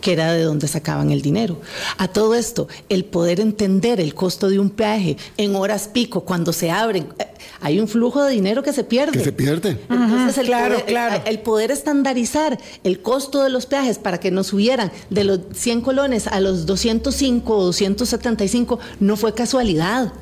que 0.00 0.12
era 0.12 0.32
de 0.32 0.42
donde 0.42 0.66
sacaban 0.68 1.10
el 1.10 1.22
dinero. 1.22 1.60
A 1.98 2.08
todo 2.08 2.34
esto, 2.34 2.68
el 2.88 3.04
poder 3.04 3.40
entender 3.40 4.00
el 4.00 4.14
costo 4.14 4.48
de 4.48 4.58
un 4.58 4.70
peaje 4.70 5.16
en 5.36 5.54
horas 5.56 5.88
pico, 5.88 6.22
cuando 6.22 6.52
se 6.52 6.70
abren, 6.70 7.08
eh, 7.18 7.26
hay 7.60 7.78
un 7.80 7.88
flujo 7.88 8.22
de 8.24 8.32
dinero 8.32 8.62
que 8.62 8.72
se 8.72 8.84
pierde. 8.84 9.12
Que 9.18 9.24
se 9.24 9.32
pierde. 9.32 9.78
Entonces, 9.90 10.38
el, 10.38 10.46
claro, 10.46 10.74
poder, 10.76 10.86
claro. 10.86 11.22
el 11.26 11.38
poder 11.40 11.70
estandarizar 11.70 12.58
el 12.84 13.00
costo 13.02 13.42
de 13.42 13.50
los 13.50 13.66
peajes 13.66 13.98
para 13.98 14.18
que 14.20 14.30
nos 14.30 14.48
subieran 14.48 14.90
de 15.10 15.24
los 15.24 15.40
100 15.54 15.80
colones 15.82 16.26
a 16.26 16.40
los 16.40 16.66
205 16.66 17.56
o 17.56 17.64
275 17.64 18.78
no 19.00 19.16
fue 19.16 19.34
casualidad. 19.34 20.12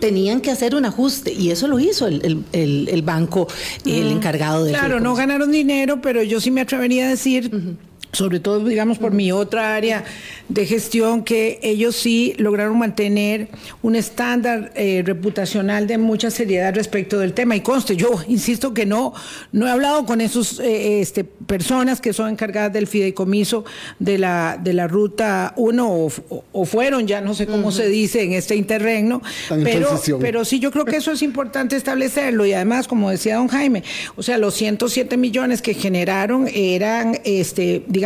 Tenían 0.00 0.40
que 0.40 0.50
hacer 0.50 0.74
un 0.74 0.86
ajuste 0.86 1.32
y 1.34 1.50
eso 1.50 1.68
lo 1.68 1.78
hizo 1.78 2.06
el, 2.06 2.24
el- 2.24 2.44
el- 2.52 2.88
el 2.88 3.02
banco, 3.02 3.46
el 3.84 4.06
encargado 4.10 4.64
de 4.64 4.72
Claro, 4.72 5.00
no 5.00 5.14
ganaron 5.14 5.52
dinero, 5.52 6.00
pero 6.00 6.22
yo 6.22 6.40
sí 6.40 6.50
me 6.50 6.62
atrevería 6.62 7.06
a 7.06 7.10
decir, 7.10 7.50
sobre 8.12 8.40
todo, 8.40 8.64
digamos, 8.64 8.98
por 8.98 9.12
mi 9.12 9.32
otra 9.32 9.74
área 9.74 10.04
de 10.48 10.66
gestión, 10.66 11.22
que 11.22 11.60
ellos 11.62 11.94
sí 11.94 12.34
lograron 12.38 12.78
mantener 12.78 13.48
un 13.82 13.94
estándar 13.94 14.72
eh, 14.74 15.02
reputacional 15.04 15.86
de 15.86 15.98
mucha 15.98 16.30
seriedad 16.30 16.74
respecto 16.74 17.18
del 17.18 17.32
tema. 17.32 17.54
Y 17.56 17.60
conste, 17.60 17.96
yo 17.96 18.10
insisto 18.26 18.74
que 18.74 18.86
no, 18.86 19.14
no 19.52 19.66
he 19.66 19.70
hablado 19.70 20.04
con 20.06 20.20
esos 20.20 20.58
eh, 20.60 21.00
este, 21.00 21.24
personas 21.24 22.00
que 22.00 22.12
son 22.12 22.30
encargadas 22.30 22.72
del 22.72 22.86
fideicomiso 22.86 23.64
de 23.98 24.18
la, 24.18 24.58
de 24.60 24.72
la 24.72 24.88
ruta 24.88 25.54
1 25.56 25.88
o, 25.88 26.10
o 26.52 26.64
fueron, 26.64 27.06
ya 27.06 27.20
no 27.20 27.34
sé 27.34 27.46
cómo 27.46 27.70
se 27.70 27.88
dice 27.88 28.22
en 28.22 28.32
este 28.32 28.56
interregno, 28.56 29.22
pero, 29.48 29.88
transición. 29.88 30.20
pero 30.20 30.44
sí, 30.44 30.58
yo 30.58 30.70
creo 30.70 30.84
que 30.84 30.96
eso 30.96 31.12
es 31.12 31.22
importante 31.22 31.76
establecerlo 31.76 32.44
y 32.44 32.52
además, 32.52 32.88
como 32.88 33.10
decía 33.10 33.36
don 33.36 33.48
Jaime, 33.48 33.84
o 34.16 34.22
sea, 34.22 34.38
los 34.38 34.54
107 34.54 35.16
millones 35.16 35.62
que 35.62 35.74
generaron 35.74 36.48
eran, 36.52 37.20
este, 37.24 37.84
digamos, 37.86 37.99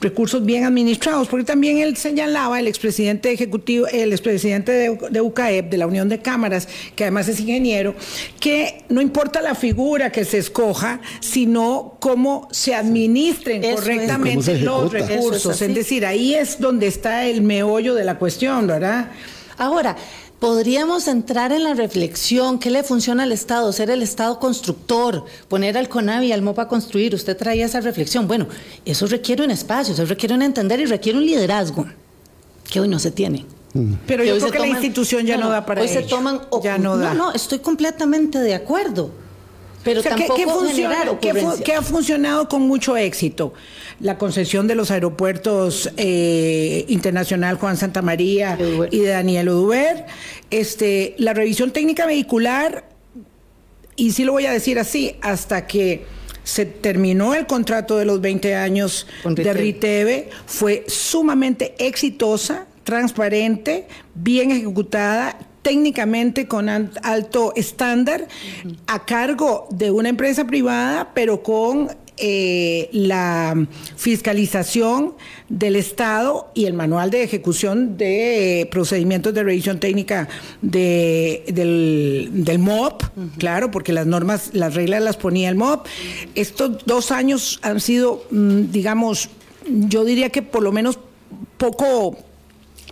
recursos 0.00 0.44
bien 0.44 0.64
administrados, 0.64 1.28
porque 1.28 1.44
también 1.44 1.78
él 1.78 1.96
señalaba, 1.96 2.58
el 2.60 2.68
expresidente 2.68 3.32
ejecutivo, 3.32 3.86
el 3.86 4.12
expresidente 4.12 4.72
de, 4.72 4.98
de 5.10 5.20
UCAEP, 5.20 5.70
de 5.70 5.76
la 5.76 5.86
Unión 5.86 6.08
de 6.08 6.20
Cámaras, 6.20 6.68
que 6.94 7.04
además 7.04 7.28
es 7.28 7.40
ingeniero, 7.40 7.94
que 8.40 8.84
no 8.88 9.00
importa 9.00 9.40
la 9.40 9.54
figura 9.54 10.10
que 10.10 10.24
se 10.24 10.38
escoja, 10.38 11.00
sino 11.20 11.96
cómo 12.00 12.48
se 12.50 12.74
administren 12.74 13.62
correctamente 13.62 14.42
se 14.42 14.58
los 14.60 14.92
recursos. 14.92 15.60
Es 15.60 15.74
decir, 15.74 16.04
ahí 16.06 16.34
es 16.34 16.60
donde 16.60 16.86
está 16.86 17.26
el 17.26 17.42
meollo 17.42 17.94
de 17.94 18.04
la 18.04 18.18
cuestión, 18.18 18.66
¿verdad? 18.66 19.10
Ahora, 19.58 19.96
podríamos 20.38 21.08
entrar 21.08 21.52
en 21.52 21.64
la 21.64 21.74
reflexión, 21.74 22.58
¿qué 22.58 22.70
le 22.70 22.82
funciona 22.82 23.22
al 23.22 23.32
Estado? 23.32 23.72
Ser 23.72 23.90
el 23.90 24.02
Estado 24.02 24.38
constructor, 24.38 25.24
poner 25.48 25.78
al 25.78 25.88
CONAVI 25.88 26.28
y 26.28 26.32
al 26.32 26.42
MOPA 26.42 26.62
a 26.62 26.68
construir. 26.68 27.14
Usted 27.14 27.36
traía 27.36 27.66
esa 27.66 27.80
reflexión. 27.80 28.28
Bueno, 28.28 28.46
eso 28.84 29.06
requiere 29.06 29.44
un 29.44 29.50
espacio, 29.50 29.94
eso 29.94 30.04
requiere 30.04 30.34
un 30.34 30.42
entender 30.42 30.80
y 30.80 30.86
requiere 30.86 31.18
un 31.18 31.26
liderazgo 31.26 31.86
que 32.70 32.80
hoy 32.80 32.88
no 32.88 32.98
se 32.98 33.10
tiene. 33.10 33.46
Pero 34.06 34.22
Que 34.22 34.28
yo 34.30 34.38
creo 34.38 34.52
que 34.52 34.58
la 34.58 34.68
institución 34.68 35.26
ya 35.26 35.36
no, 35.36 35.50
da 35.50 35.66
para 35.66 35.82
hoy 35.82 35.88
se 35.88 36.02
toman 36.02 36.40
ya 36.62 36.78
no 36.78 36.96
da. 36.96 37.12
No, 37.12 37.32
estoy 37.32 37.58
completamente 37.58 38.38
de 38.38 38.54
acuerdo. 38.54 39.10
Pero 39.86 40.00
O 40.00 40.02
sea, 40.02 40.14
¿qué- 40.16 40.24
tampoco 40.26 40.36
qué, 40.36 40.44
funciona- 40.46 40.94
generar 40.96 41.20
qué 41.20 41.30
fu- 41.32 41.38
ocurrencias. 41.38 41.64
qué 41.64 41.72
ha 41.74 41.80
funcionado 41.82 42.48
con 42.48 42.60
mucho 42.62 42.96
éxito? 42.98 43.54
La 44.00 44.18
concesión 44.18 44.66
de 44.66 44.74
los 44.74 44.90
aeropuertos 44.90 45.90
eh, 45.96 46.84
Internacional 46.88 47.56
Juan 47.56 47.78
Santa 47.78 48.02
María 48.02 48.58
y 48.90 48.98
de 48.98 49.08
Daniel 49.08 49.48
Oduber. 49.48 50.04
Este, 50.50 51.14
la 51.18 51.32
revisión 51.32 51.70
técnica 51.70 52.04
vehicular, 52.04 52.88
y 53.94 54.10
sí 54.12 54.24
lo 54.24 54.32
voy 54.32 54.44
a 54.46 54.52
decir 54.52 54.78
así, 54.78 55.16
hasta 55.22 55.66
que 55.66 56.04
se 56.44 56.66
terminó 56.66 57.34
el 57.34 57.46
contrato 57.46 57.96
de 57.96 58.04
los 58.04 58.20
20 58.20 58.54
años 58.54 59.06
de. 59.24 59.52
Riteve, 59.54 60.28
fue 60.46 60.84
sumamente 60.88 61.74
exitosa, 61.78 62.66
transparente, 62.84 63.86
bien 64.14 64.50
ejecutada, 64.50 65.38
técnicamente 65.66 66.46
con 66.46 66.68
alto 66.68 67.52
estándar, 67.56 68.28
a 68.86 69.04
cargo 69.04 69.66
de 69.72 69.90
una 69.90 70.08
empresa 70.08 70.46
privada, 70.46 71.10
pero 71.12 71.42
con 71.42 71.88
eh, 72.18 72.88
la 72.92 73.66
fiscalización 73.96 75.14
del 75.48 75.74
Estado 75.74 76.52
y 76.54 76.66
el 76.66 76.74
manual 76.74 77.10
de 77.10 77.24
ejecución 77.24 77.96
de 77.96 78.60
eh, 78.60 78.66
procedimientos 78.66 79.34
de 79.34 79.42
revisión 79.42 79.80
técnica 79.80 80.28
de, 80.62 81.42
del, 81.48 82.30
del 82.32 82.60
MOP, 82.60 83.02
claro, 83.36 83.72
porque 83.72 83.92
las 83.92 84.06
normas, 84.06 84.50
las 84.52 84.72
reglas 84.76 85.02
las 85.02 85.16
ponía 85.16 85.48
el 85.48 85.56
MOP. 85.56 85.84
Estos 86.36 86.86
dos 86.86 87.10
años 87.10 87.58
han 87.62 87.80
sido, 87.80 88.22
mm, 88.30 88.70
digamos, 88.70 89.30
yo 89.68 90.04
diría 90.04 90.30
que 90.30 90.42
por 90.42 90.62
lo 90.62 90.70
menos 90.70 91.00
poco 91.58 92.16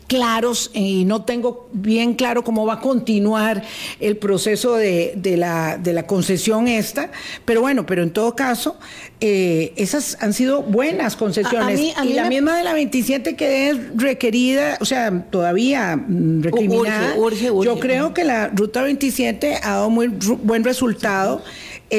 claros 0.06 0.70
y 0.74 1.04
no 1.04 1.24
tengo 1.24 1.68
bien 1.72 2.14
claro 2.14 2.44
cómo 2.44 2.66
va 2.66 2.74
a 2.74 2.80
continuar 2.80 3.62
el 4.00 4.16
proceso 4.16 4.74
de, 4.76 5.14
de 5.16 5.36
la, 5.36 5.78
de 5.78 5.92
la 5.92 6.06
concesión 6.06 6.68
esta, 6.68 7.10
pero 7.44 7.60
bueno, 7.62 7.86
pero 7.86 8.02
en 8.02 8.10
todo 8.10 8.36
caso, 8.36 8.76
eh, 9.20 9.72
esas 9.76 10.18
han 10.20 10.32
sido 10.32 10.62
buenas 10.62 11.16
concesiones. 11.16 11.60
A- 11.60 11.72
a 11.72 11.74
mí- 11.74 11.94
a 11.96 12.04
y 12.04 12.12
la 12.12 12.24
me- 12.24 12.28
misma 12.30 12.56
de 12.56 12.64
la 12.64 12.74
27 12.74 13.36
que 13.36 13.70
es 13.70 13.76
requerida, 13.96 14.76
o 14.80 14.84
sea, 14.84 15.24
todavía 15.30 15.96
mm, 15.96 16.42
recriminada. 16.42 17.14
urge, 17.16 17.50
urge. 17.50 17.66
Yo 17.66 17.78
creo 17.80 18.12
que 18.14 18.24
la 18.24 18.48
ruta 18.48 18.82
27 18.82 19.56
ha 19.62 19.70
dado 19.70 19.90
muy 19.90 20.08
buen 20.08 20.64
resultado. 20.64 21.42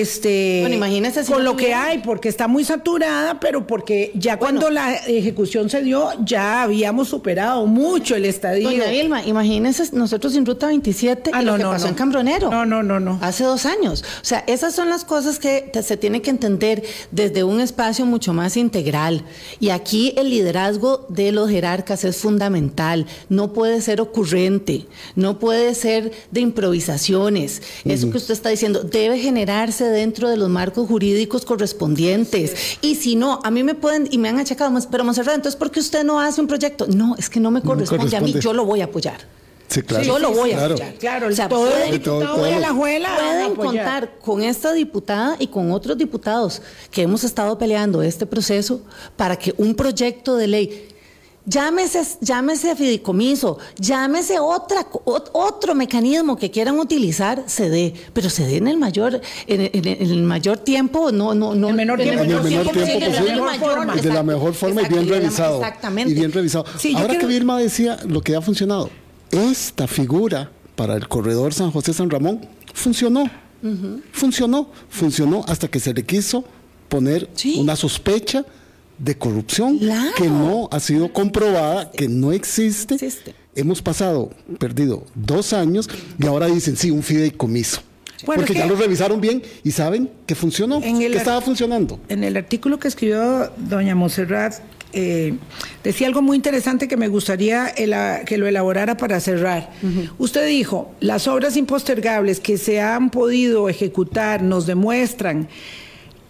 Este, 0.01 0.59
Bueno, 0.61 0.75
imagínese 0.75 1.23
si 1.23 1.31
con 1.31 1.43
no 1.43 1.51
lo 1.51 1.57
que 1.57 1.73
hay, 1.73 1.99
porque 1.99 2.29
está 2.29 2.47
muy 2.47 2.63
saturada, 2.63 3.39
pero 3.39 3.65
porque 3.65 4.11
ya 4.15 4.37
cuando 4.37 4.69
la 4.69 4.93
ejecución 4.95 5.69
se 5.69 5.81
dio, 5.81 6.09
ya 6.25 6.63
habíamos 6.63 7.07
superado 7.07 7.65
mucho 7.65 8.15
el 8.15 8.25
estadio. 8.25 8.69
Doña 8.69 8.87
Vilma, 8.89 9.23
imagínense 9.25 9.83
nosotros 9.93 10.35
en 10.35 10.45
Ruta 10.45 10.67
27 10.67 11.31
Ah, 11.33 11.41
y 11.41 11.45
lo 11.45 11.55
que 11.57 11.63
no, 11.63 11.71
pasó 11.71 11.85
no. 11.85 11.89
en 11.89 11.95
Cambronero. 11.95 12.51
No, 12.51 12.65
no, 12.65 12.83
no, 12.83 12.99
no. 12.99 13.19
Hace 13.21 13.43
dos 13.43 13.65
años. 13.65 14.03
O 14.21 14.25
sea, 14.25 14.43
esas 14.47 14.75
son 14.75 14.89
las 14.89 15.05
cosas 15.05 15.39
que 15.39 15.69
te- 15.71 15.83
se 15.83 15.97
tienen 15.97 16.21
que 16.21 16.29
entender 16.29 16.83
desde 17.11 17.43
un 17.43 17.61
espacio 17.61 18.05
mucho 18.05 18.33
más 18.33 18.57
integral. 18.57 19.23
Y 19.59 19.69
aquí 19.69 20.13
el 20.17 20.29
liderazgo 20.29 21.05
de 21.09 21.31
los 21.31 21.49
jerarcas 21.49 22.03
es 22.03 22.17
fundamental. 22.17 23.05
No 23.29 23.53
puede 23.53 23.81
ser 23.81 24.01
ocurrente, 24.01 24.85
no 25.15 25.39
puede 25.39 25.73
ser 25.75 26.11
de 26.31 26.41
improvisaciones. 26.41 27.61
Eso 27.85 28.09
que 28.11 28.17
usted 28.17 28.33
está 28.33 28.49
diciendo 28.49 28.81
debe 28.83 29.19
generarse 29.19 29.84
dentro 29.89 30.29
de 30.29 30.37
los 30.37 30.49
marcos 30.49 30.87
jurídicos 30.87 31.45
correspondientes. 31.45 32.77
Y 32.81 32.95
si 32.95 33.15
no, 33.15 33.39
a 33.43 33.51
mí 33.51 33.63
me 33.63 33.75
pueden, 33.75 34.07
y 34.11 34.17
me 34.17 34.29
han 34.29 34.39
achacado, 34.39 34.71
"Mas- 34.71 34.87
pero 34.87 35.03
Monserrat, 35.03 35.35
entonces, 35.35 35.57
¿por 35.57 35.71
qué 35.71 35.79
usted 35.79 36.03
no 36.03 36.19
hace 36.19 36.41
un 36.41 36.47
proyecto? 36.47 36.87
No, 36.87 37.15
es 37.17 37.29
que 37.29 37.39
no 37.39 37.51
me 37.51 37.55
me 37.59 37.65
corresponde, 37.65 38.15
a 38.17 38.21
mí, 38.21 38.33
yo 38.39 38.53
lo 38.53 38.65
voy 38.65 38.81
a 38.81 38.85
apoyar. 38.85 39.19
Sí, 39.67 39.81
claro. 39.81 40.03
yo 40.03 40.19
lo 40.19 40.31
voy 40.31 40.51
a 40.51 40.57
Claro. 40.57 40.75
apoyar. 40.75 40.93
Claro, 40.95 41.27
O 41.27 41.31
sea, 41.31 41.49
todo 41.49 41.67
pueden- 41.69 41.91
diputado 41.91 42.59
la 42.59 42.71
juela 42.73 43.15
Pueden 43.17 43.55
contar 43.55 44.11
con 44.23 44.43
esta 44.43 44.73
diputada 44.73 45.37
y 45.39 45.47
con 45.47 45.71
otros 45.71 45.97
diputados 45.97 46.61
que 46.91 47.01
hemos 47.01 47.23
estado 47.23 47.57
peleando 47.57 48.03
este 48.03 48.27
proceso 48.27 48.81
para 49.17 49.37
que 49.37 49.55
un 49.57 49.73
proyecto 49.73 50.35
de 50.35 50.47
ley, 50.47 50.87
llámese, 51.45 52.01
llámese 52.21 52.75
fideicomiso, 52.75 53.57
llámese 53.77 54.39
otra, 54.39 54.87
otro 55.33 55.75
mecanismo 55.75 56.35
que 56.37 56.49
quieran 56.51 56.79
utilizar, 56.79 57.43
se 57.47 57.69
dé, 57.69 57.93
pero 58.13 58.29
se 58.29 58.45
dé 58.45 58.57
en 58.57 58.67
el 58.67 58.77
mayor, 58.77 59.21
en, 59.47 59.61
el- 59.61 59.69
en 59.73 59.87
el- 59.87 60.01
en 60.01 60.11
el 60.11 60.23
mayor 60.23 60.57
tiempo, 60.57 61.11
no, 61.11 61.33
no, 61.35 61.53
no. 61.55 61.69
El 61.69 61.75
menor 61.75 62.01
en 62.01 62.05
tiempo 62.09 62.23
en 62.23 62.29
el 62.31 62.43
menor 62.43 62.47
tiempo 62.49 62.71
posible, 62.71 63.05
posible 63.07 63.29
en 63.31 63.35
el 63.37 63.41
mayor, 63.41 63.97
y 63.97 64.01
de 64.01 64.09
la 64.13 64.23
mejor 64.23 64.53
forma 64.53 64.81
y 64.81 64.87
bien 64.87 65.05
de 65.05 65.11
la- 65.11 65.17
revisado. 65.19 65.57
Exactamente. 65.59 66.11
Y 66.11 66.15
bien 66.15 66.31
revisado. 66.31 66.65
Sí, 66.77 66.95
Ahora 66.95 67.17
que 67.17 67.25
Vilma 67.25 67.59
decía 67.59 67.97
lo 68.07 68.21
que 68.21 68.35
ha 68.35 68.41
funcionado, 68.41 68.89
esta 69.31 69.87
figura 69.87 70.51
para 70.75 70.95
el 70.95 71.07
corredor 71.07 71.53
San 71.53 71.71
José 71.71 71.93
San 71.93 72.09
Ramón 72.09 72.45
funcionó. 72.73 73.29
Funcionó, 74.11 74.69
funcionó 74.89 75.43
hasta 75.47 75.67
que 75.67 75.79
se 75.79 75.91
le 75.93 76.03
quiso 76.05 76.43
poner 76.89 77.27
Sí. 77.33 77.55
una 77.59 77.75
sospecha 77.75 78.45
de 78.97 79.17
corrupción 79.17 79.77
Claro. 79.79 80.11
que 80.17 80.27
no 80.27 80.67
ha 80.71 80.79
sido 80.79 81.11
comprobada, 81.13 81.91
que 81.91 82.07
no 82.07 82.31
existe. 82.31 82.95
Existe. 82.95 83.35
Hemos 83.55 83.81
pasado, 83.81 84.31
perdido 84.59 85.03
dos 85.15 85.53
años 85.53 85.89
y 86.19 86.25
ahora 86.25 86.47
dicen, 86.47 86.75
sí, 86.75 86.91
un 86.91 87.03
fideicomiso. 87.03 87.81
Bueno, 88.25 88.41
Porque 88.41 88.53
ya 88.53 88.65
lo 88.65 88.75
revisaron 88.75 89.21
bien 89.21 89.43
y 89.63 89.71
saben 89.71 90.09
que 90.25 90.35
funcionó, 90.35 90.81
En 90.81 91.01
el 91.01 91.11
que 91.11 91.17
estaba 91.17 91.41
funcionando. 91.41 91.99
En 92.09 92.23
el 92.23 92.35
artículo 92.37 92.79
que 92.79 92.87
escribió 92.87 93.51
doña 93.57 93.93
Monserrat, 93.93 94.55
eh, 94.93 95.33
decía 95.83 96.07
algo 96.07 96.21
muy 96.21 96.37
interesante 96.37 96.87
que 96.87 96.95
me 96.97 97.09
gustaría 97.09 97.73
que 98.25 98.37
lo 98.37 98.47
elaborara 98.47 98.95
para 98.97 99.19
cerrar. 99.19 99.69
Usted 100.17 100.47
dijo, 100.47 100.93
las 101.01 101.27
obras 101.27 101.57
impostergables 101.57 102.39
que 102.39 102.57
se 102.57 102.79
han 102.81 103.09
podido 103.09 103.67
ejecutar 103.69 104.41
nos 104.41 104.65
demuestran 104.65 105.49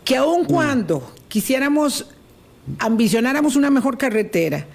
que 0.03 0.17
aun 0.17 0.45
cuando 0.45 1.13
quisiéramos, 1.27 2.07
ambicionáramos 2.79 3.55
una 3.55 3.69
mejor 3.69 3.97
carretera, 3.97 4.65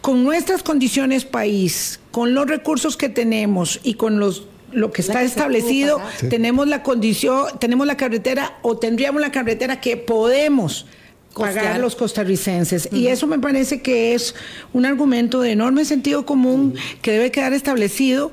con 0.00 0.24
nuestras 0.24 0.62
condiciones 0.62 1.24
país, 1.24 2.00
con 2.10 2.34
los 2.34 2.48
recursos 2.48 2.96
que 2.96 3.08
tenemos 3.08 3.80
y 3.82 3.94
con 3.94 4.18
los 4.18 4.46
lo 4.72 4.92
que 4.92 5.02
está 5.02 5.20
que 5.20 5.26
establecido. 5.26 6.00
Sí. 6.18 6.28
tenemos 6.28 6.68
la 6.68 6.82
condición, 6.82 7.46
tenemos 7.58 7.86
la 7.86 7.96
carretera 7.96 8.58
o 8.62 8.78
tendríamos 8.78 9.20
la 9.20 9.32
carretera 9.32 9.80
que 9.80 9.96
podemos 9.96 10.86
pagar 11.34 11.54
Costear. 11.54 11.80
los 11.80 11.96
costarricenses. 11.96 12.88
Y 12.92 13.06
eso 13.08 13.26
me 13.26 13.38
parece 13.38 13.82
que 13.82 14.14
es 14.14 14.34
un 14.72 14.86
argumento 14.86 15.40
de 15.40 15.52
enorme 15.52 15.84
sentido 15.84 16.26
común 16.26 16.74
que 17.02 17.12
debe 17.12 17.30
quedar 17.30 17.52
establecido, 17.52 18.32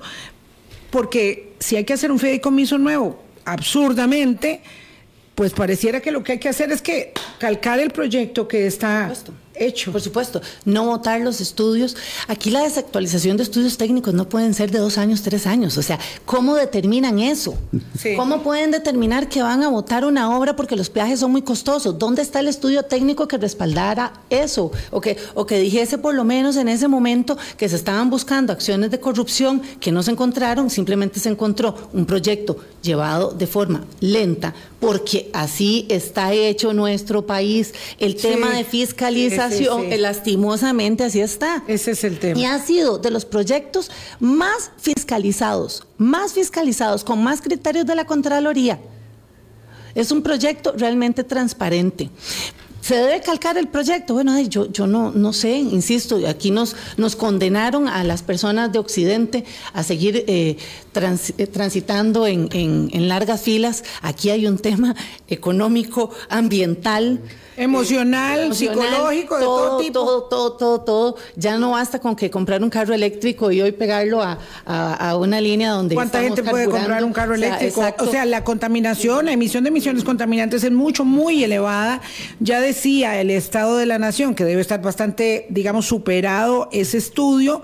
porque 0.90 1.54
si 1.60 1.76
hay 1.76 1.86
que 1.86 1.94
hacer 1.94 2.12
un 2.12 2.20
fideicomiso 2.20 2.78
nuevo, 2.78 3.22
absurdamente, 3.46 4.62
pues 5.38 5.54
pareciera 5.54 6.00
que 6.00 6.10
lo 6.10 6.24
que 6.24 6.32
hay 6.32 6.40
que 6.40 6.50
hacer 6.50 6.72
es 6.72 6.82
que 6.82 7.14
calcar 7.38 7.80
el 7.80 7.92
proyecto 7.92 8.48
que 8.48 8.66
está. 8.66 9.14
Hecho. 9.60 9.92
Por 9.92 10.02
supuesto, 10.02 10.42
no 10.66 10.86
votar 10.86 11.22
los 11.22 11.42
estudios. 11.42 11.96
Aquí 12.28 12.50
la 12.52 12.64
desactualización 12.64 13.38
de 13.38 13.44
estudios 13.44 13.78
técnicos 13.78 14.14
no 14.14 14.28
pueden 14.30 14.54
ser 14.54 14.72
de 14.72 14.80
dos 14.80 14.98
años, 14.98 15.22
tres 15.22 15.48
años. 15.48 15.78
O 15.78 15.82
sea, 15.82 16.00
¿cómo 16.26 16.56
determinan 16.56 17.20
eso? 17.20 17.56
Sí. 18.00 18.16
¿Cómo 18.16 18.42
pueden 18.44 18.72
determinar 18.72 19.30
que 19.30 19.42
van 19.42 19.64
a 19.64 19.70
votar 19.70 20.06
una 20.06 20.38
obra 20.38 20.56
porque 20.56 20.76
los 20.76 20.90
peajes 20.90 21.20
son 21.20 21.32
muy 21.32 21.42
costosos? 21.42 21.98
¿Dónde 21.98 22.22
está 22.22 22.40
el 22.40 22.48
estudio 22.48 22.84
técnico 22.84 23.28
que 23.28 23.38
respaldara 23.38 24.14
eso? 24.30 24.72
O 24.92 25.02
que, 25.02 25.18
o 25.34 25.46
que 25.46 25.60
dijese 25.60 25.98
por 25.98 26.14
lo 26.16 26.24
menos 26.24 26.56
en 26.58 26.68
ese 26.68 26.88
momento 26.88 27.38
que 27.58 27.70
se 27.70 27.76
estaban 27.76 28.10
buscando 28.10 28.54
acciones 28.54 28.92
de 28.92 29.00
corrupción 29.00 29.62
que 29.80 29.92
no 29.92 30.04
se 30.04 30.12
encontraron, 30.12 30.70
simplemente 30.70 31.20
se 31.20 31.30
encontró 31.30 31.76
un 31.94 32.06
proyecto 32.06 32.58
llevado 32.82 33.32
de 33.32 33.48
forma 33.48 33.84
lenta, 34.00 34.54
porque 34.80 35.30
así 35.34 35.86
está 35.90 36.34
hecho 36.34 36.74
nuestro 36.74 37.26
país. 37.26 37.74
El 38.00 38.12
Sí. 38.18 38.28
tema 38.28 38.52
de 38.52 38.64
fiscalización, 38.64 39.47
Sí, 39.50 39.66
sí, 39.66 39.92
sí. 39.92 39.98
lastimosamente 39.98 41.04
así 41.04 41.20
está. 41.22 41.64
Ese 41.68 41.92
es 41.92 42.04
el 42.04 42.20
tema. 42.20 42.40
Y 42.40 42.46
ha 42.46 42.60
sido 42.60 42.98
de 42.98 43.12
los 43.12 43.26
proyectos 43.26 43.90
más 44.20 44.72
fiscalizados, 44.78 45.86
más 45.98 46.34
fiscalizados, 46.34 47.04
con 47.04 47.24
más 47.24 47.42
criterios 47.42 47.86
de 47.86 47.96
la 47.96 48.06
Contraloría. 48.06 48.80
Es 49.96 50.12
un 50.12 50.22
proyecto 50.22 50.74
realmente 50.78 51.24
transparente. 51.24 52.10
¿Se 52.82 52.96
debe 52.96 53.20
calcar 53.20 53.58
el 53.58 53.68
proyecto? 53.68 54.14
Bueno, 54.14 54.40
yo, 54.44 54.72
yo 54.72 54.88
no, 54.88 55.12
no 55.12 55.34
sé, 55.34 55.58
insisto, 55.58 56.20
aquí 56.26 56.52
nos, 56.52 56.74
nos 56.96 57.18
condenaron 57.18 57.90
a 57.90 58.02
las 58.06 58.22
personas 58.24 58.72
de 58.72 58.80
Occidente 58.80 59.44
a 59.74 59.84
seguir 59.84 60.24
eh, 60.28 60.56
trans- 60.94 61.34
eh, 61.38 61.48
transitando 61.48 62.26
en, 62.28 62.48
en- 62.54 62.90
en 62.94 63.10
largas 63.10 63.42
filas. 63.42 63.84
Aquí 64.02 64.30
hay 64.30 64.46
un 64.48 64.58
tema 64.58 64.96
económico, 65.28 66.12
ambiental. 66.30 67.20
Emocional, 67.58 68.40
emocional, 68.46 68.54
psicológico, 68.54 69.38
de 69.38 69.44
todo, 69.44 69.78
tipo. 69.80 69.94
Todo, 70.00 70.24
todo, 70.24 70.52
todo, 70.54 70.82
todo. 70.82 71.16
Ya 71.36 71.58
no 71.58 71.72
basta 71.72 72.00
con 72.00 72.16
que 72.16 72.30
comprar 72.30 72.64
un 72.64 72.70
carro 72.70 72.94
eléctrico 72.94 73.52
y 73.52 73.62
hoy 73.62 73.72
pegarlo 73.72 74.22
a, 74.22 74.38
a- 74.66 75.10
a 75.10 75.18
una 75.18 75.42
línea 75.42 75.72
donde 75.72 75.96
¿Cuánta 75.96 76.20
estamos 76.20 76.38
gente 76.38 76.50
puede 76.52 76.70
comprar 76.70 77.04
un 77.04 77.14
carro 77.14 77.34
O 77.34 77.38
sea, 77.38 77.48
eléctrico? 77.48 77.84
O 78.00 78.08
sea, 78.08 78.26
la 78.26 78.44
contaminación, 78.44 79.26
la 79.26 79.32
emisión 79.34 79.64
de 79.64 79.70
emisiones 79.70 80.04
contaminantes 80.04 80.64
es 80.64 80.72
mucho, 80.72 81.04
muy 81.04 81.44
elevada. 81.44 82.02
Ya 82.40 82.62
decía 82.62 83.20
el 83.20 83.32
Estado 83.32 83.78
de 83.78 83.86
la 83.88 83.98
Nación 84.00 84.36
que 84.36 84.46
debe 84.46 84.62
estar 84.62 84.82
bastante, 84.82 85.48
digamos, 85.50 85.86
superado 85.88 86.70
ese 86.72 86.98
estudio. 86.98 87.62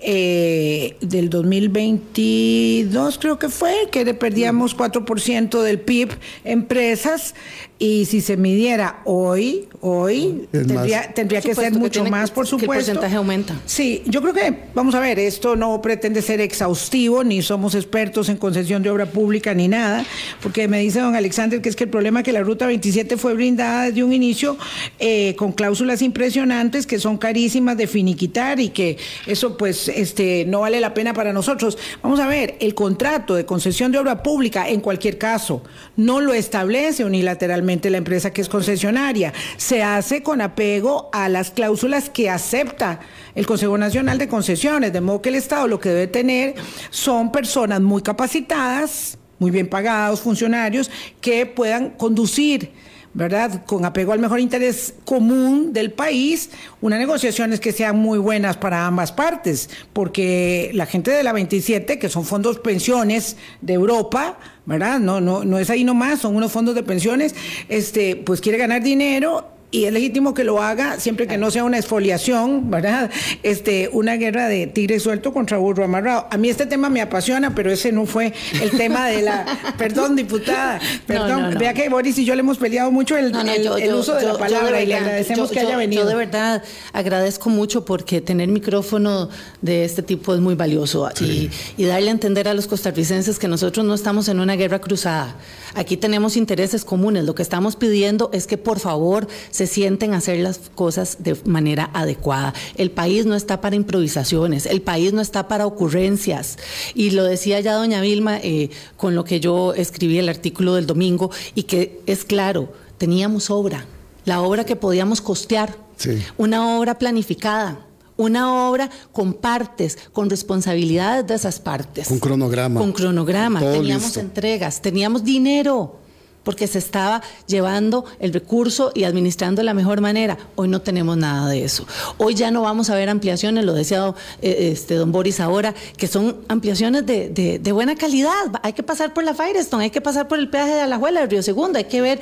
Eh, 0.00 0.96
del 1.00 1.30
2022 1.30 3.18
creo 3.18 3.38
que 3.38 3.48
fue, 3.48 3.72
que 3.90 4.04
le 4.04 4.14
perdíamos 4.14 4.76
4% 4.76 5.62
del 5.62 5.80
PIB 5.80 6.10
empresas 6.44 7.34
y 7.78 8.06
si 8.06 8.22
se 8.22 8.38
midiera 8.38 9.00
hoy, 9.04 9.68
hoy 9.82 10.48
Es 10.52 10.66
tendría, 10.66 11.12
tendría 11.12 11.42
que 11.42 11.54
ser 11.54 11.72
supuesto 11.74 11.74
que 11.74 12.00
mucho 12.00 12.04
más, 12.10 12.30
que- 12.30 12.34
por 12.34 12.44
que 12.44 12.54
el 12.54 12.60
supuesto. 12.60 12.84
porcentaje 12.86 13.16
aumenta. 13.16 13.60
Sí, 13.66 14.02
yo 14.06 14.22
creo 14.22 14.32
que, 14.32 14.54
vamos 14.74 14.94
a 14.94 15.00
ver, 15.00 15.18
esto 15.18 15.56
no 15.56 15.80
pretende 15.82 16.22
ser 16.22 16.40
exhaustivo, 16.40 17.22
ni 17.22 17.42
somos 17.42 17.74
expertos 17.74 18.30
en 18.30 18.38
concesión 18.38 18.82
de 18.82 18.88
obra 18.90 19.04
pública 19.06 19.52
ni 19.52 19.68
nada, 19.68 20.06
porque 20.42 20.68
me 20.68 20.80
dice 20.80 21.00
don 21.00 21.14
Alexander 21.14 21.60
que 21.60 21.68
es 21.68 21.76
que 21.76 21.84
el 21.84 21.90
problema 21.90 22.20
es 22.20 22.24
que 22.24 22.32
la 22.32 22.40
Ruta 22.40 22.66
27 22.66 23.18
fue 23.18 23.34
brindada 23.34 23.84
desde 23.86 24.02
un 24.02 24.12
inicio 24.14 24.56
eh, 24.98 25.34
con 25.36 25.52
cláusulas 25.52 26.00
impresionantes 26.00 26.86
que 26.86 26.98
son 26.98 27.18
carísimas 27.18 27.76
de 27.76 27.86
finiquitar 27.86 28.58
y 28.58 28.70
que 28.70 28.96
eso 29.26 29.58
pues 29.58 29.85
este, 29.88 30.44
no 30.46 30.60
vale 30.60 30.80
la 30.80 30.94
pena 30.94 31.14
para 31.14 31.32
nosotros. 31.32 31.78
Vamos 32.02 32.20
a 32.20 32.26
ver, 32.26 32.56
el 32.60 32.74
contrato 32.74 33.34
de 33.34 33.46
concesión 33.46 33.92
de 33.92 33.98
obra 33.98 34.22
pública, 34.22 34.68
en 34.68 34.80
cualquier 34.80 35.18
caso, 35.18 35.62
no 35.96 36.20
lo 36.20 36.32
establece 36.32 37.04
unilateralmente 37.04 37.90
la 37.90 37.98
empresa 37.98 38.32
que 38.32 38.40
es 38.40 38.48
concesionaria, 38.48 39.32
se 39.56 39.82
hace 39.82 40.22
con 40.22 40.40
apego 40.40 41.10
a 41.12 41.28
las 41.28 41.50
cláusulas 41.50 42.10
que 42.10 42.30
acepta 42.30 43.00
el 43.34 43.46
Consejo 43.46 43.76
Nacional 43.78 44.18
de 44.18 44.28
Concesiones, 44.28 44.92
de 44.92 45.00
modo 45.00 45.22
que 45.22 45.28
el 45.28 45.34
Estado 45.36 45.68
lo 45.68 45.80
que 45.80 45.90
debe 45.90 46.06
tener 46.06 46.54
son 46.90 47.32
personas 47.32 47.80
muy 47.80 48.02
capacitadas, 48.02 49.18
muy 49.38 49.50
bien 49.50 49.68
pagados, 49.68 50.20
funcionarios, 50.20 50.90
que 51.20 51.46
puedan 51.46 51.90
conducir 51.90 52.72
¿verdad? 53.16 53.64
Con 53.64 53.86
apego 53.86 54.12
al 54.12 54.18
mejor 54.18 54.40
interés 54.40 54.92
común 55.06 55.72
del 55.72 55.90
país, 55.90 56.50
unas 56.82 56.98
negociaciones 56.98 57.60
que 57.60 57.72
sean 57.72 57.96
muy 57.96 58.18
buenas 58.18 58.58
para 58.58 58.86
ambas 58.86 59.10
partes, 59.10 59.70
porque 59.94 60.70
la 60.74 60.84
gente 60.84 61.10
de 61.10 61.22
la 61.22 61.32
27, 61.32 61.98
que 61.98 62.10
son 62.10 62.26
fondos 62.26 62.58
pensiones 62.58 63.38
de 63.62 63.72
Europa, 63.72 64.38
¿verdad? 64.66 65.00
No, 65.00 65.22
no, 65.22 65.46
no 65.46 65.58
es 65.58 65.70
ahí 65.70 65.82
nomás, 65.82 66.20
son 66.20 66.36
unos 66.36 66.52
fondos 66.52 66.74
de 66.74 66.82
pensiones, 66.82 67.34
este, 67.70 68.16
pues 68.16 68.42
quiere 68.42 68.58
ganar 68.58 68.82
dinero 68.82 69.55
y 69.76 69.84
es 69.84 69.92
legítimo 69.92 70.32
que 70.34 70.44
lo 70.44 70.62
haga 70.62 70.98
siempre 71.00 71.26
que 71.26 71.36
no 71.36 71.50
sea 71.50 71.64
una 71.64 71.76
exfoliación, 71.78 72.70
¿verdad? 72.70 73.10
Este, 73.42 73.88
una 73.92 74.16
guerra 74.16 74.48
de 74.48 74.66
tigre 74.66 74.98
suelto 75.00 75.32
contra 75.32 75.58
burro 75.58 75.84
amarrado. 75.84 76.26
A 76.30 76.36
mí 76.36 76.48
este 76.48 76.66
tema 76.66 76.88
me 76.88 77.00
apasiona, 77.02 77.54
pero 77.54 77.70
ese 77.70 77.92
no 77.92 78.06
fue 78.06 78.32
el 78.62 78.70
tema 78.70 79.06
de 79.08 79.22
la, 79.22 79.44
perdón, 79.78 80.16
diputada, 80.16 80.80
perdón, 81.06 81.42
no, 81.42 81.50
no. 81.52 81.58
vea 81.58 81.74
que 81.74 81.88
Boris 81.88 82.16
y 82.18 82.24
yo 82.24 82.34
le 82.34 82.40
hemos 82.40 82.58
peleado 82.58 82.90
mucho 82.90 83.16
el, 83.16 83.32
No, 83.32 83.44
no, 83.44 83.52
el- 83.52 83.62
yo- 83.62 83.76
el 83.76 83.90
yo- 83.90 83.98
uso 83.98 84.14
de 84.14 84.22
yo- 84.22 84.32
la 84.32 84.38
palabra 84.38 84.80
y 84.82 84.86
le 84.86 84.94
agradecemos 84.96 85.48
yo- 85.50 85.54
que 85.54 85.60
haya 85.60 85.76
venido. 85.76 86.02
Yo 86.04 86.08
de 86.08 86.14
verdad 86.14 86.62
agradezco 86.92 87.50
mucho 87.50 87.84
porque 87.84 88.20
tener 88.20 88.48
micrófono 88.48 89.28
de 89.62 89.84
este 89.84 90.02
tipo 90.02 90.34
es 90.34 90.40
muy 90.40 90.54
valioso 90.54 91.08
y, 91.20 91.50
y 91.76 91.84
darle 91.84 92.08
a 92.08 92.12
entender 92.12 92.48
a 92.48 92.54
los 92.54 92.66
costarricenses 92.66 93.38
que 93.38 93.48
nosotros 93.48 93.84
no 93.84 93.94
estamos 93.94 94.28
en 94.28 94.40
una 94.40 94.56
guerra 94.56 94.80
cruzada. 94.80 95.36
Aquí 95.74 95.96
tenemos 95.96 96.36
intereses 96.36 96.84
comunes. 96.84 97.24
Lo 97.24 97.34
que 97.34 97.42
estamos 97.42 97.76
pidiendo 97.76 98.30
es 98.32 98.46
que 98.46 98.56
por 98.56 98.78
favor 98.80 99.28
se 99.50 99.65
sienten 99.66 100.14
a 100.14 100.18
hacer 100.18 100.38
las 100.40 100.58
cosas 100.74 101.18
de 101.20 101.36
manera 101.44 101.90
adecuada. 101.92 102.54
El 102.76 102.90
país 102.90 103.26
no 103.26 103.34
está 103.34 103.60
para 103.60 103.76
improvisaciones, 103.76 104.66
el 104.66 104.82
país 104.82 105.12
no 105.12 105.20
está 105.20 105.48
para 105.48 105.66
ocurrencias. 105.66 106.58
Y 106.94 107.10
lo 107.10 107.24
decía 107.24 107.60
ya 107.60 107.74
doña 107.74 108.00
Vilma 108.00 108.38
eh, 108.38 108.70
con 108.96 109.14
lo 109.14 109.24
que 109.24 109.40
yo 109.40 109.74
escribí 109.74 110.18
el 110.18 110.28
artículo 110.28 110.74
del 110.74 110.86
domingo 110.86 111.30
y 111.54 111.64
que 111.64 112.00
es 112.06 112.24
claro, 112.24 112.72
teníamos 112.98 113.50
obra, 113.50 113.86
la 114.24 114.40
obra 114.42 114.64
que 114.64 114.76
podíamos 114.76 115.20
costear, 115.20 115.76
Sí. 115.96 116.22
una 116.36 116.76
obra 116.78 116.98
planificada. 116.98 117.80
Una 118.18 118.70
obra 118.70 118.88
con 119.12 119.34
partes, 119.34 119.98
con 120.14 120.30
responsabilidades 120.30 121.26
de 121.26 121.34
esas 121.34 121.60
partes. 121.60 122.08
Con 122.08 122.18
cronograma. 122.18 122.80
Con 122.80 122.92
cronograma. 122.92 123.60
Todo 123.60 123.72
teníamos 123.74 124.04
listo. 124.04 124.20
entregas, 124.20 124.80
teníamos 124.80 125.22
dinero. 125.22 125.98
Porque 126.46 126.68
se 126.68 126.78
estaba 126.78 127.22
llevando 127.48 128.04
el 128.20 128.32
recurso 128.32 128.92
y 128.94 129.02
administrando 129.02 129.60
de 129.60 129.64
la 129.64 129.74
mejor 129.74 130.00
manera. 130.00 130.38
Hoy 130.54 130.68
no 130.68 130.80
tenemos 130.80 131.16
nada 131.16 131.50
de 131.50 131.64
eso. 131.64 131.84
Hoy 132.18 132.36
ya 132.36 132.52
no 132.52 132.62
vamos 132.62 132.88
a 132.88 132.94
ver 132.94 133.08
ampliaciones, 133.08 133.64
lo 133.64 133.74
decía 133.74 134.14
eh, 134.42 134.70
este, 134.72 134.94
don 134.94 135.10
Boris 135.10 135.40
ahora, 135.40 135.74
que 135.96 136.06
son 136.06 136.36
ampliaciones 136.46 137.04
de, 137.04 137.72
buena 137.72 137.96
calidad. 137.96 138.30
Hay 138.62 138.74
que 138.74 138.84
pasar 138.84 139.12
por 139.12 139.24
la 139.24 139.34
Firestone, 139.34 139.84
hay 139.84 139.90
que 139.90 140.00
pasar 140.00 140.28
por 140.28 140.38
el 140.38 140.48
peaje 140.48 140.70
de 140.70 140.82
Alajuela, 140.82 141.18
del 141.18 141.30
Río 141.30 141.42
Segundo, 141.42 141.78
hay 141.78 141.86
que 141.86 142.00
ver 142.00 142.20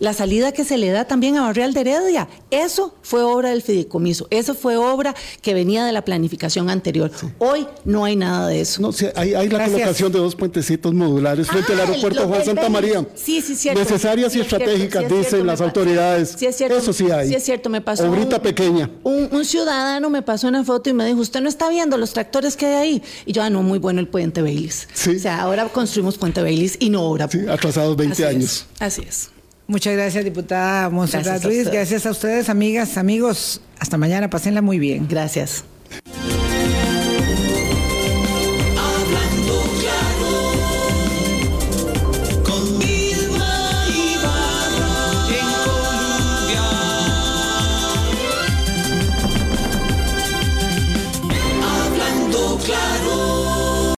la 0.00 0.12
salida 0.12 0.50
que 0.50 0.64
se 0.64 0.76
le 0.76 0.90
da 0.90 1.04
también 1.04 1.36
a 1.36 1.42
Barrial 1.42 1.74
de 1.74 1.82
Heredia. 1.82 2.28
Eso 2.50 2.92
fue 3.02 3.22
obra 3.22 3.50
del 3.50 3.62
fideicomiso, 3.62 4.26
eso 4.30 4.56
fue 4.56 4.76
obra 4.76 5.14
que 5.42 5.54
venía 5.54 5.84
de 5.84 5.92
la 5.92 6.04
planificación 6.04 6.70
anterior. 6.70 7.12
Hoy 7.38 7.68
no 7.84 8.04
hay 8.04 8.16
nada 8.16 8.48
de 8.48 8.62
eso. 8.62 8.82
No, 8.82 8.90
hay, 9.14 9.30
la 9.30 9.64
colocación 9.64 10.10
de 10.10 10.18
dos 10.18 10.34
puentecitos 10.34 10.92
modulares 10.92 11.46
frente 11.46 11.72
al 11.72 11.80
aeropuerto 11.80 12.26
Juan 12.26 12.44
Santa 12.44 12.68
María. 12.68 12.95
Sí, 13.14 13.42
sí, 13.42 13.54
cierto. 13.56 13.80
Necesarias 13.80 14.34
y 14.36 14.40
estratégicas, 14.40 15.08
dicen 15.08 15.46
las 15.46 15.60
autoridades. 15.60 16.34
Sí, 16.38 16.46
es 16.46 16.56
cierto. 16.56 16.76
Eso 16.76 16.92
sí 16.92 17.10
hay. 17.10 17.28
Sí, 17.28 17.34
es 17.34 17.44
cierto, 17.44 17.68
me 17.68 17.80
pasó. 17.80 18.08
Obrita 18.08 18.40
pequeña. 18.40 18.90
Un, 19.02 19.44
ciudadano 19.44 20.10
me 20.10 20.22
pasó 20.22 20.48
una 20.48 20.64
foto 20.64 20.90
y 20.90 20.92
me 20.92 21.04
dijo, 21.06 21.20
¿usted 21.20 21.40
no 21.40 21.48
está 21.48 21.68
viendo 21.68 21.96
los 21.96 22.12
tractores 22.12 22.56
que 22.56 22.66
hay 22.66 22.74
ahí? 22.74 23.02
Y 23.26 23.32
yo, 23.32 23.42
ah, 23.42 23.50
no, 23.50 23.62
muy 23.62 23.78
bueno 23.78 24.00
el 24.00 24.08
puente 24.08 24.42
Baileys. 24.42 24.88
Sí. 24.92 25.16
O 25.16 25.18
sea, 25.18 25.40
ahora 25.40 25.68
construimos 25.68 26.18
puente 26.18 26.42
Baileys 26.42 26.76
y 26.80 26.90
no 26.90 27.02
obra. 27.02 27.28
Sí, 27.30 27.40
atrasados 27.48 27.96
20 27.96 28.26
años. 28.26 28.66
así 28.78 29.02
es. 29.06 29.30
Muchas 29.68 29.94
gracias, 29.94 30.24
diputada 30.24 30.88
Monserrat 30.90 31.42
Ruiz. 31.44 31.68
Gracias 31.68 32.06
a 32.06 32.10
ustedes, 32.10 32.48
amigas, 32.48 32.96
amigos. 32.96 33.60
Hasta 33.78 33.96
mañana, 33.96 34.30
pásenla 34.30 34.62
muy 34.62 34.78
bien. 34.78 35.06
Gracias. 35.08 35.64